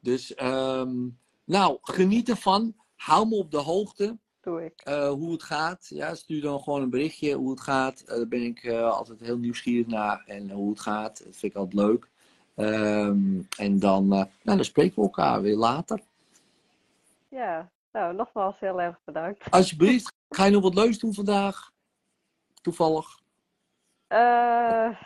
Dus, 0.00 0.34
ehm, 0.34 1.08
nou, 1.44 1.78
geniet 1.82 2.28
ervan. 2.28 2.76
Hou 2.94 3.28
me 3.28 3.34
op 3.34 3.50
de 3.50 3.58
hoogte. 3.58 4.18
Doe 4.44 4.64
ik. 4.64 4.80
eh, 4.84 5.08
hoe 5.08 5.32
het 5.32 5.42
gaat. 5.42 5.86
Ja, 5.88 6.14
stuur 6.14 6.40
dan 6.42 6.60
gewoon 6.60 6.82
een 6.82 6.90
berichtje 6.90 7.34
hoe 7.34 7.50
het 7.50 7.60
gaat. 7.60 8.00
Eh, 8.00 8.16
daar 8.16 8.28
ben 8.28 8.42
ik 8.42 8.62
eh, 8.62 8.90
altijd 8.90 9.20
heel 9.20 9.38
nieuwsgierig 9.38 9.86
naar. 9.86 10.22
En 10.26 10.50
hoe 10.50 10.70
het 10.70 10.80
gaat. 10.80 11.24
Dat 11.24 11.36
vind 11.36 11.52
ik 11.52 11.54
altijd 11.58 11.74
leuk. 11.86 12.08
Ehm, 12.54 13.40
en 13.56 13.78
dan, 13.78 14.08
nou, 14.08 14.26
dan 14.42 14.64
spreken 14.64 14.94
we 14.96 15.02
elkaar 15.02 15.42
weer 15.42 15.56
later. 15.56 16.00
Ja, 17.28 17.70
nou, 17.92 18.14
nogmaals 18.14 18.58
heel 18.60 18.80
erg 18.80 18.98
bedankt. 19.04 19.50
Alsjeblieft, 19.50 20.12
ga 20.28 20.44
je 20.44 20.50
nog 20.50 20.62
wat 20.62 20.74
leuks 20.74 20.98
doen 20.98 21.14
vandaag? 21.14 21.72
Toevallig. 22.62 23.22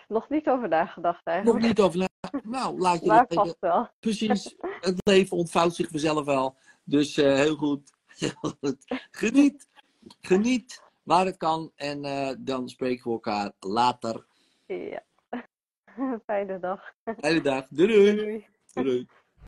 Nog 0.09 0.28
niet 0.28 0.49
over 0.49 0.68
nagedacht 0.68 1.24
Nog 1.24 1.34
eigenlijk. 1.34 1.64
niet 1.66 1.80
over 1.80 1.99
na. 1.99 2.07
Nou, 2.43 2.78
laat 2.80 3.01
je 3.01 3.07
Maar 3.07 3.22
even- 3.28 3.34
vast 3.45 3.57
wel. 3.61 3.89
Precies. 4.01 4.57
Het 4.80 4.97
leven 5.09 5.36
ontvouwt 5.36 5.74
zich 5.74 5.89
vanzelf 5.91 6.24
wel. 6.24 6.57
Dus 6.84 7.16
heel 7.16 7.57
goed. 7.57 7.93
Heel 8.23 8.55
goed. 8.61 8.85
Geniet. 9.11 9.69
Geniet 10.21 10.83
waar 11.03 11.25
het 11.27 11.37
kan. 11.37 11.73
En 11.77 12.05
eh, 12.05 12.35
dan 12.39 12.69
spreken 12.69 13.05
we 13.05 13.11
elkaar 13.11 13.53
later. 13.61 14.27
Ja. 14.66 15.05
Fijne 16.27 16.59
dag. 16.59 16.93
Fijne 17.19 17.41
dag. 17.41 17.66
Doei 17.69 17.89
doei. 17.89 18.16
Doei. 18.16 18.47
doei. 18.73 19.07